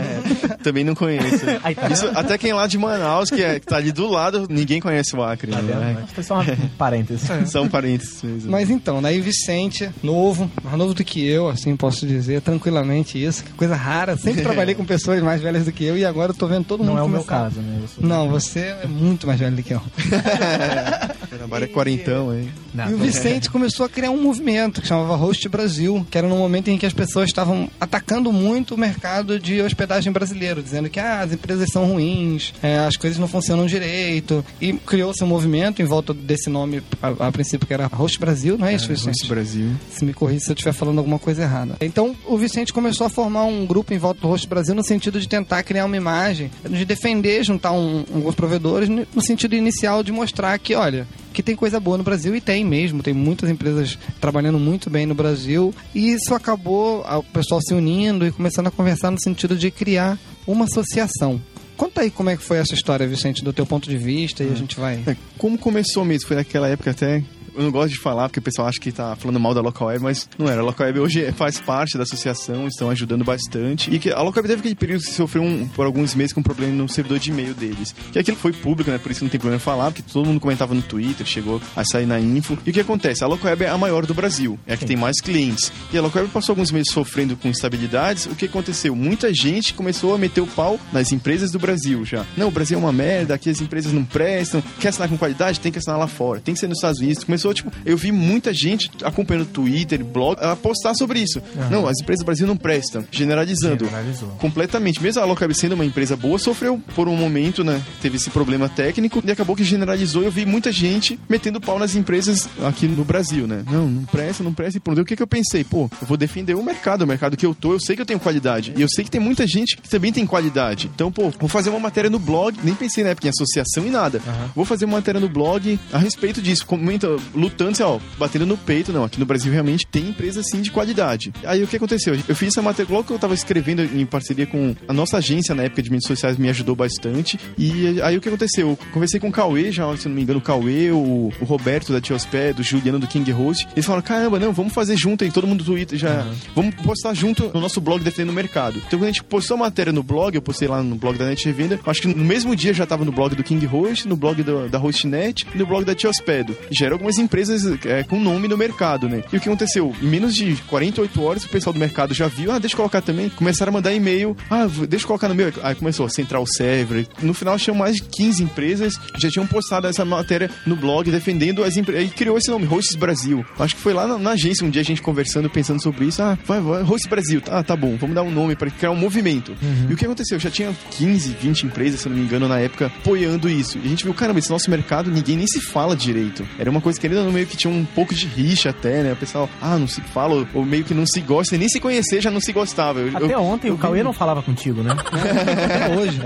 também 0.62 0.84
não 0.84 0.94
conheço. 0.94 1.46
Tá 1.78 1.88
Isso, 1.88 2.06
até 2.14 2.38
quem 2.38 2.50
é 2.50 2.54
lá 2.54 2.66
de 2.66 2.78
Manaus, 2.78 3.30
que, 3.30 3.42
é, 3.42 3.60
que 3.60 3.66
tá 3.66 3.76
ali 3.76 3.92
do 3.92 4.08
lado, 4.08 4.46
ninguém 4.48 4.80
conhece 4.80 5.14
o 5.14 5.22
Acre. 5.22 5.50
Tá 5.50 5.60
né? 5.60 5.96
vendo? 5.96 6.08
Foi 6.08 6.24
só 6.24 6.40
um 6.40 6.68
parênteses. 6.76 7.28
São 7.50 7.68
parentes 7.68 8.22
mesmo. 8.22 8.50
Mas 8.50 8.70
então, 8.70 9.02
daí 9.02 9.20
Vicente, 9.28 9.90
novo, 10.02 10.50
mais 10.64 10.76
novo 10.78 10.94
do 10.94 11.04
que 11.04 11.26
eu, 11.26 11.48
assim 11.48 11.76
posso 11.76 12.06
dizer, 12.06 12.40
tranquilamente 12.40 13.22
isso, 13.22 13.44
que 13.44 13.52
coisa 13.52 13.76
rara. 13.76 14.16
Sempre 14.16 14.40
trabalhei 14.42 14.74
com 14.74 14.84
pessoas 14.84 15.22
mais 15.22 15.42
velhas 15.42 15.66
do 15.66 15.72
que 15.72 15.84
eu 15.84 15.98
e 15.98 16.04
agora 16.04 16.32
eu 16.32 16.34
tô 16.34 16.46
vendo 16.46 16.64
todo 16.64 16.80
mundo 16.80 16.94
Não 16.94 16.98
é 16.98 17.02
o 17.02 17.08
meu 17.08 17.24
caso, 17.24 17.60
né? 17.60 17.80
Não, 18.00 18.30
você 18.30 18.60
é 18.82 18.86
muito 18.86 19.26
mais 19.26 19.38
velho 19.38 19.54
do 19.54 19.62
que 19.62 19.74
eu. 19.74 19.82
Trabalho 21.28 21.64
é 21.64 21.68
quarentão, 21.68 22.34
hein? 22.34 22.48
Não, 22.72 22.90
E 22.90 22.94
o 22.94 22.98
Vicente 22.98 23.50
começou 23.50 23.84
a 23.84 23.88
criar 23.88 24.10
um 24.10 24.20
movimento 24.20 24.80
que 24.80 24.88
chamava 24.88 25.14
Host 25.14 25.46
Brasil, 25.48 26.06
que 26.10 26.16
era 26.16 26.26
no 26.26 26.36
momento 26.36 26.68
em 26.68 26.78
que 26.78 26.86
as 26.86 26.92
pessoas 26.92 27.28
estavam 27.28 27.68
atacando 27.78 28.32
muito 28.32 28.74
o 28.74 28.78
mercado 28.78 29.38
de 29.38 29.60
hospedagem 29.60 30.10
brasileiro, 30.10 30.62
dizendo 30.62 30.88
que 30.88 30.98
ah, 30.98 31.20
as 31.20 31.32
empresas 31.32 31.68
são 31.70 31.86
ruins, 31.86 32.54
é, 32.62 32.78
as 32.78 32.96
coisas 32.96 33.18
não 33.18 33.28
funcionam 33.28 33.66
direito. 33.66 34.44
E 34.60 34.72
criou-se 34.72 35.22
um 35.22 35.26
movimento 35.26 35.82
em 35.82 35.84
volta 35.84 36.14
desse 36.14 36.48
nome, 36.48 36.82
a, 37.02 37.28
a 37.28 37.32
princípio 37.32 37.66
que 37.66 37.74
era 37.74 37.86
Host 37.86 38.18
Brasil, 38.18 38.56
não 38.58 38.66
é 38.66 38.74
isso, 38.74 38.88
Vicente? 38.88 39.17
Brasil. 39.26 39.70
Se 39.90 40.04
me 40.04 40.12
corrija 40.12 40.44
se 40.44 40.50
eu 40.50 40.54
estiver 40.54 40.72
falando 40.72 40.98
alguma 40.98 41.18
coisa 41.18 41.42
errada. 41.42 41.76
Então, 41.80 42.14
o 42.26 42.36
Vicente 42.36 42.72
começou 42.72 43.06
a 43.06 43.10
formar 43.10 43.44
um 43.44 43.66
grupo 43.66 43.92
em 43.92 43.98
volta 43.98 44.20
do 44.20 44.28
Rosto 44.28 44.48
Brasil 44.48 44.74
no 44.74 44.84
sentido 44.84 45.20
de 45.20 45.28
tentar 45.28 45.62
criar 45.62 45.84
uma 45.84 45.96
imagem, 45.96 46.50
de 46.68 46.84
defender, 46.84 47.42
juntar 47.44 47.72
um, 47.72 48.04
alguns 48.14 48.34
provedores, 48.34 48.88
no 48.88 49.22
sentido 49.22 49.54
inicial 49.54 50.02
de 50.02 50.12
mostrar 50.12 50.58
que, 50.58 50.74
olha, 50.74 51.06
que 51.32 51.42
tem 51.42 51.56
coisa 51.56 51.78
boa 51.78 51.96
no 51.96 52.04
Brasil 52.04 52.34
e 52.34 52.40
tem 52.40 52.64
mesmo, 52.64 53.02
tem 53.02 53.14
muitas 53.14 53.48
empresas 53.48 53.98
trabalhando 54.20 54.58
muito 54.58 54.90
bem 54.90 55.06
no 55.06 55.14
Brasil. 55.14 55.74
E 55.94 56.12
isso 56.12 56.34
acabou 56.34 57.04
ah, 57.06 57.18
o 57.18 57.22
pessoal 57.22 57.60
se 57.60 57.74
unindo 57.74 58.26
e 58.26 58.32
começando 58.32 58.66
a 58.66 58.70
conversar 58.70 59.10
no 59.10 59.20
sentido 59.20 59.56
de 59.56 59.70
criar 59.70 60.18
uma 60.46 60.64
associação. 60.64 61.40
Conta 61.76 62.00
aí 62.00 62.10
como 62.10 62.28
é 62.28 62.36
que 62.36 62.42
foi 62.42 62.58
essa 62.58 62.74
história, 62.74 63.06
Vicente, 63.06 63.44
do 63.44 63.52
teu 63.52 63.64
ponto 63.64 63.88
de 63.88 63.96
vista, 63.96 64.42
e 64.42 64.50
a 64.50 64.54
gente 64.54 64.78
vai. 64.80 65.00
É, 65.06 65.16
como 65.36 65.56
começou 65.56 66.04
mesmo? 66.04 66.26
Foi 66.26 66.36
naquela 66.36 66.66
época 66.66 66.90
até. 66.90 67.22
Eu 67.58 67.64
não 67.64 67.72
gosto 67.72 67.92
de 67.92 67.98
falar 67.98 68.28
porque 68.28 68.38
o 68.38 68.42
pessoal 68.42 68.68
acha 68.68 68.78
que 68.78 68.92
tá 68.92 69.16
falando 69.16 69.40
mal 69.40 69.52
da 69.52 69.60
Local 69.60 69.88
Web, 69.88 70.04
mas 70.04 70.28
não 70.38 70.48
era. 70.48 70.60
A 70.60 70.64
Local 70.64 70.86
Web 70.86 71.00
hoje 71.00 71.32
faz 71.32 71.58
parte 71.58 71.96
da 71.96 72.04
associação, 72.04 72.68
estão 72.68 72.88
ajudando 72.88 73.24
bastante. 73.24 73.92
E 73.92 73.98
que 73.98 74.12
a 74.12 74.22
Local 74.22 74.44
Web 74.44 74.48
teve 74.48 74.60
aquele 74.60 74.74
período 74.76 75.02
que 75.02 75.10
sofreu 75.10 75.42
um, 75.42 75.66
por 75.66 75.84
alguns 75.84 76.14
meses 76.14 76.32
com 76.32 76.38
um 76.38 76.42
problema 76.44 76.72
no 76.72 76.88
servidor 76.88 77.18
de 77.18 77.30
e-mail 77.30 77.54
deles. 77.54 77.92
Que 78.12 78.20
aquilo 78.20 78.36
foi 78.36 78.52
público, 78.52 78.92
né? 78.92 78.98
Por 78.98 79.10
isso 79.10 79.24
não 79.24 79.28
tem 79.28 79.40
problema 79.40 79.58
falar, 79.58 79.90
porque 79.90 80.02
todo 80.02 80.24
mundo 80.24 80.38
comentava 80.38 80.72
no 80.72 80.82
Twitter, 80.82 81.26
chegou 81.26 81.60
a 81.74 81.84
sair 81.84 82.06
na 82.06 82.20
info. 82.20 82.56
E 82.64 82.70
o 82.70 82.72
que 82.72 82.78
acontece? 82.78 83.24
A 83.24 83.26
Local 83.26 83.50
Web 83.50 83.64
é 83.64 83.68
a 83.70 83.76
maior 83.76 84.06
do 84.06 84.14
Brasil, 84.14 84.56
é 84.64 84.74
a 84.74 84.76
que 84.76 84.86
tem 84.86 84.96
mais 84.96 85.20
clientes. 85.20 85.72
E 85.92 85.98
a 85.98 86.00
Local 86.00 86.22
Web 86.22 86.32
passou 86.32 86.52
alguns 86.52 86.70
meses 86.70 86.92
sofrendo 86.92 87.36
com 87.36 87.48
instabilidades. 87.48 88.26
O 88.26 88.36
que 88.36 88.44
aconteceu? 88.44 88.94
Muita 88.94 89.34
gente 89.34 89.74
começou 89.74 90.14
a 90.14 90.18
meter 90.18 90.42
o 90.42 90.46
pau 90.46 90.78
nas 90.92 91.10
empresas 91.10 91.50
do 91.50 91.58
Brasil 91.58 92.04
já. 92.04 92.24
Não, 92.36 92.46
o 92.46 92.52
Brasil 92.52 92.78
é 92.78 92.80
uma 92.80 92.92
merda, 92.92 93.34
aqui 93.34 93.50
as 93.50 93.60
empresas 93.60 93.92
não 93.92 94.04
prestam. 94.04 94.62
Quer 94.78 94.90
assinar 94.90 95.08
com 95.08 95.18
qualidade? 95.18 95.58
Tem 95.58 95.72
que 95.72 95.78
assinar 95.78 95.98
lá 95.98 96.06
fora. 96.06 96.38
Tem 96.38 96.54
que 96.54 96.60
ser 96.60 96.68
nos 96.68 96.78
Estados 96.78 97.00
Unidos. 97.00 97.24
Começou, 97.24 97.47
tipo, 97.54 97.72
eu 97.84 97.96
vi 97.96 98.12
muita 98.12 98.52
gente 98.52 98.90
acompanhando 99.02 99.46
Twitter, 99.46 100.04
blog, 100.04 100.38
a 100.40 100.56
postar 100.56 100.94
sobre 100.94 101.20
isso. 101.20 101.42
Não, 101.70 101.86
as 101.86 102.00
empresas 102.00 102.22
do 102.22 102.26
Brasil 102.26 102.46
não 102.46 102.56
prestam. 102.56 103.04
Generalizando. 103.10 103.84
Generalizou. 103.84 104.28
Completamente. 104.38 105.02
Mesmo 105.02 105.22
a 105.22 105.24
Locab 105.24 105.54
sendo 105.54 105.74
uma 105.74 105.84
empresa 105.84 106.16
boa, 106.16 106.38
sofreu 106.38 106.80
por 106.94 107.08
um 107.08 107.16
momento, 107.16 107.62
né? 107.64 107.82
Teve 108.00 108.16
esse 108.16 108.30
problema 108.30 108.68
técnico 108.68 109.22
e 109.24 109.30
acabou 109.30 109.56
que 109.56 109.64
generalizou. 109.64 110.22
Eu 110.22 110.30
vi 110.30 110.44
muita 110.44 110.72
gente 110.72 111.18
metendo 111.28 111.60
pau 111.60 111.78
nas 111.78 111.94
empresas 111.94 112.48
aqui 112.64 112.86
no 112.86 113.04
Brasil, 113.04 113.46
né? 113.46 113.64
Não, 113.70 113.88
não 113.88 114.04
presta, 114.04 114.42
não 114.42 114.52
presta. 114.52 114.78
E. 114.78 114.98
E 114.98 115.00
o 115.00 115.04
que, 115.04 115.16
que 115.16 115.22
eu 115.22 115.26
pensei? 115.26 115.62
Pô, 115.64 115.90
eu 116.00 116.06
vou 116.06 116.16
defender 116.16 116.54
o 116.54 116.62
mercado, 116.62 117.02
o 117.02 117.06
mercado 117.06 117.36
que 117.36 117.46
eu 117.46 117.54
tô. 117.54 117.72
Eu 117.72 117.80
sei 117.80 117.94
que 117.94 118.02
eu 118.02 118.06
tenho 118.06 118.18
qualidade. 118.18 118.72
E 118.76 118.82
eu 118.82 118.88
sei 118.88 119.04
que 119.04 119.10
tem 119.10 119.20
muita 119.20 119.46
gente 119.46 119.76
que 119.76 119.88
também 119.88 120.12
tem 120.12 120.26
qualidade. 120.26 120.90
Então, 120.94 121.10
pô, 121.12 121.30
vou 121.38 121.48
fazer 121.48 121.70
uma 121.70 121.78
matéria 121.78 122.10
no 122.10 122.18
blog. 122.18 122.58
Nem 122.62 122.74
pensei 122.74 123.04
na 123.04 123.10
época 123.10 123.26
em 123.26 123.30
associação 123.30 123.86
e 123.86 123.90
nada. 123.90 124.20
Vou 124.54 124.64
fazer 124.64 124.84
uma 124.84 124.98
matéria 124.98 125.20
no 125.20 125.28
blog 125.28 125.78
a 125.92 125.98
respeito 125.98 126.40
disso. 126.40 126.66
Comenta, 126.66 127.08
lutando, 127.38 127.70
assim, 127.70 127.82
ó, 127.82 127.98
batendo 128.18 128.46
no 128.46 128.56
peito. 128.56 128.92
Não, 128.92 129.04
aqui 129.04 129.18
no 129.18 129.26
Brasil 129.26 129.52
realmente 129.52 129.86
tem 129.86 130.08
empresa 130.08 130.40
assim 130.40 130.60
de 130.60 130.70
qualidade. 130.70 131.32
Aí 131.44 131.62
o 131.62 131.66
que 131.66 131.76
aconteceu? 131.76 132.14
Eu 132.28 132.34
fiz 132.34 132.48
essa 132.48 132.62
matéria 132.62 132.92
logo 132.92 133.04
que 133.04 133.12
eu 133.12 133.18
tava 133.18 133.34
escrevendo 133.34 133.82
em 133.82 134.04
parceria 134.06 134.46
com 134.46 134.74
a 134.86 134.92
nossa 134.92 135.18
agência 135.18 135.54
na 135.54 135.64
época 135.64 135.82
de 135.82 135.90
mídias 135.90 136.06
sociais, 136.08 136.36
me 136.36 136.48
ajudou 136.48 136.74
bastante. 136.74 137.38
E 137.56 138.00
aí 138.02 138.16
o 138.16 138.20
que 138.20 138.28
aconteceu? 138.28 138.70
Eu 138.70 138.78
conversei 138.92 139.20
com 139.20 139.28
o 139.28 139.32
Cauê, 139.32 139.70
já, 139.72 139.94
se 139.96 140.08
não 140.08 140.14
me 140.16 140.22
engano, 140.22 140.38
o 140.38 140.42
Cauê, 140.42 140.90
o, 140.90 141.32
o 141.40 141.44
Roberto 141.44 141.92
da 141.92 142.00
Tiospé, 142.00 142.52
do 142.52 142.62
Juliano 142.62 142.98
do 142.98 143.06
King 143.06 143.30
Host. 143.30 143.66
Eles 143.74 143.84
falaram: 143.86 144.04
caramba, 144.04 144.38
não, 144.38 144.52
vamos 144.52 144.72
fazer 144.72 144.96
junto 144.96 145.24
aí, 145.24 145.30
todo 145.30 145.46
mundo 145.46 145.62
do 145.64 145.70
Twitter 145.72 145.98
já. 145.98 146.26
Vamos 146.54 146.74
postar 146.76 147.14
junto 147.14 147.50
no 147.54 147.60
nosso 147.60 147.80
blog 147.80 148.02
defendendo 148.02 148.30
o 148.30 148.34
mercado. 148.34 148.78
Então 148.86 148.98
quando 148.98 149.04
a 149.04 149.12
gente 149.12 149.24
postou 149.24 149.56
a 149.56 149.60
matéria 149.60 149.92
no 149.92 150.02
blog, 150.02 150.34
eu 150.34 150.42
postei 150.42 150.68
lá 150.68 150.82
no 150.82 150.96
blog 150.96 151.16
da 151.18 151.26
Net 151.26 151.44
Revenda, 151.44 151.78
acho 151.86 152.00
que 152.02 152.08
no 152.08 152.24
mesmo 152.24 152.54
dia 152.56 152.72
já 152.74 152.86
tava 152.86 153.04
no 153.04 153.12
blog 153.12 153.34
do 153.34 153.42
King 153.44 153.64
Host, 153.66 154.06
no 154.08 154.16
blog 154.16 154.42
do- 154.42 154.68
da 154.68 154.78
Hostnet 154.78 155.46
e 155.54 155.58
no 155.58 155.66
blog 155.66 155.84
da 155.84 155.94
Tiospedo. 155.94 156.56
Já 156.70 156.86
eram 156.86 156.94
algumas 156.96 157.17
empresas 157.18 157.78
é, 157.84 158.02
com 158.02 158.18
nome 158.18 158.48
no 158.48 158.56
mercado, 158.56 159.08
né? 159.08 159.22
E 159.32 159.36
o 159.36 159.40
que 159.40 159.48
aconteceu? 159.48 159.94
Em 160.02 160.06
menos 160.06 160.34
de 160.34 160.56
48 160.68 161.22
horas, 161.22 161.44
o 161.44 161.48
pessoal 161.48 161.72
do 161.72 161.78
mercado 161.78 162.14
já 162.14 162.26
viu, 162.28 162.52
ah, 162.52 162.58
deixa 162.58 162.74
eu 162.74 162.78
colocar 162.78 163.00
também. 163.00 163.28
Começaram 163.28 163.70
a 163.70 163.74
mandar 163.74 163.92
e-mail, 163.92 164.36
ah, 164.50 164.66
deixa 164.88 165.04
eu 165.04 165.08
colocar 165.08 165.28
no 165.28 165.34
meu. 165.34 165.52
Aí 165.62 165.74
começou 165.74 166.06
a 166.06 166.08
Central 166.08 166.46
Server. 166.46 167.06
No 167.22 167.34
final, 167.34 167.58
tinham 167.58 167.76
mais 167.76 167.96
de 167.96 168.02
15 168.02 168.42
empresas 168.42 168.96
que 168.96 169.20
já 169.20 169.30
tinham 169.30 169.46
postado 169.46 169.86
essa 169.86 170.04
matéria 170.04 170.50
no 170.66 170.76
blog 170.76 171.10
defendendo 171.10 171.64
as 171.64 171.76
empresas. 171.76 172.10
E 172.10 172.14
criou 172.14 172.38
esse 172.38 172.50
nome, 172.50 172.66
Hosts 172.66 172.96
Brasil. 172.96 173.44
Acho 173.58 173.76
que 173.76 173.80
foi 173.80 173.92
lá 173.92 174.06
na, 174.06 174.18
na 174.18 174.30
agência 174.30 174.66
um 174.66 174.70
dia 174.70 174.82
a 174.82 174.84
gente 174.84 175.02
conversando, 175.02 175.48
pensando 175.50 175.82
sobre 175.82 176.06
isso. 176.06 176.22
Ah, 176.22 176.38
vai, 176.44 176.60
vai, 176.60 176.82
Hosts 176.82 177.08
Brasil. 177.08 177.42
Ah, 177.50 177.62
tá 177.62 177.76
bom, 177.76 177.96
vamos 177.96 178.14
dar 178.14 178.22
um 178.22 178.30
nome 178.30 178.56
para 178.56 178.70
criar 178.70 178.90
um 178.90 178.96
movimento. 178.96 179.54
E 179.88 179.92
o 179.92 179.96
que 179.96 180.04
aconteceu? 180.04 180.38
Já 180.38 180.50
tinha 180.50 180.74
15, 180.90 181.36
20 181.40 181.66
empresas, 181.66 182.00
se 182.00 182.08
não 182.08 182.16
me 182.16 182.22
engano, 182.22 182.48
na 182.48 182.58
época, 182.58 182.86
apoiando 182.86 183.48
isso. 183.48 183.78
E 183.78 183.86
a 183.86 183.88
gente 183.88 184.04
viu, 184.04 184.14
caramba, 184.14 184.38
esse 184.38 184.50
nosso 184.50 184.70
mercado 184.70 185.10
ninguém 185.10 185.36
nem 185.36 185.46
se 185.46 185.60
fala 185.60 185.96
direito. 185.96 186.46
Era 186.58 186.70
uma 186.70 186.80
coisa 186.80 186.98
que 187.00 187.06
ainda 187.14 187.24
no 187.24 187.32
meio 187.32 187.46
que 187.46 187.56
tinha 187.56 187.72
um 187.72 187.84
pouco 187.84 188.14
de 188.14 188.26
rixa 188.26 188.70
até, 188.70 189.02
né? 189.02 189.12
O 189.12 189.16
pessoal, 189.16 189.48
ah, 189.60 189.76
não 189.78 189.86
se 189.88 190.00
fala, 190.00 190.34
ou- 190.34 190.48
ou 190.54 190.64
meio 190.64 190.84
que 190.84 190.94
não 190.94 191.06
se 191.06 191.20
gosta, 191.20 191.56
nem 191.56 191.68
se 191.68 191.80
conhecer 191.80 192.20
já 192.20 192.30
não 192.30 192.40
se 192.40 192.52
gostava. 192.52 193.00
Eu- 193.00 193.16
Até 193.16 193.34
eu- 193.34 193.40
ontem 193.42 193.68
eu 193.68 193.74
o 193.74 193.78
Cauê 193.78 194.02
não 194.02 194.12
falava 194.12 194.42
contigo, 194.42 194.82
né? 194.82 194.94
Até 195.12 195.96
hoje. 195.96 196.20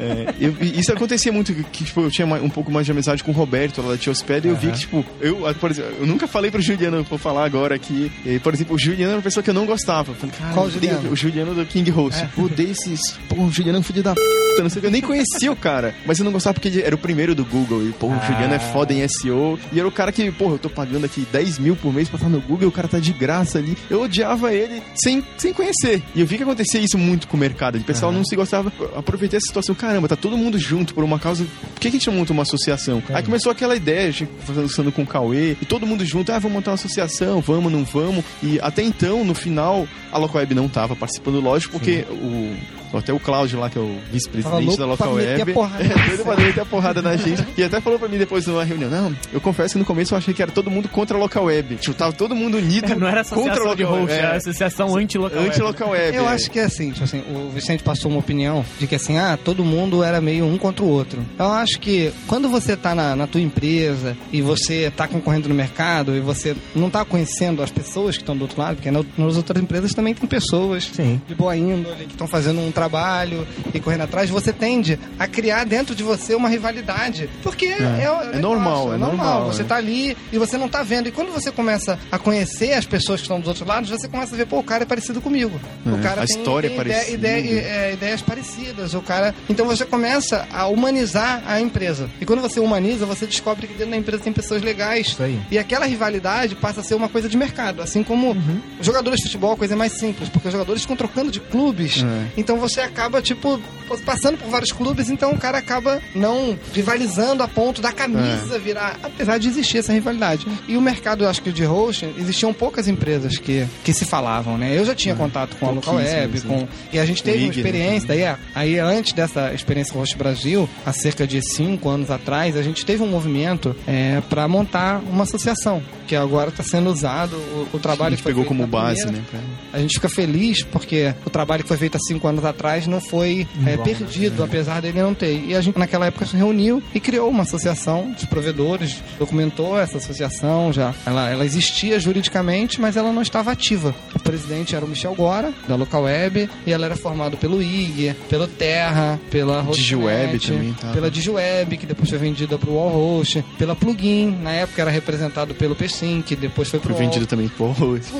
É, 0.00 0.34
eu- 0.40 0.54
e 0.60 0.80
isso 0.80 0.92
acontecia 0.92 1.32
muito, 1.32 1.52
que 1.54 1.84
tipo, 1.84 2.00
eu 2.02 2.10
tinha 2.10 2.26
um 2.26 2.48
pouco 2.48 2.70
mais 2.70 2.86
de 2.86 2.92
amizade 2.92 3.22
com 3.22 3.30
o 3.30 3.34
Roberto 3.34 3.82
lá 3.82 3.92
da 3.92 3.98
Tiosped, 3.98 4.46
e 4.46 4.50
eu 4.50 4.56
vi 4.56 4.70
que, 4.72 4.78
tipo, 4.80 5.04
eu, 5.20 5.46
ah, 5.46 5.54
por 5.54 5.70
exemplo, 5.70 5.92
eu 6.00 6.06
nunca 6.06 6.26
falei 6.26 6.50
pro 6.50 6.60
Juliano, 6.60 7.02
vou 7.04 7.18
falar 7.18 7.44
agora 7.44 7.74
aqui, 7.74 8.10
e, 8.24 8.38
por 8.38 8.54
exemplo, 8.54 8.74
o 8.74 8.78
Juliano 8.78 9.10
era 9.12 9.16
uma 9.18 9.22
pessoa 9.22 9.42
que 9.42 9.50
eu 9.50 9.54
não 9.54 9.66
gostava. 9.66 10.12
Eu 10.12 10.14
falei, 10.14 10.34
cara, 10.38 10.52
Qual 10.52 10.66
eu 10.68 10.76
odeio- 10.76 10.92
Juliano? 10.94 11.12
O 11.12 11.16
Juliano 11.16 11.54
do 11.54 11.66
King 11.66 11.90
Host. 11.90 12.26
Eu 12.36 12.44
odeio 12.44 12.70
esses, 12.70 13.00
pô, 13.28 13.42
o 13.42 13.50
Juliano 13.50 13.78
é 13.78 13.80
um 13.80 13.84
filho 13.84 14.02
da 14.02 14.14
p, 14.14 14.20
não 14.62 14.68
sei 14.70 14.78
o 14.78 14.80
que, 14.80 14.86
eu 14.86 14.90
nem 14.90 15.00
conhecia 15.02 15.50
o 15.52 15.56
cara, 15.56 15.94
mas 16.06 16.18
eu 16.18 16.24
não 16.24 16.32
gostava 16.32 16.54
porque 16.54 16.68
ele 16.68 16.82
era 16.82 16.94
o 16.94 16.98
primeiro 16.98 17.34
do 17.34 17.44
Google, 17.44 17.82
e, 17.86 17.92
pô, 17.92 18.08
o 18.08 18.20
Juliano 18.26 18.54
é 18.54 18.58
foda 18.58 18.92
em 18.92 19.06
SEO, 19.08 19.58
e 19.76 19.78
era 19.78 19.86
o 19.86 19.92
cara 19.92 20.10
que, 20.10 20.32
pô, 20.32 20.52
eu 20.52 20.58
tô 20.58 20.70
pagando 20.70 21.04
aqui 21.04 21.26
10 21.30 21.58
mil 21.58 21.76
por 21.76 21.92
mês 21.92 22.08
pra 22.08 22.16
estar 22.16 22.30
no 22.30 22.40
Google, 22.40 22.66
o 22.66 22.72
cara 22.72 22.88
tá 22.88 22.98
de 22.98 23.12
graça 23.12 23.58
ali. 23.58 23.76
Eu 23.90 24.00
odiava 24.00 24.54
ele 24.54 24.82
sem, 24.94 25.22
sem 25.36 25.52
conhecer. 25.52 26.02
E 26.14 26.20
eu 26.22 26.26
vi 26.26 26.38
que 26.38 26.44
acontecia 26.44 26.80
isso 26.80 26.96
muito 26.96 27.28
com 27.28 27.36
o 27.36 27.40
mercado, 27.40 27.78
de 27.78 27.84
pessoal 27.84 28.10
não 28.10 28.24
se 28.24 28.34
gostava. 28.34 28.72
Aproveitei 28.96 29.36
essa 29.36 29.48
situação, 29.48 29.74
caramba, 29.74 30.08
tá 30.08 30.16
todo 30.16 30.34
mundo 30.34 30.58
junto 30.58 30.94
por 30.94 31.04
uma 31.04 31.18
causa. 31.18 31.44
Por 31.44 31.78
que, 31.78 31.90
que 31.90 31.96
a 31.96 31.98
gente 31.98 32.06
não 32.06 32.14
monta 32.14 32.32
uma 32.32 32.42
associação? 32.42 33.02
Aí 33.10 33.22
começou 33.22 33.52
aquela 33.52 33.76
ideia, 33.76 34.08
a 34.08 34.10
gente 34.10 34.30
conversando 34.46 34.90
com 34.90 35.02
o 35.02 35.06
Cauê, 35.06 35.58
e 35.60 35.66
todo 35.66 35.86
mundo 35.86 36.06
junto, 36.06 36.32
ah, 36.32 36.38
vamos 36.38 36.54
montar 36.54 36.70
uma 36.70 36.76
associação, 36.76 37.42
vamos, 37.42 37.70
não 37.70 37.84
vamos. 37.84 38.24
E 38.42 38.58
até 38.62 38.82
então, 38.82 39.26
no 39.26 39.34
final, 39.34 39.86
a 40.10 40.16
Locweb 40.16 40.54
não 40.54 40.70
tava 40.70 40.96
participando, 40.96 41.38
lógico, 41.38 41.72
porque 41.72 42.06
o 42.10 42.56
Até 42.92 43.12
o 43.12 43.20
Cláudio 43.20 43.58
lá, 43.60 43.68
que 43.70 43.78
é 43.78 43.80
o 43.80 43.96
vice-presidente 44.12 44.76
da 44.78 44.86
Local 44.86 45.12
Web. 45.14 45.42
a 45.42 45.54
porrada 45.54 45.84
É, 45.84 45.88
doido 46.08 46.24
pra 46.24 46.36
meter 46.36 46.60
a 46.60 46.64
porrada 46.64 47.02
na 47.02 47.16
gente. 47.16 47.44
E 47.56 47.62
até 47.62 47.80
falou 47.80 47.98
pra 47.98 48.08
mim 48.08 48.18
depois 48.18 48.46
numa 48.46 48.64
reunião, 48.64 48.90
não, 48.90 49.16
eu 49.32 49.40
confesso 49.40 49.74
que 49.74 49.78
no 49.78 49.84
começo 49.84 50.14
eu 50.14 50.18
achei 50.18 50.32
que 50.32 50.42
era 50.42 50.50
todo 50.50 50.70
mundo 50.70 50.88
contra 50.88 51.16
a 51.16 51.20
Local 51.20 51.44
Web. 51.44 51.76
Tipo, 51.76 51.94
tava 51.96 52.12
todo 52.12 52.34
mundo 52.34 52.56
unido 52.58 52.94
Não 52.96 53.06
era 53.08 53.22
contra 53.24 53.42
a 53.42 53.52
associação 53.52 53.74
de 53.76 53.82
Local 53.84 53.98
host, 54.00 54.12
Web. 54.12 54.24
era 54.24 54.34
É, 54.34 54.36
associação 54.36 54.96
anti-local. 54.96 55.38
web. 55.38 55.48
Anti-Local 55.50 55.90
Web. 55.90 56.16
Eu 56.16 56.24
é. 56.28 56.28
acho 56.34 56.50
que 56.50 56.58
é 56.58 56.64
assim, 56.64 56.90
tipo 56.90 57.04
assim, 57.04 57.22
o 57.30 57.50
Vicente 57.50 57.82
passou 57.82 58.10
uma 58.10 58.20
opinião 58.20 58.64
de 58.78 58.86
que 58.86 58.94
assim, 58.94 59.18
ah, 59.18 59.38
todo 59.42 59.64
mundo 59.64 60.02
era 60.02 60.20
meio 60.20 60.44
um 60.46 60.56
contra 60.58 60.84
o 60.84 60.88
outro. 60.88 61.22
Eu 61.38 61.46
acho 61.52 61.78
que 61.80 62.12
quando 62.26 62.48
você 62.48 62.76
tá 62.76 62.94
na, 62.94 63.14
na 63.16 63.26
tua 63.26 63.40
empresa 63.40 64.16
e 64.32 64.40
você 64.42 64.90
tá 64.96 65.06
concorrendo 65.08 65.48
no 65.48 65.54
mercado 65.54 66.14
e 66.16 66.20
você 66.20 66.56
não 66.74 66.88
tá 66.90 67.04
conhecendo 67.04 67.62
as 67.62 67.70
pessoas 67.70 68.16
que 68.16 68.22
estão 68.22 68.36
do 68.36 68.42
outro 68.42 68.60
lado, 68.60 68.76
porque 68.76 68.90
na- 68.90 69.04
nas 69.18 69.36
outras 69.36 69.62
empresas 69.62 69.92
também 69.92 70.14
tem 70.14 70.28
pessoas 70.28 70.90
Sim. 70.94 71.20
de 71.26 71.34
boa 71.34 71.56
índole 71.56 72.04
que 72.06 72.12
estão 72.12 72.26
fazendo 72.26 72.60
um 72.60 72.70
trabalho 72.76 73.46
e 73.74 73.80
correndo 73.80 74.02
atrás, 74.02 74.28
você 74.28 74.52
tende 74.52 74.98
a 75.18 75.26
criar 75.26 75.64
dentro 75.64 75.94
de 75.94 76.02
você 76.02 76.34
uma 76.34 76.48
rivalidade. 76.48 77.28
Porque 77.42 77.66
é, 77.66 77.70
é, 78.04 78.30
É 78.34 78.38
normal, 78.38 78.92
é 78.94 78.98
normal, 78.98 79.46
Você 79.46 79.62
né? 79.62 79.68
tá 79.68 79.76
ali 79.76 80.16
e 80.30 80.38
você 80.38 80.56
não 80.58 80.68
tá 80.68 80.82
vendo. 80.82 81.08
E 81.08 81.12
quando 81.12 81.32
você 81.32 81.50
começa 81.50 81.98
a 82.12 82.18
conhecer 82.18 82.74
as 82.74 82.84
pessoas 82.84 83.20
que 83.20 83.24
estão 83.24 83.38
dos 83.40 83.48
outros 83.48 83.66
lados, 83.66 83.88
você 83.90 84.06
começa 84.06 84.34
a 84.34 84.38
ver, 84.38 84.46
pô, 84.46 84.58
o 84.58 84.62
cara 84.62 84.82
é 84.82 84.86
parecido 84.86 85.20
comigo. 85.22 85.58
O 85.86 85.96
É, 85.96 86.02
cara 86.02 86.22
a 86.22 86.26
tem, 86.26 86.36
história 86.36 86.68
tem 86.68 86.78
é 86.78 86.82
parecida. 86.82 87.14
ideia- 87.14 87.60
é, 87.62 87.92
ideias 87.94 88.20
parecidas. 88.22 88.92
O 88.94 89.00
cara. 89.00 89.34
Então 89.48 89.64
você 89.66 89.84
começa 89.86 90.46
a 90.52 90.66
humanizar 90.66 91.42
a 91.46 91.60
empresa. 91.60 92.10
E 92.20 92.26
quando 92.26 92.42
você 92.42 92.60
humaniza, 92.60 93.06
você 93.06 93.26
descobre 93.26 93.66
que 93.66 93.72
dentro 93.74 93.90
da 93.92 93.96
empresa 93.96 94.22
tem 94.22 94.32
pessoas 94.32 94.62
legais. 94.62 95.16
E 95.50 95.58
aquela 95.58 95.86
rivalidade 95.86 96.54
passa 96.56 96.80
a 96.80 96.84
ser 96.84 96.94
uma 96.94 97.08
coisa 97.08 97.28
de 97.28 97.36
mercado. 97.36 97.80
Assim 97.80 98.02
como 98.02 98.28
Uhum. 98.32 98.60
jogadores 98.82 99.18
de 99.18 99.24
futebol, 99.24 99.52
a 99.52 99.56
coisa 99.56 99.74
é 99.74 99.76
mais 99.76 99.92
simples, 99.92 100.28
porque 100.28 100.48
os 100.48 100.52
jogadores 100.52 100.82
ficam 100.82 100.96
trocando 100.96 101.30
de 101.30 101.40
clubes. 101.40 102.02
É. 102.04 102.26
Então 102.36 102.58
você 102.68 102.80
acaba, 102.80 103.20
tipo, 103.22 103.60
passando 104.04 104.36
por 104.38 104.48
vários 104.50 104.72
clubes, 104.72 105.08
então 105.10 105.32
o 105.32 105.38
cara 105.38 105.58
acaba 105.58 106.00
não 106.14 106.58
rivalizando 106.72 107.42
a 107.42 107.48
ponto 107.48 107.80
da 107.80 107.90
É. 107.90 107.92
camisa 107.92 108.58
virar. 108.58 108.98
Apesar 109.02 109.38
de 109.38 109.48
existir 109.48 109.78
essa 109.78 109.92
rivalidade. 109.92 110.46
E 110.66 110.76
o 110.76 110.80
mercado, 110.80 111.26
acho 111.26 111.42
que 111.42 111.52
de 111.52 111.64
hosting, 111.64 112.14
existiam 112.18 112.52
poucas 112.52 112.88
empresas 112.88 113.38
que, 113.38 113.66
que 113.84 113.92
se 113.92 114.04
falavam, 114.04 114.58
né? 114.58 114.76
Eu 114.76 114.84
já 114.84 114.94
tinha 114.94 115.14
contato 115.14 115.56
com 115.56 115.68
a 115.68 115.70
Local 115.70 115.96
Web, 115.96 116.38
É. 116.38 116.40
Com. 116.40 116.68
E 116.92 116.98
a 116.98 117.04
gente 117.06 117.22
teve 117.22 117.38
uma 117.38 117.46
IG, 117.48 117.62
né, 117.62 117.68
experiência, 117.68 118.08
daí, 118.08 118.22
é, 118.22 118.36
aí 118.54 118.78
antes 118.78 119.12
dessa 119.12 119.52
experiência 119.54 119.92
com 119.92 119.98
o 119.98 120.02
Host 120.02 120.16
Brasil, 120.16 120.68
há 120.84 120.92
cerca 120.92 121.26
de 121.26 121.40
cinco 121.54 121.88
anos 121.88 122.10
atrás, 122.10 122.56
a 122.56 122.62
gente 122.62 122.84
teve 122.84 123.02
um 123.02 123.08
movimento 123.08 123.74
é, 123.86 124.20
para 124.28 124.46
montar 124.48 125.00
uma 125.00 125.22
associação, 125.24 125.82
que 126.06 126.14
agora 126.16 126.50
está 126.50 126.62
sendo 126.62 126.90
usado, 126.90 127.36
o, 127.36 127.68
o 127.72 127.76
A 127.76 127.80
trabalho 127.80 128.10
gente 128.10 128.18
que 128.18 128.22
foi 128.24 128.32
pegou 128.32 128.44
como 128.44 128.66
base, 128.66 129.02
primeira- 129.02 129.22
né? 129.22 129.24
pra- 129.30 129.78
a 129.78 129.80
gente 129.80 129.94
fica 129.94 130.08
feliz 130.08 130.62
porque 130.62 131.14
o 131.24 131.30
trabalho 131.30 131.62
que 131.62 131.68
foi 131.68 131.76
feito 131.76 131.96
há 131.96 132.00
cinco 132.00 132.26
anos 132.26 132.44
atrás 132.44 132.55
não 132.86 133.00
foi 133.00 133.46
é, 133.64 133.72
Igual, 133.72 133.84
perdido, 133.84 134.42
apesar 134.42 134.80
dele 134.80 135.00
não 135.00 135.14
ter. 135.14 135.44
E 135.44 135.54
a 135.54 135.60
gente, 135.60 135.78
naquela 135.78 136.06
época, 136.06 136.26
se 136.26 136.36
reuniu 136.36 136.82
e 136.94 137.00
criou 137.00 137.28
uma 137.30 137.42
associação 137.42 138.14
de 138.16 138.26
provedores, 138.26 139.02
documentou 139.18 139.78
essa 139.78 139.98
associação 139.98 140.72
já. 140.72 140.94
Ela, 141.04 141.30
ela 141.30 141.44
existia 141.44 141.98
juridicamente, 142.00 142.80
mas 142.80 142.96
ela 142.96 143.12
não 143.12 143.22
estava 143.22 143.52
ativa. 143.52 143.94
O 144.14 144.18
presidente 144.18 144.74
era 144.74 144.84
o 144.84 144.88
Michel 144.88 145.14
Gora, 145.14 145.52
da 145.68 145.76
Local 145.76 146.02
Web, 146.02 146.48
e 146.66 146.72
ela 146.72 146.86
era 146.86 146.96
formada 146.96 147.36
pelo 147.36 147.62
IG, 147.62 148.14
pelo 148.28 148.46
Terra, 148.46 149.18
pela 149.30 149.62
Digiweb 149.62 150.38
também 150.38 150.72
tava. 150.72 150.94
pela 150.94 151.10
Digiweb, 151.10 151.76
que 151.76 151.86
depois 151.86 152.08
foi 152.08 152.18
vendida 152.18 152.58
para 152.58 152.70
o 152.70 152.76
Wallhost, 152.76 153.44
pela 153.58 153.74
Plugin, 153.76 154.30
na 154.42 154.52
época 154.52 154.82
era 154.82 154.90
representado 154.90 155.54
pelo 155.54 155.74
Psim, 155.74 156.22
que 156.24 156.34
depois 156.34 156.68
foi 156.68 156.80
Foi 156.80 156.92
pro 156.92 156.98
vendido 156.98 157.26
também 157.26 157.48
por 157.48 157.74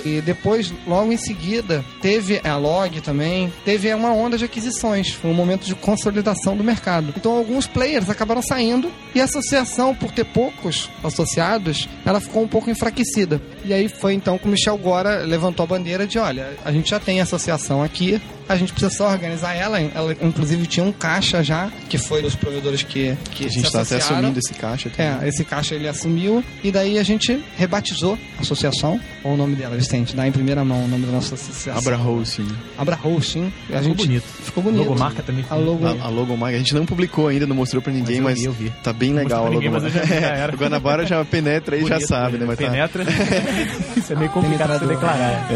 e 0.04 0.20
depois, 0.20 0.72
logo 0.86 1.12
em 1.12 1.16
seguida, 1.16 1.84
teve 2.00 2.40
a 2.44 2.56
Log 2.56 3.00
também, 3.00 3.52
teve 3.64 3.92
uma 3.94 4.12
onda 4.12 4.25
de 4.30 4.44
aquisições. 4.44 5.12
Foi 5.12 5.30
um 5.30 5.34
momento 5.34 5.64
de 5.66 5.74
consolidação 5.74 6.56
do 6.56 6.64
mercado. 6.64 7.12
Então, 7.16 7.36
alguns 7.36 7.66
players 7.66 8.10
acabaram 8.10 8.42
saindo 8.42 8.90
e 9.14 9.20
a 9.20 9.24
associação, 9.24 9.94
por 9.94 10.10
ter 10.10 10.24
poucos 10.24 10.90
associados, 11.04 11.88
ela 12.04 12.20
ficou 12.20 12.42
um 12.42 12.48
pouco 12.48 12.70
enfraquecida. 12.70 13.40
E 13.64 13.72
aí 13.72 13.88
foi 13.88 14.14
então 14.14 14.38
que 14.38 14.46
o 14.46 14.50
Michel 14.50 14.76
Gora 14.78 15.22
levantou 15.24 15.64
a 15.64 15.66
bandeira 15.66 16.06
de: 16.06 16.18
olha, 16.18 16.56
a 16.64 16.72
gente 16.72 16.90
já 16.90 16.98
tem 16.98 17.20
associação 17.20 17.82
aqui, 17.82 18.20
a 18.48 18.56
gente 18.56 18.72
precisa 18.72 18.94
só 18.94 19.08
organizar 19.10 19.54
ela. 19.54 19.80
Ela, 19.80 20.16
inclusive, 20.22 20.66
tinha 20.66 20.84
um 20.84 20.92
caixa 20.92 21.42
já, 21.42 21.70
que 21.88 21.98
foi 21.98 22.22
dos 22.22 22.34
provedores 22.34 22.82
que, 22.82 23.16
que 23.32 23.46
A 23.46 23.48
gente 23.48 23.66
se 23.66 23.72
tá 23.72 23.82
até 23.82 23.96
assumindo 23.96 24.38
esse 24.38 24.54
caixa. 24.54 24.90
também. 24.90 25.24
É, 25.24 25.28
esse 25.28 25.44
caixa 25.44 25.74
ele 25.74 25.88
assumiu 25.88 26.44
e 26.62 26.70
daí 26.70 26.98
a 26.98 27.02
gente 27.02 27.42
rebatizou 27.56 28.18
a 28.38 28.42
associação. 28.42 29.00
Qual 29.22 29.34
o 29.34 29.36
nome 29.36 29.56
dela, 29.56 29.76
Vicente? 29.76 30.14
Dá 30.14 30.26
em 30.26 30.32
primeira 30.32 30.64
mão 30.64 30.84
o 30.84 30.88
nome 30.88 31.06
da 31.06 31.12
nossa 31.12 31.34
associação. 31.34 31.76
Abra 31.76 31.96
Hosting. 31.98 32.48
Abra 32.78 32.98
Hosting. 33.02 33.52
Ficou 33.66 33.82
gente... 33.82 33.96
bonito. 34.06 34.24
Ficou 34.24 34.62
bonito. 34.62 34.82
Logomarca 34.88 35.22
também. 35.22 35.44
A 35.50 35.54
logo... 35.56 35.86
A, 35.86 35.90
a 36.04 36.08
logomarca, 36.08 36.54
a 36.56 36.58
gente 36.58 36.74
não 36.74 36.86
publicou 36.86 37.28
ainda, 37.28 37.46
não 37.46 37.56
mostrou 37.56 37.82
pra 37.82 37.92
ninguém, 37.92 38.20
Mas 38.20 38.36
mas, 38.36 38.44
eu 38.44 38.52
vi, 38.52 38.66
eu 38.66 38.70
vi. 38.72 38.76
tá 38.82 38.92
bem 38.92 39.10
Não 39.10 39.22
legal 39.22 39.46
a 39.46 39.48
logomarca. 39.48 39.80
mas 39.80 39.92
já 39.92 40.04
já 40.04 40.46
o 40.52 40.56
Guanabara 40.56 41.06
já 41.06 41.24
penetra 41.24 41.76
e 41.76 41.80
já 41.86 41.94
Bonito, 41.94 42.08
sabe, 42.08 42.38
né? 42.38 42.44
Mas 42.46 42.58
tá- 42.58 42.64
Penetra. 42.66 43.04
Isso 43.96 44.12
é 44.12 44.16
meio 44.16 44.30
complicado 44.30 44.78
de 44.80 44.86
declarar. 44.86 45.48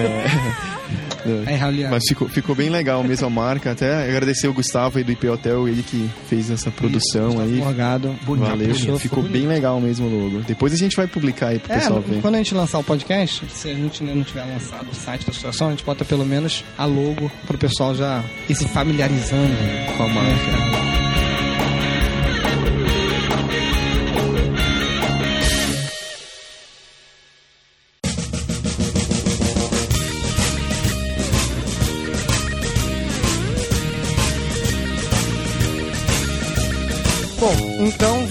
Aí, 1.46 1.56
Raul, 1.56 1.74
Mas 1.90 2.02
ficou, 2.09 2.28
ficou 2.28 2.54
bem 2.54 2.68
legal 2.70 3.02
mesmo 3.04 3.26
a 3.26 3.30
marca. 3.30 3.72
Até 3.72 4.09
agradecer 4.09 4.48
o 4.48 4.52
Gustavo 4.52 4.98
aí 4.98 5.04
do 5.04 5.12
IP 5.12 5.28
Hotel, 5.28 5.68
ele 5.68 5.83
que 5.83 6.09
fez 6.28 6.50
essa 6.50 6.70
produção 6.70 7.40
aí. 7.40 7.52
Morgado. 7.56 8.14
Bonito, 8.22 8.48
Valeu, 8.48 8.98
ficou 8.98 9.22
bonito. 9.22 9.33
bem 9.33 9.46
legal 9.46 9.80
mesmo 9.80 10.06
o 10.06 10.24
logo. 10.24 10.40
Depois 10.40 10.72
a 10.72 10.76
gente 10.76 10.96
vai 10.96 11.06
publicar 11.06 11.48
aí 11.48 11.59
pro 11.59 11.72
É, 11.72 11.78
pessoal 11.78 12.00
ver. 12.00 12.20
quando 12.20 12.35
a 12.35 12.38
gente 12.38 12.54
lançar 12.54 12.78
o 12.78 12.85
podcast, 12.85 13.44
se 13.52 13.68
a 13.70 13.74
gente 13.74 14.02
ainda 14.02 14.14
não 14.14 14.24
tiver 14.24 14.44
lançado 14.44 14.87
o 14.90 14.94
site 14.94 15.24
da 15.26 15.30
associação, 15.30 15.68
a 15.68 15.70
gente 15.70 15.85
bota 15.85 16.04
pelo 16.04 16.24
menos 16.24 16.64
a 16.78 16.85
logo 16.85 17.30
pro 17.46 17.59
pessoal 17.59 17.94
já 17.94 18.22
ir 18.48 18.54
se 18.54 18.66
familiarizando 18.68 19.52
com 19.96 20.02
a 20.04 20.09
marca. 20.09 21.10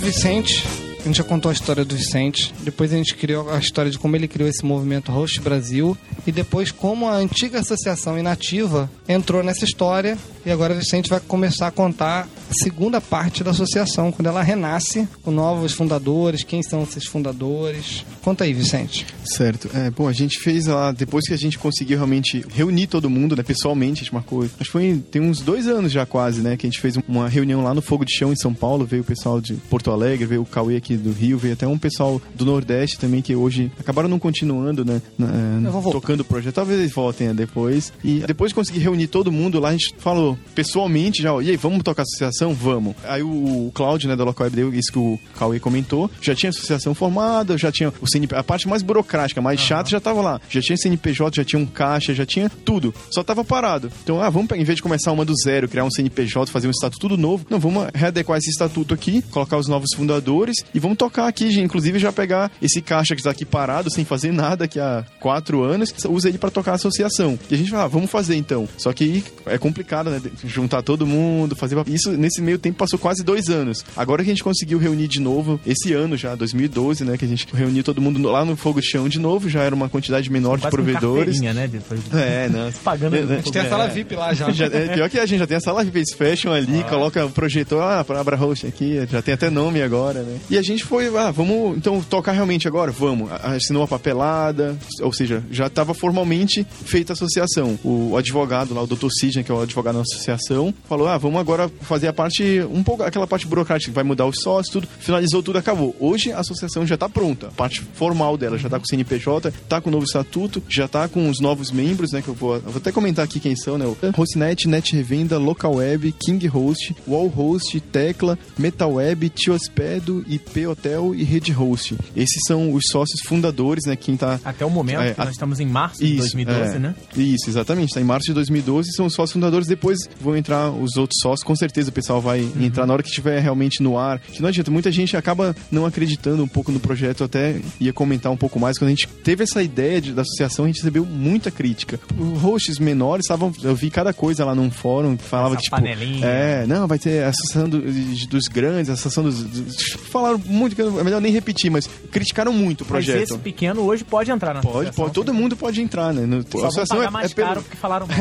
Vicente, 0.10 0.66
a 1.02 1.04
gente 1.04 1.18
já 1.18 1.24
contou 1.24 1.50
a 1.50 1.54
história 1.54 1.86
do 1.86 1.96
Vicente, 1.96 2.52
depois 2.62 2.92
a 2.92 2.98
gente 2.98 3.14
criou 3.14 3.48
a 3.52 3.60
história 3.60 3.92
de 3.92 4.00
como 4.00 4.16
ele 4.16 4.28
criou 4.28 4.50
esse 4.50 4.66
movimento 4.66 5.12
Host 5.12 5.40
Brasil. 5.40 5.96
E 6.26 6.32
depois 6.32 6.72
como 6.72 7.08
a 7.08 7.14
antiga 7.14 7.60
associação 7.60 8.18
inativa 8.18 8.90
entrou 9.08 9.44
nessa 9.44 9.66
história. 9.66 10.18
E 10.44 10.50
agora 10.50 10.74
o 10.74 10.78
Vicente 10.78 11.12
vai 11.12 11.20
começar 11.20 11.68
a 11.68 11.72
contar 11.72 12.28
a 12.50 12.54
segunda 12.64 13.00
parte 13.00 13.44
da 13.44 13.52
associação, 13.52 14.12
quando 14.12 14.26
ela 14.26 14.42
renasce 14.42 15.08
com 15.22 15.30
novos 15.30 15.74
fundadores, 15.74 16.44
quem 16.44 16.64
são 16.64 16.82
esses 16.82 17.06
fundadores. 17.06 18.04
Conta 18.30 18.44
aí, 18.44 18.54
Vicente. 18.54 19.08
Certo. 19.24 19.72
É, 19.74 19.90
bom, 19.90 20.08
a 20.08 20.14
gente 20.14 20.38
fez 20.40 20.68
lá, 20.68 20.92
depois 20.92 21.26
que 21.28 21.34
a 21.34 21.38
gente 21.38 21.58
conseguiu 21.58 21.98
realmente 21.98 22.46
reunir 22.54 22.86
todo 22.86 23.10
mundo, 23.10 23.36
né, 23.36 23.42
pessoalmente, 23.42 24.02
a 24.02 24.04
gente 24.04 24.14
marcou, 24.14 24.44
acho 24.44 24.54
que 24.56 24.66
foi, 24.66 25.02
tem 25.10 25.20
uns 25.20 25.42
dois 25.42 25.66
anos 25.66 25.92
já 25.92 26.06
quase, 26.06 26.40
né, 26.42 26.56
que 26.56 26.68
a 26.68 26.70
gente 26.70 26.80
fez 26.80 26.96
uma 27.08 27.28
reunião 27.28 27.64
lá 27.64 27.74
no 27.74 27.82
Fogo 27.82 28.06
de 28.06 28.16
Chão 28.16 28.32
em 28.32 28.36
São 28.36 28.54
Paulo, 28.54 28.86
veio 28.86 29.02
o 29.02 29.06
pessoal 29.06 29.42
de 29.42 29.56
Porto 29.56 29.90
Alegre, 29.90 30.28
veio 30.28 30.44
o 30.44 30.46
Cauê 30.46 30.76
aqui 30.76 30.96
do 30.96 31.12
Rio, 31.12 31.40
veio 31.40 31.54
até 31.56 31.66
um 31.66 31.78
pessoal 31.80 32.22
do 32.36 32.46
Nordeste 32.46 33.00
também, 33.00 33.20
que 33.20 33.36
hoje 33.36 33.72
acabaram 33.80 34.08
não 34.08 34.20
continuando, 34.20 34.86
né, 34.86 35.02
na- 35.18 35.72
voltar. 35.72 35.92
tocando 35.92 36.20
o 36.20 36.26
projeto, 36.26 36.54
talvez 36.54 36.80
eles 36.80 36.92
voltem 36.92 37.30
né, 37.30 37.34
depois. 37.34 37.92
E 38.04 38.20
depois 38.28 38.52
de 38.52 38.56
conseguir 38.56 38.80
reunir 38.80 39.08
todo 39.08 39.32
mundo 39.32 39.60
lá, 39.60 39.70
a 39.70 39.72
gente 39.72 39.96
falou 39.98 40.38
pessoalmente 40.54 41.24
já, 41.24 41.34
ó, 41.34 41.42
e 41.42 41.50
aí, 41.50 41.58
vamos 41.58 41.82
tocar 41.82 42.04
a 42.04 42.04
associação? 42.04 42.54
Vamos. 42.54 42.94
Aí 43.06 43.24
o, 43.24 43.68
o 43.68 43.72
Cláudio, 43.74 44.08
né, 44.08 44.16
da 44.16 44.24
Local 44.24 44.46
Web, 44.46 44.56
deu 44.56 44.72
isso 44.72 44.92
que 44.92 45.00
o 45.00 45.20
Cauê 45.36 45.60
comentou, 45.60 46.12
já 46.22 46.36
tinha 46.36 46.52
associação 46.52 46.94
formada, 46.94 47.58
já 47.58 47.72
tinha 47.72 47.90
o 48.00 48.19
A 48.34 48.44
parte 48.44 48.68
mais 48.68 48.82
burocrática, 48.82 49.42
mais 49.42 49.60
chata, 49.60 49.90
já 49.90 50.00
tava 50.00 50.22
lá. 50.22 50.42
Já 50.50 50.62
tinha 50.62 50.78
CNPJ, 50.78 51.38
já 51.38 51.44
tinha 51.44 51.62
um 51.62 51.66
caixa, 51.66 52.14
já 52.14 52.26
tinha 52.26 52.50
tudo. 52.50 52.94
Só 53.12 53.24
tava 53.24 53.44
parado. 53.44 53.92
Então, 54.04 54.22
ah, 54.22 54.30
vamos, 54.30 54.52
em 54.52 54.64
vez 54.64 54.78
de 54.78 54.84
começar 54.84 55.12
uma 55.12 55.26
do 55.26 55.34
zero, 55.36 55.68
criar 55.68 55.84
um 55.84 55.92
CNPJ, 55.92 56.52
fazer 56.52 56.68
um 56.68 56.72
estatuto 56.72 57.00
tudo 57.00 57.18
novo, 57.18 57.46
não, 57.50 57.60
vamos 57.60 57.88
readequar 57.94 58.38
esse 58.38 58.50
estatuto 58.50 58.94
aqui, 58.94 59.24
colocar 59.32 59.58
os 59.58 59.68
novos 59.68 59.90
fundadores 59.96 60.58
e 60.74 60.80
vamos 60.80 60.98
tocar 60.98 61.28
aqui, 61.28 61.50
gente. 61.50 61.66
Inclusive, 61.66 61.98
já 61.98 62.12
pegar 62.12 62.52
esse 62.62 62.82
caixa 62.82 63.16
que 63.16 63.22
está 63.22 63.32
aqui 63.32 63.46
parado, 63.46 63.90
sem 63.92 64.04
fazer 64.04 64.32
nada 64.32 64.66
aqui 64.66 64.80
há 64.80 65.06
quatro 65.20 65.64
anos, 65.64 65.94
usa 66.08 66.30
ele 66.30 66.38
para 66.38 66.52
tocar 66.52 66.74
a 66.74 66.76
associação. 66.76 67.40
E 67.50 67.56
a 67.56 67.58
gente 67.58 67.72
fala, 67.72 67.84
ah, 67.84 67.88
vamos 67.88 68.12
fazer 68.12 68.36
então. 68.36 68.68
Só 68.78 68.92
que 68.92 69.24
é 69.46 69.58
complicado, 69.58 70.10
né? 70.10 70.22
Juntar 70.44 70.82
todo 70.82 71.08
mundo, 71.08 71.56
fazer. 71.56 71.78
Isso 71.88 72.12
nesse 72.12 72.42
meio 72.42 72.60
tempo 72.60 72.78
passou 72.78 73.00
quase 73.00 73.24
dois 73.24 73.50
anos. 73.50 73.86
Agora 73.96 74.24
que 74.24 74.30
a 74.30 74.34
gente 74.34 74.44
conseguiu 74.44 74.78
reunir 74.78 75.08
de 75.08 75.20
novo, 75.20 75.60
esse 75.66 75.94
ano 75.94 76.18
já, 76.18 76.36
2012, 76.36 77.04
né? 77.04 77.18
Que 77.18 77.26
a 77.26 77.28
gente 77.28 77.48
reuniu 77.54 77.84
todo 77.84 77.99
mundo 78.02 78.22
lá 78.30 78.44
no 78.46 78.56
Fogo 78.56 78.82
de 78.82 78.88
Chão 78.88 79.08
de 79.10 79.20
novo, 79.20 79.50
já 79.50 79.62
era 79.64 79.74
uma 79.74 79.90
quantidade 79.90 80.32
menor 80.32 80.58
de 80.58 80.64
Quase 80.64 80.76
com 80.76 80.84
provedores. 80.84 81.40
né? 81.42 81.68
Depois 81.68 82.00
É, 82.14 82.50
né? 82.50 82.74
pagando. 82.84 83.16
É, 83.16 83.22
né? 83.22 83.34
A 83.36 83.38
gente 83.38 83.52
tem 83.52 83.62
a 83.62 83.70
sala 83.70 83.88
VIP 83.88 84.16
lá 84.16 84.34
já. 84.34 84.50
Já, 84.60 84.66
é, 84.66 84.94
pior 84.96 85.10
que 85.10 85.20
a 85.20 85.26
gente 85.26 85.40
já 85.40 85.48
tem 85.48 85.58
a 85.58 85.60
sala 85.62 85.84
VIP, 85.84 86.00
eles 86.00 86.14
fecham 86.14 86.52
ali, 86.52 86.84
coloca 86.90 87.26
o 87.26 87.30
projetor, 87.30 87.82
ah, 87.82 88.06
Abra 88.20 88.36
Host 88.36 88.66
aqui, 88.68 89.00
já 89.10 89.22
tem 89.22 89.34
até 89.34 89.50
nome 89.50 89.82
agora, 89.82 90.22
né? 90.22 90.38
E 90.50 90.58
a 90.58 90.62
gente 90.62 90.84
foi, 90.84 91.08
ah, 91.18 91.32
vamos 91.32 91.78
então 91.78 92.02
tocar 92.02 92.32
realmente 92.32 92.68
agora? 92.68 92.92
Vamos. 92.92 93.30
Assinou 93.32 93.84
a 93.84 93.88
papelada, 93.88 94.78
ou 95.02 95.14
seja, 95.14 95.44
já 95.52 95.68
estava 95.68 95.94
formalmente 95.94 96.66
feita 96.86 97.14
a 97.14 97.16
associação. 97.16 97.80
O 97.84 98.18
advogado 98.18 98.74
lá, 98.74 98.82
o 98.82 98.88
Dr. 98.88 99.08
Sidney, 99.10 99.44
que 99.44 99.52
é 99.52 99.56
o 99.56 99.62
advogado 99.62 99.96
da 99.96 100.02
associação, 100.02 100.74
falou: 100.88 101.08
ah, 101.08 101.18
vamos 101.18 101.40
agora 101.40 101.70
fazer 101.82 102.08
a 102.08 102.14
parte, 102.14 102.62
um 102.72 102.84
pouco, 102.84 103.04
aquela 103.04 103.28
parte 103.28 103.48
burocrática, 103.48 103.92
que 103.92 103.96
vai 103.96 104.04
mudar 104.04 104.26
os 104.26 104.38
sócios, 104.42 104.72
tudo. 104.74 104.88
Finalizou 105.00 105.42
tudo, 105.44 105.58
acabou. 105.58 105.96
Hoje 106.00 106.32
a 106.32 106.40
associação 106.40 106.86
já 106.86 106.96
está 106.96 107.08
pronta, 107.08 107.48
a 107.48 107.52
parte 107.52 107.82
formal 107.94 108.38
dela, 108.38 108.58
já 108.58 108.68
está 108.68 108.78
com 108.80 108.86
o 108.86 108.88
CNPJ, 108.88 109.52
tá 109.68 109.82
com 109.82 109.90
o 109.90 109.92
novo 109.92 110.06
estatuto, 110.06 110.62
já 110.70 110.88
tá 110.88 111.08
com 111.08 111.30
os 111.30 111.40
novos 111.40 111.72
membros, 111.72 112.12
né, 112.12 112.22
que 112.22 112.28
eu 112.28 112.34
vou, 112.34 112.56
eu 112.56 112.62
vou 112.62 112.78
até 112.78 112.92
comentar 112.92 113.26
aqui 113.26 113.40
quem 113.40 113.56
são, 113.56 113.78
né, 113.78 113.86
o 113.86 113.98
Hostnet, 114.16 114.68
Net 114.68 114.96
Revenda, 114.96 115.38
Local 115.38 115.76
Web, 115.76 116.12
King 116.14 116.46
Host, 116.48 116.96
Wall 117.08 117.28
Host, 117.28 117.80
Tecla, 117.80 118.38
Metal 118.58 118.92
Web, 118.94 119.30
Tiospedo, 119.30 120.24
IP 120.28 120.66
Hotel 120.68 121.14
e 121.16 121.24
Rede 121.24 121.52
Host. 121.52 121.96
Esses 122.16 122.42
são 122.48 122.74
os 122.74 122.84
sócios 122.92 123.22
fundadores, 123.26 123.86
né, 123.86 123.96
quem 123.96 124.16
tá 124.16 124.40
Até 124.44 124.66
o 124.66 124.70
momento, 124.70 125.02
É, 125.02 125.14
a- 125.18 125.26
nós 125.26 125.32
estamos 125.34 125.60
em 125.60 125.66
março 125.66 126.04
de 126.04 126.16
2012, 126.18 126.76
é. 126.76 126.80
né? 126.80 126.96
Isso, 127.16 127.50
exatamente. 127.50 127.90
Está 127.90 128.02
em 128.02 128.04
março 128.04 128.28
de 128.28 128.34
2012, 128.34 128.92
são 128.94 129.06
os 129.06 129.14
sócios 129.14 129.34
fundadores. 129.34 129.68
Depois 129.68 129.98
vão 130.20 130.36
entrar 130.36 130.70
os 130.72 130.96
outros 130.98 131.20
sócios. 131.22 131.44
Com 131.44 131.56
certeza 131.56 131.90
o 131.90 131.94
pessoal 131.94 132.22
vai 132.22 132.42
Uhum. 132.42 132.64
entrar 132.64 132.86
na 132.86 132.94
hora 132.94 133.04
que 133.04 133.10
estiver 133.10 133.40
realmente 133.42 133.82
no 133.84 133.98
ar. 133.98 134.20
Que 134.20 134.42
não 134.42 134.50
adianta, 134.50 134.72
muita 134.72 134.92
gente 134.92 135.16
acaba 135.18 135.56
não 135.72 135.86
acreditando 135.86 136.44
um 136.44 136.48
pouco 136.48 136.72
no 136.72 136.80
projeto. 136.80 137.24
Até 137.24 137.60
ia 137.80 137.94
comentar 137.94 138.32
um 138.32 138.38
pouco 138.38 138.60
mais. 138.60 138.78
Quando 138.78 138.88
a 138.90 138.92
gente 138.92 139.08
teve 139.08 139.44
essa 139.44 139.62
ideia 139.64 140.02
de- 140.02 140.14
da 140.14 140.22
associação, 140.22 140.66
a 140.66 140.68
gente 140.68 140.78
recebeu 140.78 141.06
muita 141.06 141.50
crítica. 141.52 142.00
Os 142.18 142.42
hosts 142.42 142.80
menores 142.80 143.26
estavam. 143.26 143.52
Eu 143.64 143.76
vi 143.76 143.90
cada 143.90 144.14
coisa 144.14 144.44
lá 144.46 144.54
num 144.56 144.70
fórum 144.70 145.16
que 145.16 145.24
falava 145.24 145.56
Essa 145.56 145.64
tipo. 145.64 145.76
panelinha. 145.76 146.26
É, 146.26 146.66
não, 146.68 146.88
vai 146.88 147.00
ter 147.00 147.24
a 147.24 147.30
associação 147.30 147.70
do- 147.70 147.82
dos 148.28 148.48
grandes, 148.48 148.90
a 148.90 148.94
associação 148.94 149.24
dos, 149.24 149.44
dos- 149.44 149.90
Falaram 150.10 150.42
muito, 150.46 150.80
é 151.00 151.04
melhor 151.04 151.22
nem 151.22 151.32
repetir, 151.32 151.70
mas 151.72 151.88
criticaram 152.12 152.52
muito 152.52 152.82
o 152.82 152.88
Mas 152.90 153.06
projeto. 153.06 153.24
esse 153.32 153.38
pequeno 153.38 153.82
hoje 153.82 154.04
pode 154.04 154.32
entrar 154.32 154.54
na 154.54 154.62
Pode, 154.62 154.76
associação. 154.90 155.04
pode, 155.06 155.14
todo 155.14 155.34
mundo 155.34 155.56
pode 155.56 155.82
entrar, 155.82 156.14
né? 156.14 156.26
No, 156.26 156.42
Só 156.44 156.70
vão 156.70 156.86
pagar 156.86 157.12
mais 157.12 157.34
pelo- 157.34 157.48
caro 157.48 157.62
porque 157.62 157.78
falaram 157.78 158.08
mal. 158.08 158.18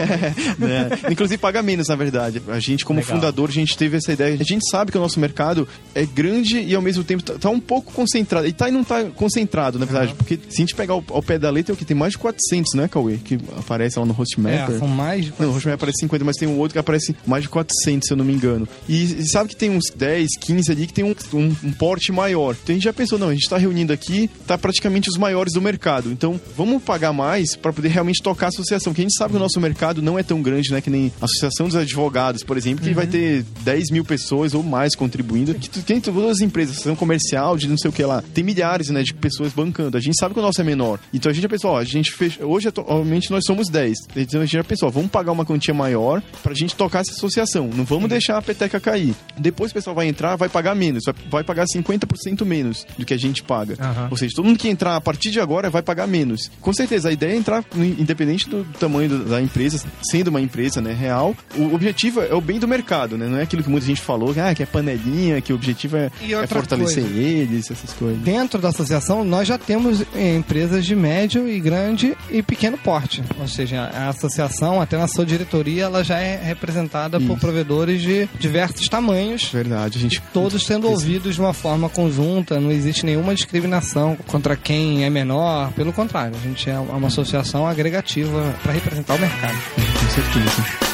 né? 0.58 0.90
Inclusive 1.10 1.38
paga 1.38 1.62
menos, 1.62 1.88
na 1.88 1.96
verdade. 1.96 2.42
A 2.48 2.58
gente, 2.60 2.84
como 2.84 3.00
Legal. 3.00 3.16
fundador, 3.16 3.48
a 3.48 3.52
gente 3.52 3.76
teve 3.76 3.96
essa 3.96 4.12
ideia. 4.12 4.34
A 4.38 4.44
gente 4.44 4.68
sabe 4.70 4.92
que 4.92 4.98
o 4.98 5.00
nosso 5.00 5.18
mercado 5.18 5.66
é 5.94 6.04
grande 6.04 6.60
e 6.60 6.74
ao 6.74 6.82
mesmo 6.82 7.02
tempo 7.04 7.22
tá, 7.22 7.34
tá 7.34 7.50
um 7.50 7.60
pouco 7.60 7.92
concentrado. 7.92 8.46
E 8.46 8.52
tá 8.52 8.68
e 8.68 8.72
não 8.72 8.84
tá 8.84 9.04
concentrado, 9.04 9.47
na 9.78 9.84
verdade. 9.84 10.14
Porque 10.16 10.38
se 10.48 10.56
a 10.56 10.60
gente 10.60 10.74
pegar 10.74 10.94
ao, 10.94 11.04
ao 11.10 11.22
pé 11.22 11.38
da 11.38 11.50
letra, 11.50 11.72
é 11.72 11.74
o 11.74 11.76
que 11.76 11.84
tem 11.84 11.96
mais 11.96 12.12
de 12.12 12.18
400, 12.18 12.74
né, 12.74 12.88
Cauê? 12.88 13.16
Que 13.16 13.38
aparece 13.56 13.98
lá 13.98 14.04
no 14.04 14.12
É, 14.12 14.16
Hostmapper. 14.16 14.78
são 14.78 14.88
mais. 14.88 15.24
de 15.26 15.32
Não, 15.38 15.48
o 15.48 15.52
Hostmapper 15.52 15.74
aparece 15.74 16.00
50, 16.00 16.24
mas 16.24 16.36
tem 16.36 16.48
um 16.48 16.58
outro 16.58 16.74
que 16.74 16.78
aparece 16.78 17.14
mais 17.26 17.42
de 17.42 17.48
400, 17.48 18.06
se 18.06 18.12
eu 18.12 18.16
não 18.16 18.24
me 18.24 18.32
engano. 18.32 18.68
E, 18.88 19.02
e 19.20 19.28
sabe 19.28 19.48
que 19.50 19.56
tem 19.56 19.70
uns 19.70 19.90
10, 19.94 20.28
15 20.40 20.70
ali 20.72 20.86
que 20.86 20.92
tem 20.92 21.04
um, 21.04 21.14
um, 21.34 21.56
um 21.64 21.72
porte 21.72 22.12
maior. 22.12 22.54
Então 22.62 22.72
a 22.72 22.76
gente 22.76 22.84
já 22.84 22.92
pensou, 22.92 23.18
não, 23.18 23.28
a 23.28 23.32
gente 23.34 23.48
tá 23.48 23.56
reunindo 23.58 23.92
aqui, 23.92 24.28
tá 24.46 24.56
praticamente 24.58 25.08
os 25.08 25.16
maiores 25.16 25.52
do 25.52 25.60
mercado. 25.62 26.10
Então 26.10 26.40
vamos 26.56 26.82
pagar 26.82 27.12
mais 27.12 27.56
para 27.56 27.72
poder 27.72 27.88
realmente 27.88 28.22
tocar 28.22 28.46
a 28.46 28.48
associação. 28.48 28.92
Que 28.92 29.00
a 29.00 29.04
gente 29.04 29.16
sabe 29.16 29.30
que 29.32 29.36
o 29.36 29.40
nosso 29.40 29.60
mercado 29.60 30.02
não 30.02 30.18
é 30.18 30.22
tão 30.22 30.42
grande, 30.42 30.70
né? 30.72 30.80
Que 30.80 30.90
nem 30.90 31.12
a 31.20 31.24
Associação 31.24 31.66
dos 31.66 31.76
Advogados, 31.76 32.42
por 32.42 32.56
exemplo, 32.56 32.84
que 32.84 32.92
vai 32.92 33.06
ter 33.06 33.44
10 33.62 33.90
mil 33.90 34.04
pessoas 34.04 34.54
ou 34.54 34.62
mais 34.62 34.94
contribuindo. 34.94 35.54
Que 35.54 35.68
tem 35.82 36.00
todas 36.00 36.30
as 36.30 36.40
empresas, 36.40 36.72
associação 36.74 36.96
comercial, 36.96 37.56
de 37.56 37.68
não 37.68 37.76
sei 37.78 37.90
o 37.90 37.92
que 37.92 38.02
lá. 38.04 38.22
Tem 38.34 38.42
milhares, 38.44 38.88
né, 38.90 39.02
de 39.02 39.14
pessoas 39.14 39.37
bancando. 39.52 39.96
A 39.96 40.00
gente 40.00 40.18
sabe 40.18 40.34
que 40.34 40.40
o 40.40 40.42
nosso 40.42 40.60
é 40.60 40.64
menor. 40.64 40.98
Então 41.12 41.30
a 41.30 41.32
gente 41.32 41.42
já 41.42 41.48
pensou, 41.48 41.72
ó, 41.72 41.78
a 41.78 41.84
gente 41.84 42.12
fez. 42.12 42.38
Hoje, 42.40 42.68
atualmente, 42.68 43.30
nós 43.30 43.44
somos 43.46 43.68
10. 43.68 43.96
Então 44.16 44.40
a 44.40 44.44
gente 44.44 44.56
já 44.56 44.64
pensou, 44.64 44.88
ó, 44.88 44.90
vamos 44.90 45.10
pagar 45.10 45.32
uma 45.32 45.44
quantia 45.44 45.74
maior 45.74 46.22
pra 46.42 46.54
gente 46.54 46.74
tocar 46.74 47.00
essa 47.00 47.12
associação. 47.12 47.68
Não 47.74 47.84
vamos 47.84 48.08
deixar 48.08 48.38
a 48.38 48.42
peteca 48.42 48.80
cair. 48.80 49.14
Depois 49.36 49.70
o 49.70 49.74
pessoal 49.74 49.94
vai 49.94 50.08
entrar, 50.08 50.36
vai 50.36 50.48
pagar 50.48 50.74
menos. 50.74 51.04
Vai, 51.04 51.14
vai 51.30 51.44
pagar 51.44 51.64
50% 51.66 52.44
menos 52.44 52.86
do 52.96 53.04
que 53.04 53.14
a 53.14 53.18
gente 53.18 53.42
paga. 53.42 53.76
Aham. 53.78 54.08
Ou 54.10 54.16
seja, 54.16 54.34
todo 54.34 54.44
mundo 54.44 54.58
que 54.58 54.68
entrar 54.68 54.96
a 54.96 55.00
partir 55.00 55.30
de 55.30 55.40
agora 55.40 55.70
vai 55.70 55.82
pagar 55.82 56.06
menos. 56.06 56.50
Com 56.60 56.72
certeza, 56.72 57.08
a 57.08 57.12
ideia 57.12 57.32
é 57.32 57.36
entrar, 57.36 57.64
independente 57.76 58.48
do 58.48 58.64
tamanho 58.78 59.24
da 59.24 59.40
empresa, 59.40 59.84
sendo 60.02 60.28
uma 60.28 60.40
empresa 60.40 60.80
né, 60.80 60.92
real, 60.92 61.34
o 61.56 61.74
objetivo 61.74 62.20
é 62.20 62.34
o 62.34 62.40
bem 62.40 62.58
do 62.58 62.68
mercado, 62.68 63.16
né? 63.16 63.26
Não 63.26 63.38
é 63.38 63.42
aquilo 63.42 63.62
que 63.62 63.70
muita 63.70 63.86
gente 63.86 64.00
falou, 64.00 64.32
que, 64.32 64.40
ah, 64.40 64.54
que 64.54 64.62
é 64.62 64.66
panelinha, 64.66 65.40
que 65.40 65.52
o 65.52 65.56
objetivo 65.56 65.96
é, 65.96 66.10
é 66.22 66.46
fortalecer 66.46 67.04
coisa. 67.04 67.18
eles, 67.18 67.70
essas 67.70 67.92
coisas. 67.92 68.18
Dentro 68.22 68.60
da 68.60 68.68
associação, 68.68 69.24
nós 69.28 69.46
já 69.46 69.58
temos 69.58 70.02
eh, 70.14 70.34
empresas 70.34 70.84
de 70.84 70.96
médio 70.96 71.48
e 71.48 71.60
grande 71.60 72.16
e 72.30 72.42
pequeno 72.42 72.76
porte. 72.78 73.22
Ou 73.38 73.46
seja, 73.46 73.82
a 73.82 74.08
associação, 74.08 74.80
até 74.80 74.96
na 74.96 75.06
sua 75.06 75.24
diretoria, 75.24 75.84
ela 75.84 76.02
já 76.02 76.18
é 76.18 76.36
representada 76.42 77.18
por 77.20 77.32
Isso. 77.32 77.40
provedores 77.40 78.00
de 78.00 78.28
diversos 78.38 78.88
tamanhos. 78.88 79.44
Verdade, 79.44 79.98
a 79.98 80.00
gente. 80.00 80.22
Todos 80.32 80.64
sendo 80.64 80.88
ouvidos 80.88 81.34
de 81.34 81.40
uma 81.40 81.52
forma 81.52 81.88
conjunta, 81.88 82.58
não 82.60 82.70
existe 82.70 83.04
nenhuma 83.04 83.34
discriminação 83.34 84.16
contra 84.26 84.56
quem 84.56 85.04
é 85.04 85.10
menor. 85.10 85.72
Pelo 85.72 85.92
contrário, 85.92 86.36
a 86.36 86.40
gente 86.40 86.68
é 86.68 86.78
uma 86.78 87.08
associação 87.08 87.66
agregativa 87.66 88.54
para 88.62 88.72
representar 88.72 89.14
o 89.14 89.18
mercado. 89.18 89.58
Com 89.76 90.10
certeza. 90.10 90.88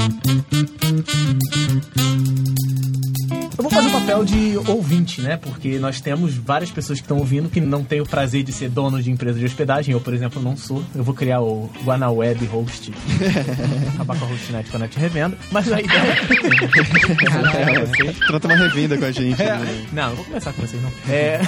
Thank 0.00 0.24
you. 1.96 3.09
Eu 3.30 3.62
vou 3.62 3.70
fazer 3.70 3.88
o 3.88 3.92
papel 3.92 4.24
de 4.24 4.56
ouvinte, 4.68 5.20
né? 5.20 5.36
Porque 5.36 5.78
nós 5.78 6.00
temos 6.00 6.34
várias 6.34 6.70
pessoas 6.70 6.98
que 6.98 7.04
estão 7.04 7.18
ouvindo 7.18 7.48
que 7.48 7.60
não 7.60 7.84
têm 7.84 8.00
o 8.00 8.06
prazer 8.06 8.42
de 8.42 8.52
ser 8.52 8.70
dono 8.70 9.02
de 9.02 9.10
empresa 9.10 9.38
de 9.38 9.44
hospedagem. 9.44 9.92
Eu, 9.92 10.00
por 10.00 10.14
exemplo, 10.14 10.42
não 10.42 10.56
sou. 10.56 10.82
Eu 10.94 11.04
vou 11.04 11.14
criar 11.14 11.40
o 11.40 11.70
Guanaweb 11.84 12.44
Host. 12.46 12.92
Acabar 13.94 14.18
com 14.18 14.24
a 14.24 14.28
Hostnet 14.28 14.70
com 14.70 14.76
a 14.76 14.80
Net 14.80 14.98
Revenda. 14.98 15.36
Mas 15.50 15.70
a 15.72 15.80
ideia... 15.80 16.00
É, 16.00 17.80
Vocês. 17.86 18.18
Trata 18.18 18.46
uma 18.48 18.56
revenda 18.56 18.98
com 18.98 19.04
a 19.04 19.12
gente. 19.12 19.38
né? 19.42 19.86
Não, 19.92 20.08
não 20.10 20.16
vou 20.16 20.24
começar 20.24 20.52
com 20.52 20.62
vocês, 20.62 20.82
não. 20.82 20.90
É... 21.08 21.40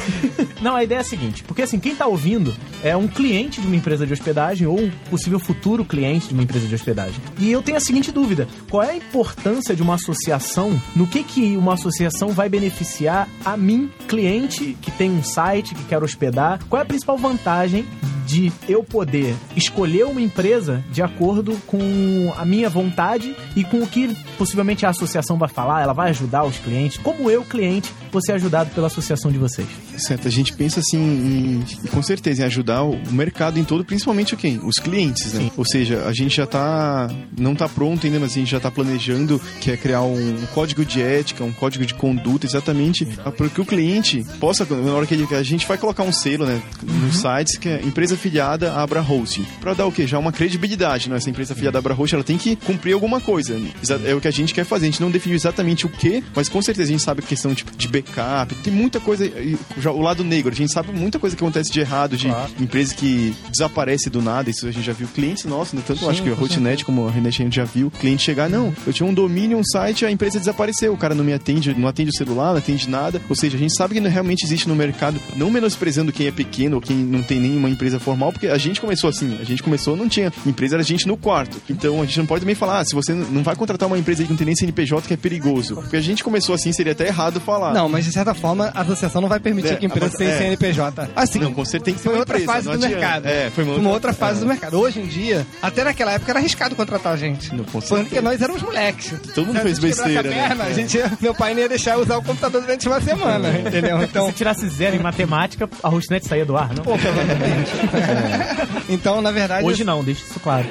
não, 0.61 0.77
a 0.77 0.85
ideia 0.85 0.99
é 0.99 1.01
a 1.01 1.05
seguinte, 1.05 1.43
porque 1.45 1.63
assim, 1.63 1.79
quem 1.79 1.95
tá 1.95 2.07
ouvindo 2.07 2.55
é 2.83 2.97
um 2.97 3.07
cliente 3.09 3.61
de 3.61 3.67
uma 3.67 3.77
empresa 3.77 4.07
de 4.07 4.13
hospedagem 4.13 4.67
ou 4.67 4.81
um 4.81 4.91
possível 5.11 5.39
futuro 5.39 5.85
cliente 5.85 6.29
de 6.29 6.35
uma 6.35 6.43
empresa 6.43 6.67
de 6.67 6.75
hospedagem. 6.75 7.21
E 7.39 7.51
eu 7.51 7.63
tenho 7.63 7.77
a 7.77 7.81
seguinte 7.81 8.11
dúvida, 8.11 8.49
qual 8.71 8.83
é 8.83 8.91
a 8.91 8.97
importância 8.97 9.75
de 9.75 9.83
uma 9.83 9.95
associação, 9.95 10.81
no 10.95 11.07
que 11.07 11.23
que 11.23 11.57
uma 11.57 11.72
associação 11.75 12.29
vai 12.29 12.49
beneficiar 12.49 13.29
a 13.45 13.57
mim, 13.57 13.91
cliente, 14.09 14.77
que 14.81 14.91
tem 14.91 15.11
um 15.11 15.23
site, 15.23 15.75
que 15.75 15.85
quer 15.85 16.03
hospedar? 16.03 16.61
Qual 16.69 16.81
é 16.81 16.83
a 16.83 16.87
principal 16.87 17.17
vantagem 17.17 17.87
de 18.27 18.53
eu 18.69 18.83
poder 18.83 19.35
escolher 19.57 20.05
uma 20.05 20.21
empresa 20.21 20.83
de 20.91 21.03
acordo 21.03 21.57
com 21.67 22.33
a 22.39 22.45
minha 22.45 22.71
vontade 22.71 23.37
e 23.57 23.65
com 23.65 23.83
o 23.83 23.87
que 23.87 24.17
possivelmente 24.39 24.87
a 24.87 24.91
associação 24.91 25.37
vai 25.37 25.49
falar, 25.49 25.83
ela 25.83 25.93
vai 25.93 26.11
ajudar 26.11 26.45
os 26.45 26.57
clientes. 26.59 26.99
Como 26.99 27.31
eu, 27.31 27.45
cliente, 27.45 27.93
vou 28.13 28.23
ser 28.23 28.33
ajudado 28.33 28.71
pela 28.71 28.87
associação 28.87 29.33
de 29.33 29.39
vocês? 29.39 29.67
Certo, 29.97 30.29
a 30.29 30.31
gente 30.31 30.53
pensa 30.53 30.81
assim, 30.81 30.99
em, 30.99 31.87
com 31.89 32.03
certeza, 32.03 32.43
em 32.43 32.45
ajudar 32.45 32.83
o 32.83 32.97
mercado 33.11 33.59
em 33.59 33.65
todo, 33.65 33.85
principalmente 33.85 34.37
quem? 34.37 34.61
Os 34.63 34.77
clientes, 34.77 35.33
né? 35.33 35.41
Sim. 35.41 35.51
Ou 35.57 35.65
seja, 35.65 36.05
a 36.05 36.13
gente 36.13 36.37
já 36.37 36.47
tá, 36.47 37.11
não 37.39 37.55
tá 37.55 37.69
pronto 37.69 38.07
ainda, 38.07 38.21
mas 38.21 38.33
a 38.33 38.35
gente 38.35 38.51
já 38.51 38.61
tá 38.61 38.71
planejando, 38.71 39.41
que 39.61 39.71
é 39.71 39.77
criar 39.77 40.03
um, 40.03 40.47
código 40.53 40.85
de 40.85 41.01
ética, 41.01 41.43
um 41.43 41.53
código 41.53 41.87
de 41.87 41.95
conduta, 41.95 42.47
exatamente, 42.47 43.05
para 43.05 43.49
que 43.49 43.61
o 43.61 43.65
cliente 43.65 44.25
possa, 44.39 44.65
na 44.65 44.93
hora 44.93 45.07
que 45.07 45.15
ele, 45.15 45.27
a 45.35 45.43
gente 45.43 45.67
vai 45.67 45.79
colocar 45.79 46.03
um 46.03 46.13
selo, 46.13 46.45
né, 46.45 46.61
nos 46.83 47.17
sites, 47.17 47.57
que 47.57 47.69
é 47.69 47.81
empresa 47.83 48.15
afiliada 48.15 48.73
Abra 48.75 49.01
Hosting, 49.01 49.47
para 49.61 49.75
dar 49.75 49.87
o 49.87 49.93
quê? 49.93 50.07
Já 50.07 50.19
uma 50.19 50.33
credibilidade, 50.33 51.09
né? 51.09 51.17
Essa 51.17 51.31
empresa 51.31 51.55
afiliada 51.55 51.79
Abra 51.79 51.95
Hosting, 51.95 52.17
ela 52.17 52.25
tem 52.25 52.37
que 52.37 52.57
cumprir 52.57 52.93
alguma 52.93 53.21
coisa. 53.21 53.59
É 54.05 54.15
o 54.15 54.21
que 54.21 54.29
a 54.29 54.33
gente 54.33 54.53
quer 54.53 54.65
fazer, 54.65 54.87
a 54.87 54.91
gente 54.91 55.01
não 55.01 55.11
definiu 55.11 55.37
exatamente 55.37 55.87
o 55.87 55.89
que, 55.89 56.23
mas 56.35 56.49
com 56.49 56.61
certeza 56.61 56.89
a 56.89 56.93
gente 56.93 57.03
sabe 57.03 57.23
a 57.23 57.27
questão 57.27 57.55
tipo, 57.55 57.75
de 57.77 57.89
backup, 58.03 58.55
tem 58.57 58.73
muita 58.73 59.01
coisa, 59.01 59.31
já 59.79 59.91
o 59.91 60.01
lado 60.01 60.25
negro, 60.25 60.53
a 60.53 60.55
gente 60.57 60.73
sabe 60.73 60.93
muita 60.93 61.19
coisa 61.19 61.37
que 61.37 61.43
acontece 61.43 61.71
de 61.73 61.81
errado, 61.81 62.17
de 62.17 62.29
Claro. 62.29 62.51
empresa 62.61 62.95
que 62.95 63.35
desaparece 63.51 64.11
do 64.11 64.21
nada, 64.21 64.51
isso 64.51 64.67
a 64.67 64.71
gente 64.71 64.85
já 64.85 64.93
viu 64.93 65.09
clientes 65.09 65.45
nossos, 65.45 65.75
né? 65.75 65.83
tanto 65.87 66.05
eu 66.05 66.11
acho 66.11 66.23
que 66.23 66.29
a 66.29 66.33
Hotnet 66.35 66.85
como 66.85 67.07
a 67.07 67.11
Renet 67.11 67.41
a 67.41 67.45
gente 67.45 67.57
já 67.57 67.65
viu, 67.65 67.91
cliente 67.91 68.23
chegar, 68.23 68.49
não, 68.49 68.73
eu 68.87 68.93
tinha 68.93 69.09
um 69.09 69.15
domínio, 69.15 69.59
um 69.59 69.65
site, 69.65 70.05
a 70.05 70.11
empresa 70.11 70.39
desapareceu, 70.39 70.93
o 70.93 70.97
cara 70.97 71.15
não 71.15 71.25
me 71.25 71.33
atende, 71.33 71.75
não 71.79 71.89
atende 71.89 72.11
o 72.11 72.15
celular, 72.17 72.51
não 72.51 72.59
atende 72.59 72.89
nada, 72.89 73.21
ou 73.29 73.37
seja, 73.37 73.57
a 73.57 73.61
gente 73.61 73.77
sabe 73.77 73.95
que 73.95 74.01
realmente 74.09 74.45
existe 74.45 74.69
no 74.69 74.75
mercado, 74.75 75.21
não 75.37 75.51
menosprezando 75.51 76.13
quem 76.13 76.27
é 76.27 76.31
pequeno 76.33 76.77
ou 76.77 76.83
quem 76.83 76.97
não 76.97 77.23
tem 77.23 77.41
nenhuma 77.41 77.69
empresa 77.69 77.99
formal, 78.01 78.33
porque 78.33 78.47
a 78.49 78.59
gente 78.59 78.81
começou 78.81 79.09
assim, 79.11 79.39
a 79.41 79.45
gente 79.45 79.63
começou, 79.63 79.97
não 79.97 80.09
tinha 80.09 80.33
empresa, 80.47 80.77
era 80.77 80.83
gente 80.83 81.07
no 81.07 81.17
quarto, 81.17 81.61
então 81.71 82.01
a 82.01 82.05
gente 82.05 82.19
não 82.19 82.27
pode 82.27 82.41
também 82.41 82.55
falar, 82.55 82.81
ah, 82.81 82.85
se 82.85 82.95
você 82.95 83.13
não 83.13 83.43
vai 83.43 83.55
contratar 83.55 83.87
uma 83.87 83.99
empresa 83.99 84.23
que 84.25 84.31
não 84.31 84.37
tem 84.37 84.47
nem 84.47 84.57
CNPJ, 84.57 85.07
que 85.07 85.15
é 85.15 85.17
perigoso, 85.17 85.77
porque 85.77 85.97
a 85.97 86.01
gente 86.01 86.23
começou 86.25 86.55
assim, 86.55 86.73
seria 86.73 86.93
até 86.93 87.07
errado 87.07 87.41
falar. 87.41 87.73
Não, 87.75 87.89
mas 87.93 88.05
de 88.05 88.13
certa 88.13 88.35
forma 88.35 88.73
a 88.75 88.81
associação 88.81 89.21
não 89.21 89.29
vai 89.29 89.39
permitir 89.39 89.73
É, 89.75 89.77
que 89.77 89.85
a 89.87 89.89
empresa 89.89 90.17
tenha 90.19 90.31
é. 90.31 90.39
CNPJ. 90.39 91.09
Assim, 91.15 91.39
Não, 91.39 91.53
com 91.53 91.65
certeza 91.65 91.85
tem 91.85 91.95
que 91.95 92.01
ser 92.01 92.05
foi 92.05 92.15
uma 92.15 92.21
outra 92.21 92.37
empresa, 92.37 92.53
fase 92.53 92.67
do 92.69 92.73
adianta. 92.75 92.97
mercado. 92.97 93.27
É, 93.27 93.51
foi 93.51 93.65
uma 93.65 93.73
uma 93.75 93.91
outra- 93.91 94.11
outra 94.11 94.13
fase 94.13 94.39
é. 94.39 94.41
do 94.41 94.47
mercado. 94.47 94.79
Hoje 94.81 95.01
em 95.01 95.07
dia, 95.07 95.47
até 95.61 95.85
naquela 95.85 96.13
época 96.13 96.33
era 96.33 96.39
arriscado 96.39 96.75
contratar 96.75 97.13
a 97.13 97.17
gente. 97.17 97.55
Não, 97.55 97.65
com 97.65 97.81
Foi 97.81 98.01
porque 98.01 98.17
certeza. 98.17 98.23
nós 98.23 98.41
éramos 98.43 98.63
moleques. 98.63 99.15
Todo 99.35 99.47
mundo 99.47 99.57
Se 99.59 99.63
fez 99.63 99.79
besteira, 99.79 100.23
né? 100.23 100.49
perna, 100.49 100.65
É. 100.65 100.67
a 100.69 100.73
gente, 100.73 100.99
meu 101.21 101.35
pai 101.35 101.55
não 101.55 101.61
ia 101.61 101.69
deixar 101.69 101.93
eu 101.95 102.01
usar 102.01 102.17
o 102.17 102.23
computador 102.23 102.61
durante 102.63 102.87
uma 102.89 103.01
semana, 103.01 103.49
entendeu? 103.59 103.99
Se 103.99 104.05
Então, 104.05 104.27
você 104.27 104.33
tirasse 104.33 104.69
zero 104.69 104.97
em 104.97 105.01
matemática, 105.01 105.69
a 105.83 105.89
Hostnet 105.89 106.27
saía 106.27 106.45
do 106.47 106.57
ar, 106.57 106.69
não? 106.75 106.83
pô, 106.85 106.97
provavelmente. 106.99 107.71
Então, 108.89 109.23
na 109.23 109.31
verdade, 109.31 109.65
Hoje 109.67 109.85
não, 109.85 110.03
deixa 110.03 110.23
isso 110.25 110.41
claro. 110.41 110.67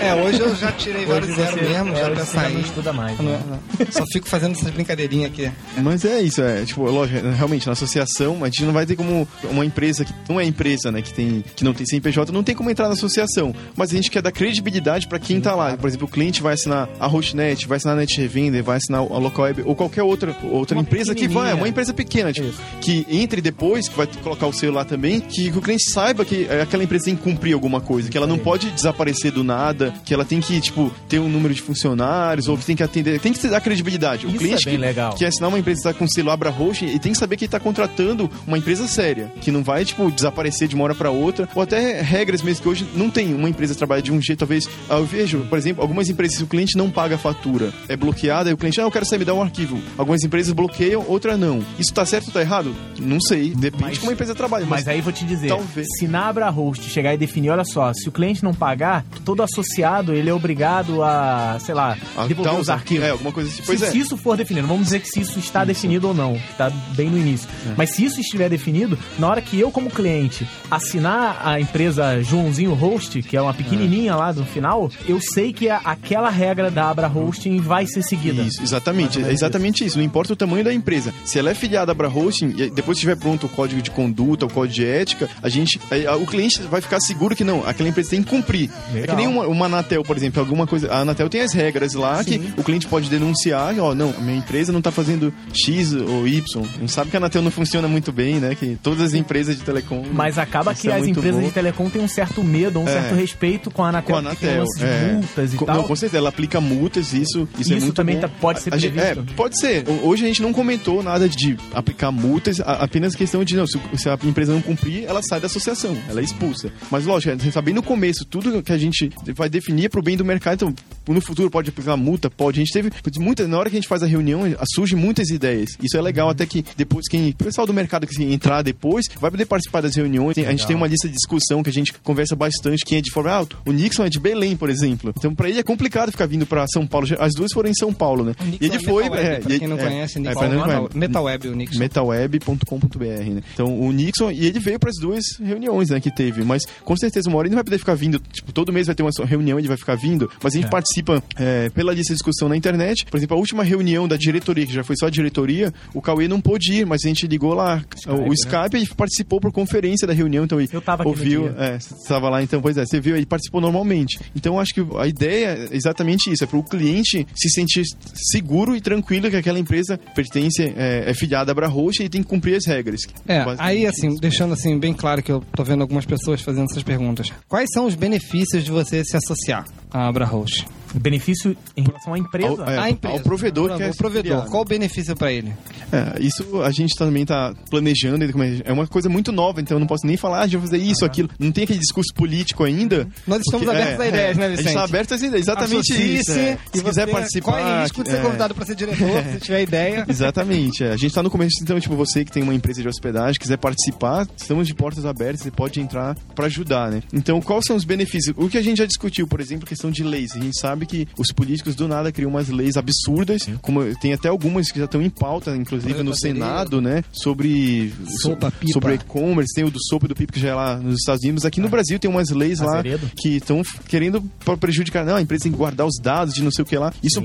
É, 0.00 0.14
hoje 0.14 0.40
eu 0.40 0.54
já 0.54 0.70
tirei 0.72 1.04
vários 1.04 1.30
Hoje 1.30 1.40
zero 1.40 1.56
você- 1.56 1.62
mesmo, 1.68 1.92
é, 1.92 1.96
já 1.96 2.14
já 2.14 2.24
sair. 2.24 2.54
não 2.54 2.60
estuda 2.60 2.92
mais, 2.92 3.18
Não, 3.18 3.32
né? 3.32 3.40
não. 3.78 3.86
Só 3.92 4.04
fico 4.12 4.28
fazendo 4.28 4.52
essas 4.52 4.70
brincadeirinhas 4.70 5.30
aqui. 5.30 5.50
Mas 5.82 6.04
é 6.04 6.20
isso, 6.22 6.40
é. 6.42 6.64
Tipo, 6.64 6.82
lógico, 6.84 7.26
realmente, 7.28 7.66
na 7.66 7.72
associação, 7.72 8.42
a 8.42 8.46
gente 8.46 8.64
não 8.64 8.72
vai 8.72 8.86
ter 8.86 8.96
como 8.96 9.26
uma 9.44 9.64
empresa 9.64 10.04
que 10.04 10.12
não 10.28 10.40
é 10.40 10.44
empresa, 10.44 10.90
né, 10.92 11.02
que, 11.02 11.12
tem, 11.12 11.44
que 11.56 11.64
não 11.64 11.72
tem 11.74 11.84
CNPJ, 11.86 12.32
não 12.32 12.42
tem 12.42 12.54
como 12.54 12.70
entrar 12.70 12.86
na 12.86 12.94
associação. 12.94 13.54
Mas 13.76 13.90
a 13.92 13.96
gente 13.96 14.10
quer 14.10 14.22
dar 14.22 14.30
credibilidade 14.32 15.08
pra 15.08 15.18
quem 15.18 15.40
tá 15.40 15.54
lá. 15.54 15.76
Por 15.76 15.88
exemplo, 15.88 16.06
o 16.06 16.10
cliente 16.10 16.42
vai 16.42 16.54
assinar 16.54 16.88
a 17.00 17.06
Hostnet, 17.06 17.66
vai 17.66 17.76
assinar 17.76 17.96
a 17.96 18.00
Net 18.00 18.20
Revender, 18.20 18.62
vai 18.62 18.76
assinar 18.76 19.00
a 19.00 19.18
Local 19.18 19.44
Web 19.44 19.62
ou 19.66 19.74
qualquer 19.74 20.02
outra, 20.02 20.34
outra 20.44 20.76
Uma 20.76 20.82
empresa 20.82 21.14
que 21.14 21.26
vai, 21.28 21.52
uma 21.54 21.68
empresa 21.68 21.92
pequena, 21.92 22.32
tipo, 22.32 22.48
Isso. 22.48 22.60
que 22.80 23.06
entre 23.10 23.40
depois, 23.40 23.88
que 23.88 23.96
vai 23.96 24.06
colocar 24.22 24.46
o 24.46 24.52
selo 24.52 24.74
lá 24.74 24.84
também, 24.84 25.20
que, 25.20 25.48
o 25.50 25.60
cliente 25.60 25.90
saiba 25.90 26.24
que 26.24 26.46
é, 26.48 26.62
aquela 26.62 26.84
empresa 26.84 27.06
tem 27.06 27.16
que 27.16 27.22
cumprir 27.22 27.52
alguma 27.54 27.80
coisa, 27.80 28.08
que 28.08 28.16
ela 28.16 28.26
não 28.26 28.38
pode 28.38 28.70
desaparecer 28.70 29.32
do 29.32 29.42
nada, 29.42 29.87
que 30.04 30.12
ela 30.14 30.24
tem 30.24 30.40
que, 30.40 30.60
tipo, 30.60 30.90
ter 31.08 31.18
um 31.18 31.28
número 31.28 31.52
de 31.54 31.62
funcionários, 31.62 32.48
ou 32.48 32.56
tem 32.58 32.76
que 32.76 32.82
atender, 32.82 33.20
tem 33.20 33.32
que 33.32 33.46
dar 33.48 33.60
credibilidade. 33.60 34.26
O 34.26 34.30
Isso 34.30 34.38
cliente 34.38 34.68
é 34.68 34.70
que, 34.72 34.76
legal. 34.76 35.14
que 35.14 35.24
assinar 35.24 35.48
uma 35.48 35.58
empresa 35.58 35.78
que 35.80 35.84
tá 35.84 35.94
com 35.94 36.06
selo 36.08 36.30
Abra 36.30 36.50
Hosting 36.50 36.86
e 36.86 36.98
tem 36.98 37.12
que 37.12 37.18
saber 37.18 37.36
que 37.36 37.44
ele 37.44 37.50
tá 37.50 37.60
contratando 37.60 38.30
uma 38.46 38.58
empresa 38.58 38.86
séria, 38.86 39.32
que 39.40 39.50
não 39.50 39.62
vai, 39.62 39.84
tipo, 39.84 40.10
desaparecer 40.10 40.68
de 40.68 40.74
uma 40.74 40.84
hora 40.84 40.94
pra 40.94 41.10
outra, 41.10 41.48
ou 41.54 41.62
até 41.62 42.00
regras 42.00 42.42
mesmo 42.42 42.62
que 42.62 42.68
hoje 42.68 42.86
não 42.94 43.10
tem. 43.10 43.34
Uma 43.34 43.48
empresa 43.48 43.74
trabalha 43.74 44.02
de 44.02 44.12
um 44.12 44.20
jeito, 44.20 44.40
talvez. 44.40 44.68
ah, 44.88 44.96
Eu 44.96 45.04
vejo, 45.06 45.40
por 45.48 45.58
exemplo, 45.58 45.82
algumas 45.82 46.08
empresas, 46.08 46.36
se 46.38 46.44
o 46.44 46.46
cliente 46.46 46.76
não 46.76 46.90
paga 46.90 47.14
a 47.14 47.18
fatura, 47.18 47.72
é 47.88 47.96
bloqueada, 47.96 48.50
e 48.50 48.52
o 48.52 48.56
cliente, 48.56 48.80
ah, 48.80 48.84
eu 48.84 48.90
quero 48.90 49.04
sair, 49.06 49.18
me 49.18 49.24
dá 49.24 49.34
um 49.34 49.42
arquivo. 49.42 49.78
Algumas 49.96 50.22
empresas 50.22 50.52
bloqueiam, 50.52 51.04
outra 51.06 51.36
não. 51.36 51.64
Isso 51.78 51.92
tá 51.94 52.04
certo 52.04 52.26
ou 52.28 52.32
tá 52.32 52.40
errado? 52.40 52.74
Não 53.00 53.20
sei. 53.20 53.50
Depende 53.54 53.82
Mas- 53.84 53.92
de 53.94 54.00
como 54.00 54.10
a 54.10 54.14
empresa 54.14 54.34
trabalha. 54.34 54.66
Mas 54.66 54.86
aí 54.88 55.00
vou 55.00 55.12
te 55.12 55.24
dizer, 55.24 55.48
Talvez. 55.48 55.86
se 55.98 56.06
na 56.08 56.28
Abra 56.28 56.48
Host 56.50 56.88
chegar 56.90 57.14
e 57.14 57.16
definir, 57.18 57.50
olha 57.50 57.64
só, 57.64 57.92
se 57.94 58.08
o 58.08 58.12
cliente 58.12 58.42
não 58.44 58.52
pagar, 58.52 59.04
todo 59.24 59.42
associado 59.42 59.77
ele 60.12 60.28
é 60.30 60.34
obrigado 60.34 61.02
a, 61.02 61.58
sei 61.60 61.74
lá, 61.74 61.96
Ah, 62.16 62.26
devolver 62.26 62.54
os 62.58 62.68
arquivos. 62.68 63.04
É, 63.06 63.10
alguma 63.10 63.32
coisa 63.32 63.48
assim. 63.50 63.62
Pois 63.64 63.78
se, 63.78 63.86
é. 63.86 63.90
se 63.90 63.98
isso 63.98 64.16
for 64.16 64.36
definido, 64.36 64.66
vamos 64.66 64.84
dizer 64.84 65.00
que 65.00 65.08
se 65.08 65.20
isso 65.20 65.38
está 65.38 65.64
definido 65.64 66.08
ou 66.08 66.14
não, 66.14 66.34
está 66.36 66.70
bem 66.96 67.08
no 67.10 67.18
início. 67.18 67.48
É. 67.68 67.74
Mas 67.76 67.90
se 67.94 68.04
isso 68.04 68.20
estiver 68.20 68.48
definido, 68.48 68.98
na 69.18 69.28
hora 69.28 69.40
que 69.42 69.58
eu, 69.58 69.70
como 69.70 69.90
cliente, 69.90 70.46
assinar 70.70 71.40
a 71.44 71.60
empresa 71.60 72.22
Joãozinho 72.22 72.74
Host, 72.74 73.22
que 73.22 73.36
é 73.36 73.42
uma 73.42 73.54
pequenininha 73.54 74.14
lá 74.14 74.32
no 74.32 74.44
final, 74.44 74.90
eu 75.06 75.18
sei 75.20 75.52
que 75.52 75.68
a- 75.68 75.80
aquela 75.84 76.30
regra 76.30 76.70
da 76.70 76.88
Abra 76.90 77.08
Hosting 77.08 77.58
vai 77.60 77.86
ser 77.86 78.02
seguida. 78.02 78.42
Isso, 78.42 78.62
exatamente. 78.62 79.22
É 79.22 79.32
exatamente 79.32 79.84
isso. 79.84 79.96
Não 79.98 80.04
importa 80.04 80.32
o 80.32 80.36
tamanho 80.36 80.64
da 80.64 80.72
empresa. 80.72 81.12
Se 81.24 81.38
ela 81.38 81.50
é 81.50 81.54
filiada 81.54 81.90
à 81.90 81.92
Abra 81.92 82.08
Hosting, 82.08 82.54
e 82.56 82.70
depois 82.70 82.98
que 82.98 83.04
estiver 83.06 83.16
pronto 83.16 83.46
o 83.46 83.48
código 83.48 83.80
de 83.82 83.90
conduta, 83.90 84.46
o 84.46 84.52
código 84.52 84.74
de 84.74 84.84
ética, 84.86 85.28
a 85.42 85.48
gente. 85.48 85.80
aí, 85.90 86.06
a- 86.06 86.16
o 86.16 86.26
cliente 86.26 86.60
vai 86.62 86.80
ficar 86.80 87.00
seguro 87.00 87.34
que 87.34 87.44
não, 87.44 87.66
aquela 87.66 87.88
empresa 87.88 88.10
tem 88.10 88.22
que 88.22 88.28
cumprir. 88.30 88.70
É 88.90 89.00
Legal. 89.00 89.16
que 89.16 89.22
nem 89.22 89.26
uma, 89.32 89.46
uma 89.46 89.67
Anatel, 89.68 90.02
por 90.02 90.16
exemplo, 90.16 90.40
alguma 90.40 90.66
coisa. 90.66 90.90
A 90.92 91.00
Anatel 91.00 91.28
tem 91.28 91.40
as 91.40 91.52
regras 91.52 91.94
lá 91.94 92.22
Sim. 92.22 92.38
que 92.40 92.60
o 92.60 92.64
cliente 92.64 92.86
pode 92.86 93.08
denunciar, 93.08 93.78
ó, 93.78 93.94
não, 93.94 94.10
a 94.16 94.20
minha 94.20 94.38
empresa 94.38 94.72
não 94.72 94.80
tá 94.82 94.90
fazendo 94.90 95.32
X 95.52 95.92
ou 95.94 96.26
Y. 96.26 96.62
A 96.76 96.80
gente 96.80 96.92
sabe 96.92 97.10
que 97.10 97.16
a 97.16 97.20
Anatel 97.20 97.42
não 97.42 97.50
funciona 97.50 97.86
muito 97.88 98.10
bem, 98.12 98.40
né? 98.40 98.54
Que 98.54 98.76
todas 98.82 99.00
as 99.02 99.14
empresas 99.14 99.56
de 99.56 99.62
telecom. 99.62 100.04
Mas 100.12 100.38
acaba 100.38 100.74
que 100.74 100.88
é 100.88 100.94
as 100.96 101.06
empresas 101.06 101.40
bom. 101.40 101.46
de 101.46 101.52
telecom 101.52 101.88
têm 101.88 102.02
um 102.02 102.08
certo 102.08 102.42
medo, 102.42 102.80
um 102.80 102.88
É. 102.88 102.92
certo 102.92 103.14
respeito 103.14 103.70
com 103.70 103.84
a 103.84 103.88
Anatel, 103.90 104.08
com 104.08 104.16
a 104.16 104.18
Anatel. 104.18 104.64
é. 104.80 105.12
multas 105.12 105.54
e 105.54 105.56
Com- 105.56 105.64
tal. 105.66 105.76
Não, 105.76 105.84
com 105.84 105.96
certeza, 105.96 106.18
ela 106.18 106.28
aplica 106.28 106.60
multas, 106.60 107.12
isso, 107.12 107.48
isso, 107.58 107.72
é 107.72 107.76
Isso 107.76 107.86
muito 107.86 107.94
também 107.94 108.18
tá- 108.18 108.28
pode 108.28 108.60
ser 108.62 108.72
a 108.74 108.76
previsto? 108.78 108.98
É, 108.98 109.14
pode 109.36 109.58
ser. 109.60 109.84
Hoje 110.02 110.24
a 110.24 110.26
gente 110.28 110.42
não 110.42 110.52
comentou 110.52 111.02
nada 111.02 111.28
de 111.28 111.56
aplicar 111.72 112.10
multas, 112.10 112.60
apenas 112.60 113.14
questão 113.14 113.44
de, 113.44 113.56
não, 113.56 113.66
se, 113.66 113.78
se 113.96 114.08
a 114.08 114.18
empresa 114.24 114.52
não 114.52 114.60
cumprir, 114.62 115.04
ela 115.04 115.22
sai 115.22 115.40
da 115.40 115.46
associação, 115.46 115.96
ela 116.08 116.20
é 116.20 116.24
expulsa. 116.24 116.70
Mas 116.90 117.04
lógico, 117.06 117.32
a 117.32 117.36
gente 117.36 117.52
sabe 117.52 117.66
bem 117.66 117.74
no 117.74 117.82
começo, 117.82 118.24
tudo 118.24 118.62
que 118.62 118.72
a 118.72 118.78
gente 118.78 119.10
vai 119.34 119.48
definir 119.58 119.86
é 119.86 119.88
pro 119.88 120.02
bem 120.02 120.16
do 120.16 120.24
mercado, 120.24 120.54
então 120.54 120.74
no 121.14 121.20
futuro 121.20 121.50
pode 121.50 121.70
aplicar 121.70 121.96
multa, 121.96 122.28
pode. 122.30 122.60
A 122.60 122.64
gente 122.64 122.72
teve 122.72 122.90
muita, 123.18 123.46
na 123.48 123.58
hora 123.58 123.70
que 123.70 123.76
a 123.76 123.78
gente 123.80 123.88
faz 123.88 124.02
a 124.02 124.06
reunião, 124.06 124.42
surgem 124.74 124.98
muitas 124.98 125.30
ideias. 125.30 125.70
Isso 125.82 125.96
é 125.96 126.00
legal, 126.02 126.28
até 126.28 126.44
que 126.46 126.64
depois 126.76 127.08
quem, 127.08 127.30
o 127.30 127.34
pessoal 127.34 127.66
do 127.66 127.72
mercado 127.72 128.06
que 128.06 128.22
entrar 128.22 128.62
depois, 128.62 129.06
vai 129.20 129.30
poder 129.30 129.46
participar 129.46 129.80
das 129.80 129.94
reuniões. 129.96 130.34
Tem- 130.34 130.46
a 130.46 130.50
gente 130.50 130.66
tem 130.66 130.76
uma 130.76 130.86
lista 130.86 131.08
de 131.08 131.14
discussão 131.14 131.62
que 131.62 131.70
a 131.70 131.72
gente 131.72 131.92
conversa 132.02 132.36
bastante, 132.36 132.84
quem 132.84 132.98
é 132.98 133.00
de 133.00 133.10
fora, 133.10 133.40
ah, 133.40 133.46
o 133.66 133.72
Nixon 133.72 134.04
é 134.04 134.08
de 134.10 134.18
Belém, 134.20 134.56
por 134.56 134.68
exemplo. 134.70 135.12
Então 135.16 135.34
pra 135.34 135.48
ele 135.48 135.58
é 135.58 135.62
complicado 135.62 136.10
ficar 136.10 136.26
vindo 136.26 136.44
pra 136.46 136.66
São 136.68 136.86
Paulo. 136.86 137.06
As 137.18 137.32
duas 137.34 137.52
foram 137.52 137.70
em 137.70 137.74
São 137.74 137.92
Paulo, 137.92 138.24
né? 138.24 138.34
E 138.60 138.66
ele 138.66 138.76
é 138.76 138.80
foi, 138.80 139.04
Metal 139.04 139.16
Web, 139.18 139.26
é, 139.28 139.40
pra 139.40 139.54
e- 139.54 139.58
quem 139.58 139.68
não 139.68 139.78
é, 139.78 139.84
conhece, 139.84 140.18
é, 140.18 140.20
Nixon. 140.20 140.38
pra 140.38 140.48
não 140.48 140.56
Metal, 140.56 140.76
conhece. 140.80 140.98
Metalweb, 140.98 141.48
o 141.48 141.54
Nixon. 141.56 141.78
metalweb.com.br, 141.78 143.04
né? 143.04 143.42
Então, 143.54 143.80
o 143.80 143.92
Nixon, 143.92 144.30
e 144.30 144.46
ele 144.46 144.58
veio 144.58 144.78
para 144.78 144.90
as 144.90 144.96
duas 145.00 145.22
reuniões, 145.42 145.90
né, 145.90 146.00
que 146.00 146.10
teve, 146.10 146.44
mas 146.44 146.62
com 146.84 146.96
certeza 146.96 147.28
uma 147.28 147.38
hora 147.38 147.46
ele 147.48 147.52
não 147.54 147.58
vai 147.58 147.64
poder 147.64 147.78
ficar 147.78 147.94
vindo, 147.94 148.20
tipo, 148.32 148.52
todo 148.52 148.72
mês 148.72 148.86
vai 148.86 148.94
ter 148.94 149.02
uma 149.02 149.12
só 149.12 149.24
reunião, 149.48 149.58
ele 149.58 149.68
vai 149.68 149.76
ficar 149.76 149.94
vindo, 149.94 150.30
mas 150.42 150.54
a 150.54 150.56
gente 150.56 150.66
É. 150.66 150.70
participa 150.70 151.22
é, 151.36 151.70
pela 151.70 151.92
lista 151.92 152.12
de 152.12 152.18
discussão 152.18 152.48
na 152.48 152.56
internet, 152.56 153.06
por 153.06 153.16
exemplo, 153.16 153.36
a 153.36 153.40
última 153.40 153.62
reunião 153.64 154.06
da 154.06 154.16
diretoria, 154.16 154.66
que 154.66 154.72
já 154.72 154.84
foi 154.84 154.96
só 154.96 155.06
a 155.06 155.10
diretoria, 155.10 155.72
o 155.94 156.00
Cauê 156.00 156.28
não 156.28 156.40
pôde 156.40 156.72
ir, 156.72 156.86
mas 156.86 157.04
a 157.04 157.08
gente 157.08 157.26
ligou 157.26 157.54
lá, 157.54 157.82
o, 158.06 158.30
o 158.30 158.32
Skype, 158.32 158.76
e 158.76 158.86
participou 158.94 159.40
por 159.40 159.52
conferência 159.52 160.06
da 160.06 160.12
reunião, 160.12 160.44
então 160.44 160.60
ele 160.60 160.68
ouviu, 161.04 161.48
é, 161.56 161.78
você 161.78 161.94
estava 161.94 162.28
lá, 162.28 162.42
então, 162.42 162.60
pois 162.60 162.76
é, 162.76 162.84
você 162.84 163.00
viu, 163.00 163.16
ele 163.16 163.26
participou 163.26 163.60
normalmente. 163.60 164.18
Então, 164.34 164.58
acho 164.58 164.74
que 164.74 164.84
a 164.98 165.06
ideia 165.06 165.68
é 165.70 165.76
exatamente 165.76 166.30
isso, 166.30 166.44
é 166.44 166.46
para 166.46 166.58
o 166.58 166.62
cliente 166.62 167.26
se 167.34 167.48
sentir 167.50 167.84
seguro 168.14 168.76
e 168.76 168.80
tranquilo 168.80 169.30
que 169.30 169.36
aquela 169.36 169.58
empresa 169.58 169.98
pertence, 170.14 170.62
é, 170.76 171.10
é 171.10 171.14
filiada 171.14 171.52
à 171.52 171.54
Brahroxa 171.54 172.02
e 172.02 172.08
tem 172.08 172.22
que 172.22 172.28
cumprir 172.28 172.56
as 172.56 172.66
regras. 172.66 173.02
É, 173.26 173.44
aí 173.58 173.86
assim, 173.86 174.08
isso. 174.08 174.20
deixando 174.20 174.52
assim 174.52 174.78
bem 174.78 174.92
claro 174.92 175.22
que 175.22 175.30
eu 175.32 175.42
tô 175.54 175.64
vendo 175.64 175.82
algumas 175.82 176.04
pessoas 176.04 176.40
fazendo 176.40 176.66
essas 176.70 176.82
perguntas. 176.82 177.32
Quais 177.48 177.68
são 177.72 177.86
os 177.86 177.94
benefícios 177.94 178.64
de 178.64 178.70
você 178.70 179.04
se 179.04 179.16
associar 179.30 179.64
à 179.92 180.06
Abra 180.08 180.24
Host? 180.24 180.66
Benefício 180.94 181.54
em 181.76 181.82
relação 181.82 182.14
à 182.14 182.18
empresa? 182.18 182.62
Ao- 182.62 182.70
é, 182.70 182.78
a 182.78 182.88
empresa. 182.90 183.14
ao 183.18 183.20
provedor 183.22 183.76
que 183.76 183.82
é 183.82 183.90
o 183.90 183.94
provedor. 183.96 184.22
filiado. 184.32 184.50
Qual 184.50 184.62
o 184.62 184.64
benefício 184.64 185.14
pra 185.14 185.30
ele? 185.30 185.52
É, 185.92 186.18
isso 186.22 186.62
a 186.62 186.70
gente 186.70 186.96
também 186.96 187.26
tá 187.26 187.54
planejando, 187.70 188.24
é 188.24 188.28
é 188.64 188.72
uma 188.72 188.86
coisa 188.86 189.06
muito 189.06 189.30
nova, 189.30 189.60
então 189.60 189.76
eu 189.76 189.80
não 189.80 189.86
posso 189.86 190.06
nem 190.06 190.16
falar, 190.16 190.38
ah, 190.38 190.42
a 190.42 190.46
gente 190.46 190.56
vai 190.56 190.66
fazer 190.70 190.78
isso, 190.82 191.04
aquilo. 191.04 191.28
Não 191.38 191.52
tem 191.52 191.64
aquele 191.64 191.78
discurso 191.78 192.12
político 192.14 192.64
ainda. 192.64 193.06
Nós 193.26 193.40
estamos 193.40 193.68
abertos 193.68 194.00
a 194.00 194.06
ideias, 194.08 194.36
né, 194.38 194.46
A 194.46 194.48
gente 194.48 194.58
Vicente? 194.60 194.74
tá 194.74 194.84
aberto 194.84 195.12
às 195.14 195.20
ideias, 195.22 195.42
exatamente 195.46 195.92
isso. 196.16 196.30
é. 196.32 196.58
Se 196.72 196.82
quiser 196.82 197.04
você- 197.04 197.06
participar. 197.12 197.52
Qual 197.52 197.58
é 197.58 197.78
o 197.78 197.82
risco 197.82 198.02
de 198.04 198.10
ser 198.10 198.16
é, 198.16 198.22
convidado 198.22 198.54
pra 198.54 198.64
ser 198.64 198.74
diretor, 198.74 199.24
se 199.34 199.40
tiver 199.40 199.62
ideia? 199.62 200.04
Exatamente. 200.08 200.84
é. 200.84 200.92
A 200.92 200.96
gente 200.96 201.14
tá 201.14 201.22
no 201.22 201.30
começo, 201.30 201.56
então, 201.62 201.78
tipo, 201.78 201.94
você 201.96 202.24
que 202.24 202.32
tem 202.32 202.42
uma 202.42 202.54
empresa 202.54 202.80
de 202.80 202.88
hospedagem, 202.88 203.38
quiser 203.38 203.58
participar, 203.58 204.26
estamos 204.36 204.66
de 204.66 204.74
portas 204.74 205.04
abertas, 205.04 205.42
você 205.42 205.50
pode 205.50 205.80
entrar 205.80 206.16
pra 206.34 206.46
ajudar, 206.46 206.90
né? 206.90 207.02
Então, 207.12 207.42
quais 207.42 207.64
são 207.66 207.76
os 207.76 207.84
benefícios? 207.84 208.34
O 208.38 208.48
que 208.48 208.56
a 208.56 208.62
gente 208.62 208.78
já 208.78 208.86
discutiu, 208.86 209.26
por 209.28 209.38
exemplo, 209.40 209.66
questão 209.78 209.90
de 209.90 210.02
leis. 210.02 210.32
A 210.34 210.40
gente 210.40 210.58
sabe 210.58 210.86
que 210.86 211.06
os 211.16 211.28
políticos 211.32 211.74
do 211.76 211.86
nada 211.86 212.10
criam 212.10 212.30
umas 212.30 212.48
leis 212.48 212.76
absurdas, 212.76 213.42
como 213.62 213.80
tem 213.96 214.12
até 214.12 214.28
algumas 214.28 214.70
que 214.72 214.78
já 214.78 214.86
estão 214.86 215.00
em 215.00 215.08
pauta, 215.10 215.56
inclusive 215.56 216.02
no. 216.02 216.18
Senado, 216.18 216.80
né? 216.80 217.04
Sobre 217.12 217.92
Sopa, 218.22 218.50
pipa. 218.50 218.72
sobre 218.72 218.94
e-commerce, 218.94 219.54
tem 219.54 219.62
o 219.64 219.70
do 219.70 219.78
sopa 219.80 220.06
e 220.06 220.08
do 220.08 220.16
pipa 220.16 220.32
que 220.32 220.40
já 220.40 220.48
é 220.48 220.54
lá 220.54 220.76
nos 220.76 220.96
Estados 220.96 221.22
Unidos. 221.22 221.44
Aqui 221.44 221.60
no 221.60 221.68
Brasil 221.68 221.96
tem 221.98 222.10
umas 222.10 222.30
leis 222.30 222.58
lá 222.58 222.78
Azeredo. 222.80 223.08
que 223.16 223.36
estão 223.36 223.62
querendo 223.86 224.20
prejudicar. 224.58 225.04
Não, 225.04 225.14
a 225.14 225.22
empresa 225.22 225.44
tem 225.44 225.52
que 225.52 225.58
guardar 225.58 225.86
os 225.86 225.94
dados 226.02 226.34
de 226.34 226.42
não 226.42 226.50
sei 226.50 226.62
o 226.64 226.66
que 226.66 226.76
lá. 226.76 226.92
Isso, 227.02 227.24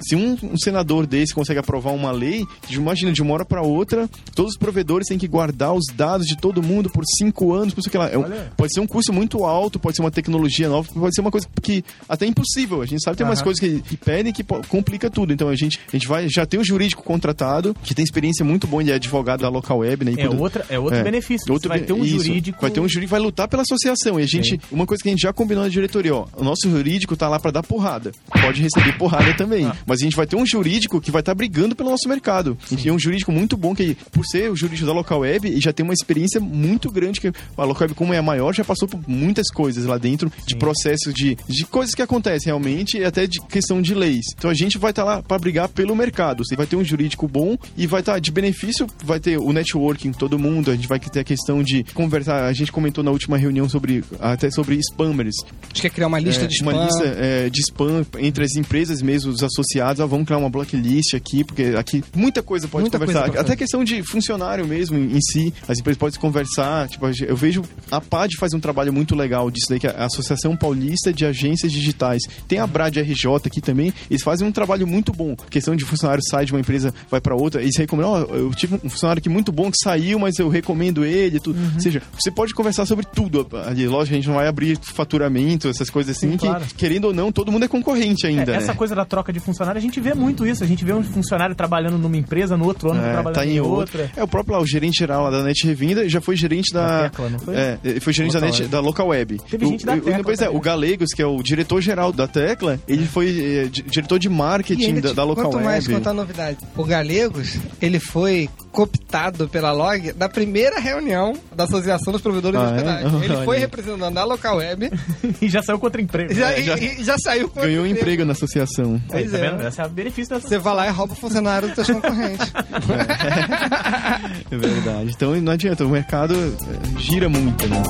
se 0.00 0.16
um, 0.16 0.38
um 0.42 0.56
senador 0.56 1.06
desse 1.06 1.34
consegue 1.34 1.60
aprovar 1.60 1.92
uma 1.92 2.10
lei, 2.10 2.46
imagina, 2.70 3.12
de 3.12 3.20
uma 3.20 3.34
hora 3.34 3.44
pra 3.44 3.60
outra, 3.60 4.08
todos 4.34 4.52
os 4.52 4.58
provedores 4.58 5.06
têm 5.06 5.18
que 5.18 5.28
guardar 5.28 5.74
os 5.74 5.84
dados 5.94 6.26
de 6.26 6.36
todo 6.38 6.62
mundo 6.62 6.88
por 6.88 7.04
cinco 7.18 7.52
anos, 7.52 7.74
por 7.74 7.80
isso 7.80 7.90
que 7.90 7.98
lá. 7.98 8.08
É 8.08 8.16
um- 8.16 8.24
pode 8.56 8.72
ser 8.72 8.80
um 8.80 8.86
custo 8.86 9.12
muito 9.12 9.44
alto, 9.44 9.78
pode 9.78 9.96
ser 9.96 10.02
uma 10.02 10.10
tecnologia 10.10 10.68
nova, 10.68 10.88
pode 10.92 11.14
ser 11.14 11.20
uma 11.20 11.30
coisa 11.30 11.46
que 11.60 11.84
até 12.08 12.26
impossível. 12.26 12.82
A 12.82 12.86
gente 12.86 13.02
sabe 13.02 13.14
que 13.16 13.18
tem 13.18 13.26
umas 13.26 13.38
Aham. 13.38 13.44
coisas 13.44 13.60
que, 13.60 13.80
que 13.82 13.96
pedem 13.96 14.32
que 14.32 14.42
complica 14.68 15.10
tudo. 15.10 15.32
Então 15.32 15.48
a 15.48 15.54
gente, 15.56 15.78
a 15.88 15.96
gente 15.96 16.06
vai, 16.08 16.28
já 16.28 16.44
tem 16.46 16.58
um 16.60 16.64
jurídico 16.64 17.02
contratado, 17.02 17.74
que 17.82 17.94
tem 17.94 18.02
experiência 18.04 18.44
muito 18.44 18.66
boa, 18.66 18.82
ele 18.82 18.90
é 18.90 18.94
advogado 18.94 19.40
da 19.40 19.48
local 19.48 19.78
web, 19.78 20.04
né? 20.04 20.12
E 20.12 20.20
É, 20.20 20.26
cuida- 20.28 20.42
outra, 20.42 20.66
é 20.68 20.78
outro 20.78 20.98
é. 20.98 21.02
benefício. 21.02 21.52
Outro 21.52 21.68
vai 21.68 21.80
ter 21.80 21.92
um 21.92 22.04
isso. 22.04 22.16
jurídico. 22.24 22.60
Vai 22.60 22.70
ter 22.70 22.80
um 22.80 22.84
jurídico 22.88 23.06
que 23.06 23.10
vai 23.10 23.20
lutar 23.20 23.48
pela 23.48 23.62
associação. 23.62 24.18
E 24.18 24.22
a 24.22 24.26
gente, 24.26 24.50
Sim. 24.50 24.60
uma 24.70 24.86
coisa 24.86 25.02
que 25.02 25.08
a 25.08 25.12
gente 25.12 25.22
já 25.22 25.32
combinou 25.32 25.62
na 25.64 25.70
diretoria, 25.70 26.14
ó, 26.14 26.26
o 26.36 26.44
nosso 26.44 26.68
jurídico 26.70 27.16
tá 27.16 27.28
lá 27.28 27.38
pra 27.38 27.50
dar 27.50 27.62
porrada. 27.62 28.12
Pode 28.42 28.60
receber 28.62 28.96
porrada 28.98 29.32
também. 29.34 29.66
Ah. 29.66 29.76
Mas 29.86 30.00
a 30.00 30.04
gente 30.04 30.16
vai 30.16 30.26
ter 30.26 30.36
um 30.36 30.46
jurídico 30.46 31.00
que 31.00 31.10
vai 31.10 31.20
estar 31.20 31.34
brigando 31.34 31.74
pelo 31.76 31.90
nosso 31.90 32.08
mercado. 32.08 32.56
A 32.64 32.68
gente 32.70 32.82
tem 32.84 32.92
um 32.92 32.98
jurídico 32.98 33.30
muito 33.32 33.56
bom 33.56 33.74
que, 33.74 33.96
por 34.12 34.24
ser 34.26 34.50
o 34.50 34.56
jurídico 34.56 34.86
da 34.86 34.92
local 34.92 35.20
web, 35.20 35.48
e 35.48 35.60
já 35.60 35.72
tem 35.72 35.84
uma 35.84 35.94
experiência 35.94 36.40
muito 36.40 36.90
grande 36.90 37.20
que 37.20 37.28
a 37.56 37.64
local 37.64 37.82
web, 37.82 37.94
como 37.94 38.12
é 38.14 38.18
a 38.18 38.22
maior, 38.22 38.52
já 38.54 38.64
passou 38.64 38.88
por 38.88 39.00
muitas 39.08 39.48
coisas 39.50 39.84
lá 39.84 39.98
dentro, 39.98 40.30
de 40.46 40.56
processos 40.56 41.12
de, 41.14 41.36
de 41.48 41.66
coisas 41.80 41.94
que 41.94 42.02
acontecem 42.02 42.46
realmente 42.46 42.98
e 42.98 43.04
até 43.04 43.26
de 43.26 43.40
questão 43.46 43.80
de 43.80 43.94
leis. 43.94 44.26
Então 44.36 44.50
a 44.50 44.54
gente 44.54 44.76
vai 44.76 44.90
estar 44.90 45.02
lá 45.02 45.22
para 45.22 45.38
brigar 45.38 45.66
pelo 45.66 45.96
mercado. 45.96 46.44
Você 46.44 46.54
vai 46.54 46.66
ter 46.66 46.76
um 46.76 46.84
jurídico 46.84 47.26
bom 47.26 47.56
e 47.74 47.86
vai 47.86 48.00
estar 48.00 48.18
de 48.18 48.30
benefício, 48.30 48.86
vai 49.02 49.18
ter 49.18 49.38
o 49.38 49.50
networking 49.50 50.12
todo 50.12 50.38
mundo, 50.38 50.70
a 50.70 50.74
gente 50.74 50.86
vai 50.86 51.00
ter 51.00 51.20
a 51.20 51.24
questão 51.24 51.62
de 51.62 51.82
conversar, 51.94 52.44
a 52.44 52.52
gente 52.52 52.70
comentou 52.70 53.02
na 53.02 53.10
última 53.10 53.38
reunião 53.38 53.66
sobre 53.66 54.04
até 54.20 54.50
sobre 54.50 54.78
spammers. 54.90 55.34
Acho 55.72 55.80
que 55.80 55.86
é 55.86 55.90
criar 55.90 56.08
uma 56.08 56.18
lista 56.18 56.44
É, 56.44 56.46
de 56.48 56.54
spam. 56.54 56.70
Uma 56.70 56.84
lista 56.84 57.04
é, 57.06 57.48
de 57.48 57.60
spam 57.60 58.06
entre 58.18 58.44
as 58.44 58.54
empresas 58.56 59.00
mesmo, 59.00 59.32
os 59.32 59.42
associados. 59.42 60.02
Ah, 60.02 60.06
vamos 60.06 60.26
criar 60.26 60.36
uma 60.38 60.50
blacklist 60.50 61.14
aqui, 61.14 61.42
porque 61.44 61.72
aqui 61.78 62.04
muita 62.14 62.42
coisa 62.42 62.68
pode 62.68 62.82
Muita 62.82 62.98
conversar. 62.98 63.22
coisa 63.24 63.40
Até 63.40 63.56
questão 63.56 63.82
de 63.82 64.02
funcionário 64.02 64.66
mesmo 64.66 64.98
em, 64.98 65.18
si. 65.20 65.50
As 65.66 65.78
empresas 65.78 65.98
podem 65.98 66.20
conversar. 66.20 66.88
Tipo, 66.90 67.06
a 67.06 67.12
eu 67.26 67.36
vejo 67.36 67.62
a 67.90 68.02
PAD 68.02 68.36
faz 68.38 68.52
um 68.52 68.60
trabalho 68.60 68.92
muito 68.92 69.14
legal 69.14 69.50
disso 69.50 69.66
daí, 69.70 69.80
que 69.80 69.86
é 69.86 69.94
a 69.96 70.04
Associação 70.04 70.54
Paulista 70.54 71.10
de 71.10 71.24
Agências 71.24 71.69
Digitais. 71.72 72.22
Tem 72.48 72.58
a 72.58 72.66
BRAD 72.66 73.00
RJ 73.00 73.36
aqui 73.46 73.60
também. 73.60 73.92
Eles 74.10 74.22
fazem 74.22 74.46
um 74.46 74.52
trabalho 74.52 74.86
muito 74.86 75.12
bom. 75.12 75.34
Questão 75.48 75.74
de 75.76 75.84
funcionário 75.84 76.22
sai 76.28 76.44
de 76.44 76.52
uma 76.52 76.60
empresa, 76.60 76.92
vai 77.10 77.20
para 77.20 77.34
outra. 77.34 77.62
Eles 77.62 77.76
recomendam, 77.76 78.12
ó, 78.12 78.18
eu 78.34 78.50
tive 78.54 78.74
um 78.82 78.88
funcionário 78.90 79.20
aqui 79.20 79.28
muito 79.28 79.50
bom 79.52 79.70
que 79.70 79.76
saiu, 79.82 80.18
mas 80.18 80.38
eu 80.38 80.48
recomendo 80.48 81.04
ele. 81.04 81.40
Tudo. 81.40 81.58
Uhum. 81.58 81.70
Ou 81.74 81.80
seja, 81.80 82.02
você 82.18 82.30
pode 82.30 82.52
conversar 82.54 82.86
sobre 82.86 83.06
tudo 83.06 83.46
ali. 83.66 83.86
Lógico, 83.86 84.14
a 84.14 84.16
gente 84.16 84.28
não 84.28 84.36
vai 84.36 84.46
abrir 84.46 84.78
faturamento, 84.82 85.68
essas 85.68 85.90
coisas 85.90 86.16
assim, 86.16 86.32
Sim, 86.32 86.36
que, 86.36 86.46
claro. 86.46 86.64
querendo 86.76 87.06
ou 87.06 87.14
não, 87.14 87.32
todo 87.32 87.50
mundo 87.50 87.64
é 87.64 87.68
concorrente 87.68 88.26
ainda, 88.26 88.52
É, 88.52 88.56
essa 88.56 88.68
né? 88.72 88.74
coisa 88.74 88.94
da 88.94 89.04
troca 89.04 89.32
de 89.32 89.40
funcionário, 89.40 89.78
a 89.78 89.82
gente 89.82 90.00
vê 90.00 90.14
muito 90.14 90.46
isso. 90.46 90.62
A 90.62 90.66
gente 90.66 90.84
vê 90.84 90.92
um 90.92 91.02
funcionário 91.02 91.54
trabalhando 91.54 91.98
numa 91.98 92.16
empresa, 92.16 92.56
no 92.56 92.66
outro 92.66 92.90
ano 92.90 93.00
É, 93.00 93.12
trabalhando 93.12 93.34
tá 93.34 93.46
em 93.46 93.60
outra. 93.60 94.02
outra. 94.02 94.12
É 94.16 94.22
o 94.22 94.28
próprio 94.28 94.54
lá, 94.56 94.60
o 94.62 94.66
gerente 94.66 94.98
geral 94.98 95.24
lá 95.24 95.30
da 95.30 95.42
Net 95.42 95.66
Revenda 95.66 96.08
já 96.08 96.20
foi 96.20 96.36
gerente 96.36 96.72
da. 96.72 96.80
Da 96.80 97.02
Tecla, 97.10 97.30
não 97.30 97.38
foi? 97.38 97.54
É, 97.54 97.78
foi 98.00 98.12
gerente 98.12 98.32
da, 98.32 98.38
Local 98.40 98.50
Net, 98.50 98.62
Web. 98.62 98.70
da 98.72 98.80
Local 98.80 99.06
Web. 99.08 99.40
Teve 99.50 99.64
o, 99.64 99.68
gente 99.68 99.86
da 99.86 99.96
Tecla 99.96 100.22
Pois 100.22 100.40
é, 100.40 100.48
o 100.48 100.60
Galegos, 100.60 101.10
que 101.14 101.22
é 101.22 101.26
o 101.26 101.42
diretor 101.42 101.59
geral 101.80 102.12
da 102.12 102.26
Tecla, 102.26 102.78
ele 102.88 103.06
foi 103.06 103.28
é, 103.28 103.64
di- 103.64 103.82
diretor 103.82 104.18
de 104.18 104.28
E 104.28 104.30
marketing 104.30 104.84
ainda 104.86 105.08
da, 105.08 105.12
da 105.14 105.24
Local 105.24 105.52
mais, 105.60 105.86
Web. 105.86 105.98
contar 105.98 106.12
novidade. 106.14 106.58
O 106.76 106.84
Galegos, 106.84 107.56
ele 107.80 107.98
foi 107.98 108.48
cooptado 108.72 109.48
pela 109.48 109.72
Log 109.72 110.12
da 110.12 110.28
primeira 110.28 110.78
reunião 110.78 111.32
da 111.54 111.64
Associação 111.64 112.12
dos 112.12 112.22
Provedores 112.22 112.58
Ah, 112.60 112.66
de 112.66 112.70
é? 112.70 112.74
Hospedagem. 112.76 113.22
Ele 113.24 113.34
Olha 113.34 113.44
foi 113.44 113.58
representando 113.58 114.18
a 114.18 114.24
Local 114.24 114.56
Web 114.58 114.90
e 115.42 115.48
já 115.48 115.62
saiu 115.62 115.78
contra 115.78 116.00
emprego. 116.00 116.32
já, 116.34 116.52
É, 116.52 116.62
já- 116.62 116.78
e, 116.78 117.02
já 117.04 117.16
saiu 117.18 117.48
com 117.48 117.60
Ganhou 117.60 117.84
outro 117.84 117.98
emprego 117.98 118.24
na 118.24 118.32
associação. 118.32 118.94
Aí, 119.12 119.22
Pois 119.24 119.30
tá 119.32 119.38
é. 119.38 119.50
vendo? 119.50 119.66
Esse 119.66 119.80
é 119.80 119.86
o 119.86 119.88
benefício 119.88 120.34
dessa 120.34 120.48
Você 120.48 120.58
vai 120.58 120.74
lá 120.74 120.86
e 120.86 120.90
rouba 120.90 121.12
o 121.12 121.16
funcionário 121.16 121.68
dos 121.68 121.74
seus 121.86 121.88
concorrentes. 122.00 122.52
É 124.50 124.56
verdade. 124.56 125.10
Então 125.14 125.34
não 125.40 125.52
adianta, 125.52 125.84
o 125.84 125.88
mercado 125.88 126.34
é, 126.34 126.98
gira 127.00 127.28
muito, 127.28 127.66
né? 127.68 127.82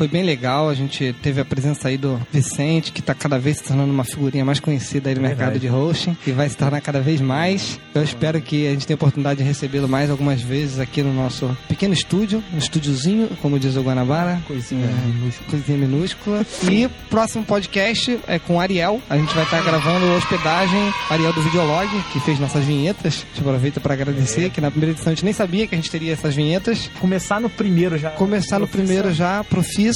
foi 0.01 0.07
bem 0.07 0.23
legal. 0.23 0.67
A 0.67 0.73
gente 0.73 1.13
teve 1.21 1.39
a 1.39 1.45
presença 1.45 1.87
aí 1.87 1.95
do 1.95 2.19
Vicente, 2.33 2.91
que 2.91 3.01
está 3.01 3.13
cada 3.13 3.37
vez 3.37 3.57
se 3.57 3.63
tornando 3.65 3.93
uma 3.93 4.03
figurinha 4.03 4.43
mais 4.43 4.59
conhecida 4.59 5.09
aí 5.09 5.15
no 5.15 5.23
É 5.23 5.27
mercado 5.27 5.59
de 5.59 5.69
hosting 5.69 6.17
e 6.25 6.31
vai 6.31 6.49
se 6.49 6.57
tornar 6.57 6.81
cada 6.81 6.99
vez 6.99 7.21
mais. 7.21 7.79
Eu 7.93 8.01
espero 8.01 8.41
que 8.41 8.65
a 8.65 8.71
gente 8.71 8.87
tenha 8.87 8.95
a 8.95 8.97
oportunidade 8.97 9.37
de 9.37 9.43
recebê-lo 9.43 9.87
mais 9.87 10.09
algumas 10.09 10.41
vezes 10.41 10.79
aqui 10.79 11.03
no 11.03 11.13
nosso 11.13 11.55
pequeno 11.67 11.93
estúdio, 11.93 12.43
um 12.51 12.57
estúdiozinho, 12.57 13.29
como 13.43 13.59
diz 13.59 13.75
o 13.75 13.83
Guanabara. 13.83 14.41
Coisinha 14.47 14.87
É, 14.87 15.05
minúscula. 15.07 15.49
Coisinha 15.51 15.77
minúscula. 15.77 16.45
E 16.71 16.89
próximo 17.07 17.43
podcast 17.45 18.19
é 18.25 18.39
com 18.39 18.55
o 18.55 18.59
Ariel. 18.59 18.99
A 19.07 19.15
gente 19.15 19.35
vai 19.35 19.43
estar 19.43 19.61
gravando 19.61 20.03
hospedagem. 20.15 20.91
Ariel 21.11 21.31
do 21.31 21.43
Videolog, 21.43 21.87
que 22.11 22.19
fez 22.21 22.39
nossas 22.39 22.65
vinhetas. 22.65 23.23
A 23.23 23.35
gente 23.35 23.41
aproveita 23.47 23.79
para 23.79 23.93
agradecer, 23.93 24.49
que 24.49 24.59
na 24.59 24.71
primeira 24.71 24.93
edição 24.93 25.11
a 25.11 25.15
gente 25.15 25.25
nem 25.25 25.33
sabia 25.33 25.67
que 25.67 25.75
a 25.75 25.77
gente 25.77 25.91
teria 25.91 26.11
essas 26.13 26.33
vinhetas. 26.33 26.89
Começar 26.99 27.39
no 27.39 27.51
primeiro 27.51 27.99
já. 27.99 28.09
Começar 28.09 28.57
no 28.57 28.67
primeiro 28.67 29.13
já, 29.13 29.43
Profissa. 29.43 29.90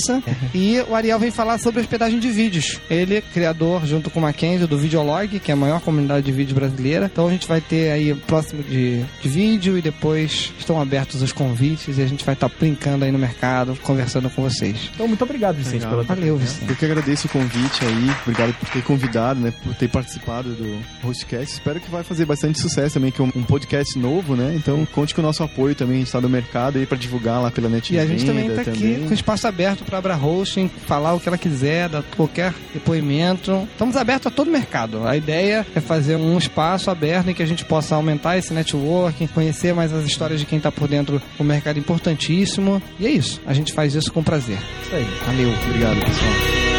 E 0.54 0.80
o 0.88 0.96
Ariel 0.96 1.20
vem 1.20 1.32
falar 1.32 1.58
sobre 1.58 1.82
hospedagem 1.82 2.20
de 2.20 2.30
vídeos. 2.30 2.80
Ele, 2.90 3.22
criador, 3.22 3.86
junto 3.86 4.10
com 4.10 4.20
o 4.20 4.22
Mackenzie, 4.22 4.68
do 4.68 4.78
Videolog, 4.78 5.40
que 5.40 5.52
é 5.52 5.54
a 5.54 5.58
maior 5.58 5.82
comunidade 5.82 6.26
de 6.26 6.32
vídeos 6.32 6.54
brasileira. 6.54 7.10
Então 7.12 7.28
a 7.28 7.32
gente 7.32 7.48
vai 7.48 7.62
ter 7.62 7.92
aí 7.92 8.12
o 8.12 8.18
próximo 8.18 8.64
de, 8.64 9.04
de 9.22 9.30
vídeo 9.30 9.78
e 9.78 9.82
depois 9.82 10.54
estão 10.58 10.82
abertos 10.82 11.22
os 11.22 11.32
convites 11.32 11.98
e 11.98 12.02
a 12.02 12.08
gente 12.08 12.24
vai 12.24 12.34
estar 12.34 12.50
brincando 12.50 13.06
aí 13.06 13.12
no 13.12 13.20
mercado, 13.20 13.78
conversando 13.84 14.30
com 14.30 14.42
vocês. 14.42 14.90
Então, 14.94 15.08
muito 15.08 15.24
obrigado, 15.24 15.56
Vicente, 15.56 15.84
Legal. 15.84 15.92
pela 15.92 16.04
Valeu, 16.04 16.38
Vicente. 16.38 16.70
Eu 16.70 16.76
que 16.76 16.86
agradeço 16.86 17.28
o 17.28 17.30
convite 17.30 17.86
aí, 17.86 18.16
obrigado 18.24 18.54
por 18.54 18.70
ter 18.70 18.84
convidado, 18.84 19.40
né, 19.40 19.54
por 19.64 19.76
ter 19.76 19.90
participado 19.90 20.50
do 20.50 20.80
Hostcast. 21.04 21.54
Espero 21.54 21.80
que 21.80 21.90
vai 21.90 22.04
fazer 22.04 22.26
bastante 22.26 22.60
sucesso 22.60 22.96
também, 22.96 23.12
que 23.12 23.22
é 23.22 23.24
um, 23.24 23.44
podcast 23.44 23.98
novo, 23.98 24.36
né? 24.36 24.54
Então 24.56 24.86
conte 24.88 25.14
com 25.14 25.22
o 25.22 25.24
nosso 25.24 25.44
apoio 25.44 25.76
também, 25.76 25.98
a 25.98 26.00
gente 26.00 26.12
tá 26.12 26.20
no 26.20 26.30
mercado 26.30 26.78
aí 26.78 26.86
pra 26.86 26.98
divulgar 26.98 27.42
lá 27.42 27.52
pela 27.52 27.70
net 27.70 27.94
E 27.94 28.00
a 28.00 28.06
gente 28.06 28.26
também 28.26 28.48
está 28.48 28.70
aqui 28.72 29.06
com 29.08 29.14
espaço 29.14 29.48
aberto 29.48 29.75
para 29.84 29.98
Abra 29.98 30.16
Hosting, 30.16 30.70
falar 30.70 31.14
o 31.14 31.20
que 31.20 31.28
ela 31.28 31.38
quiser, 31.38 31.90
dar 31.90 32.04
qualquer 32.16 32.54
depoimento. 32.74 33.68
Estamos 33.72 33.96
abertos 33.96 34.28
a 34.28 34.32
todo 34.32 34.50
mercado. 34.52 35.08
A 35.08 35.16
ideia 35.16 35.66
é 35.76 35.80
fazer 35.80 36.16
um 36.16 36.38
espaço 36.38 36.90
aberto 36.90 37.30
em 37.30 37.34
que 37.34 37.44
a 37.44 37.48
gente 37.48 37.66
possa 37.66 37.96
aumentar 37.96 38.38
esse 38.38 38.54
networking, 38.54 39.28
conhecer 39.28 39.74
mais 39.74 39.92
as 39.94 40.06
histórias 40.06 40.40
de 40.40 40.46
quem 40.46 40.58
está 40.58 40.72
por 40.72 40.88
dentro 40.88 41.22
do 41.38 41.44
mercado 41.44 41.80
importantíssimo. 41.80 42.82
E 43.00 43.06
é 43.06 43.10
isso. 43.10 43.42
A 43.46 43.54
gente 43.54 43.74
faz 43.74 43.96
isso 43.96 44.12
com 44.12 44.24
prazer. 44.24 44.60
Isso 44.84 44.96
aí. 44.96 45.06
Valeu. 45.26 45.50
Obrigado, 45.68 46.00
pessoal. 46.06 46.75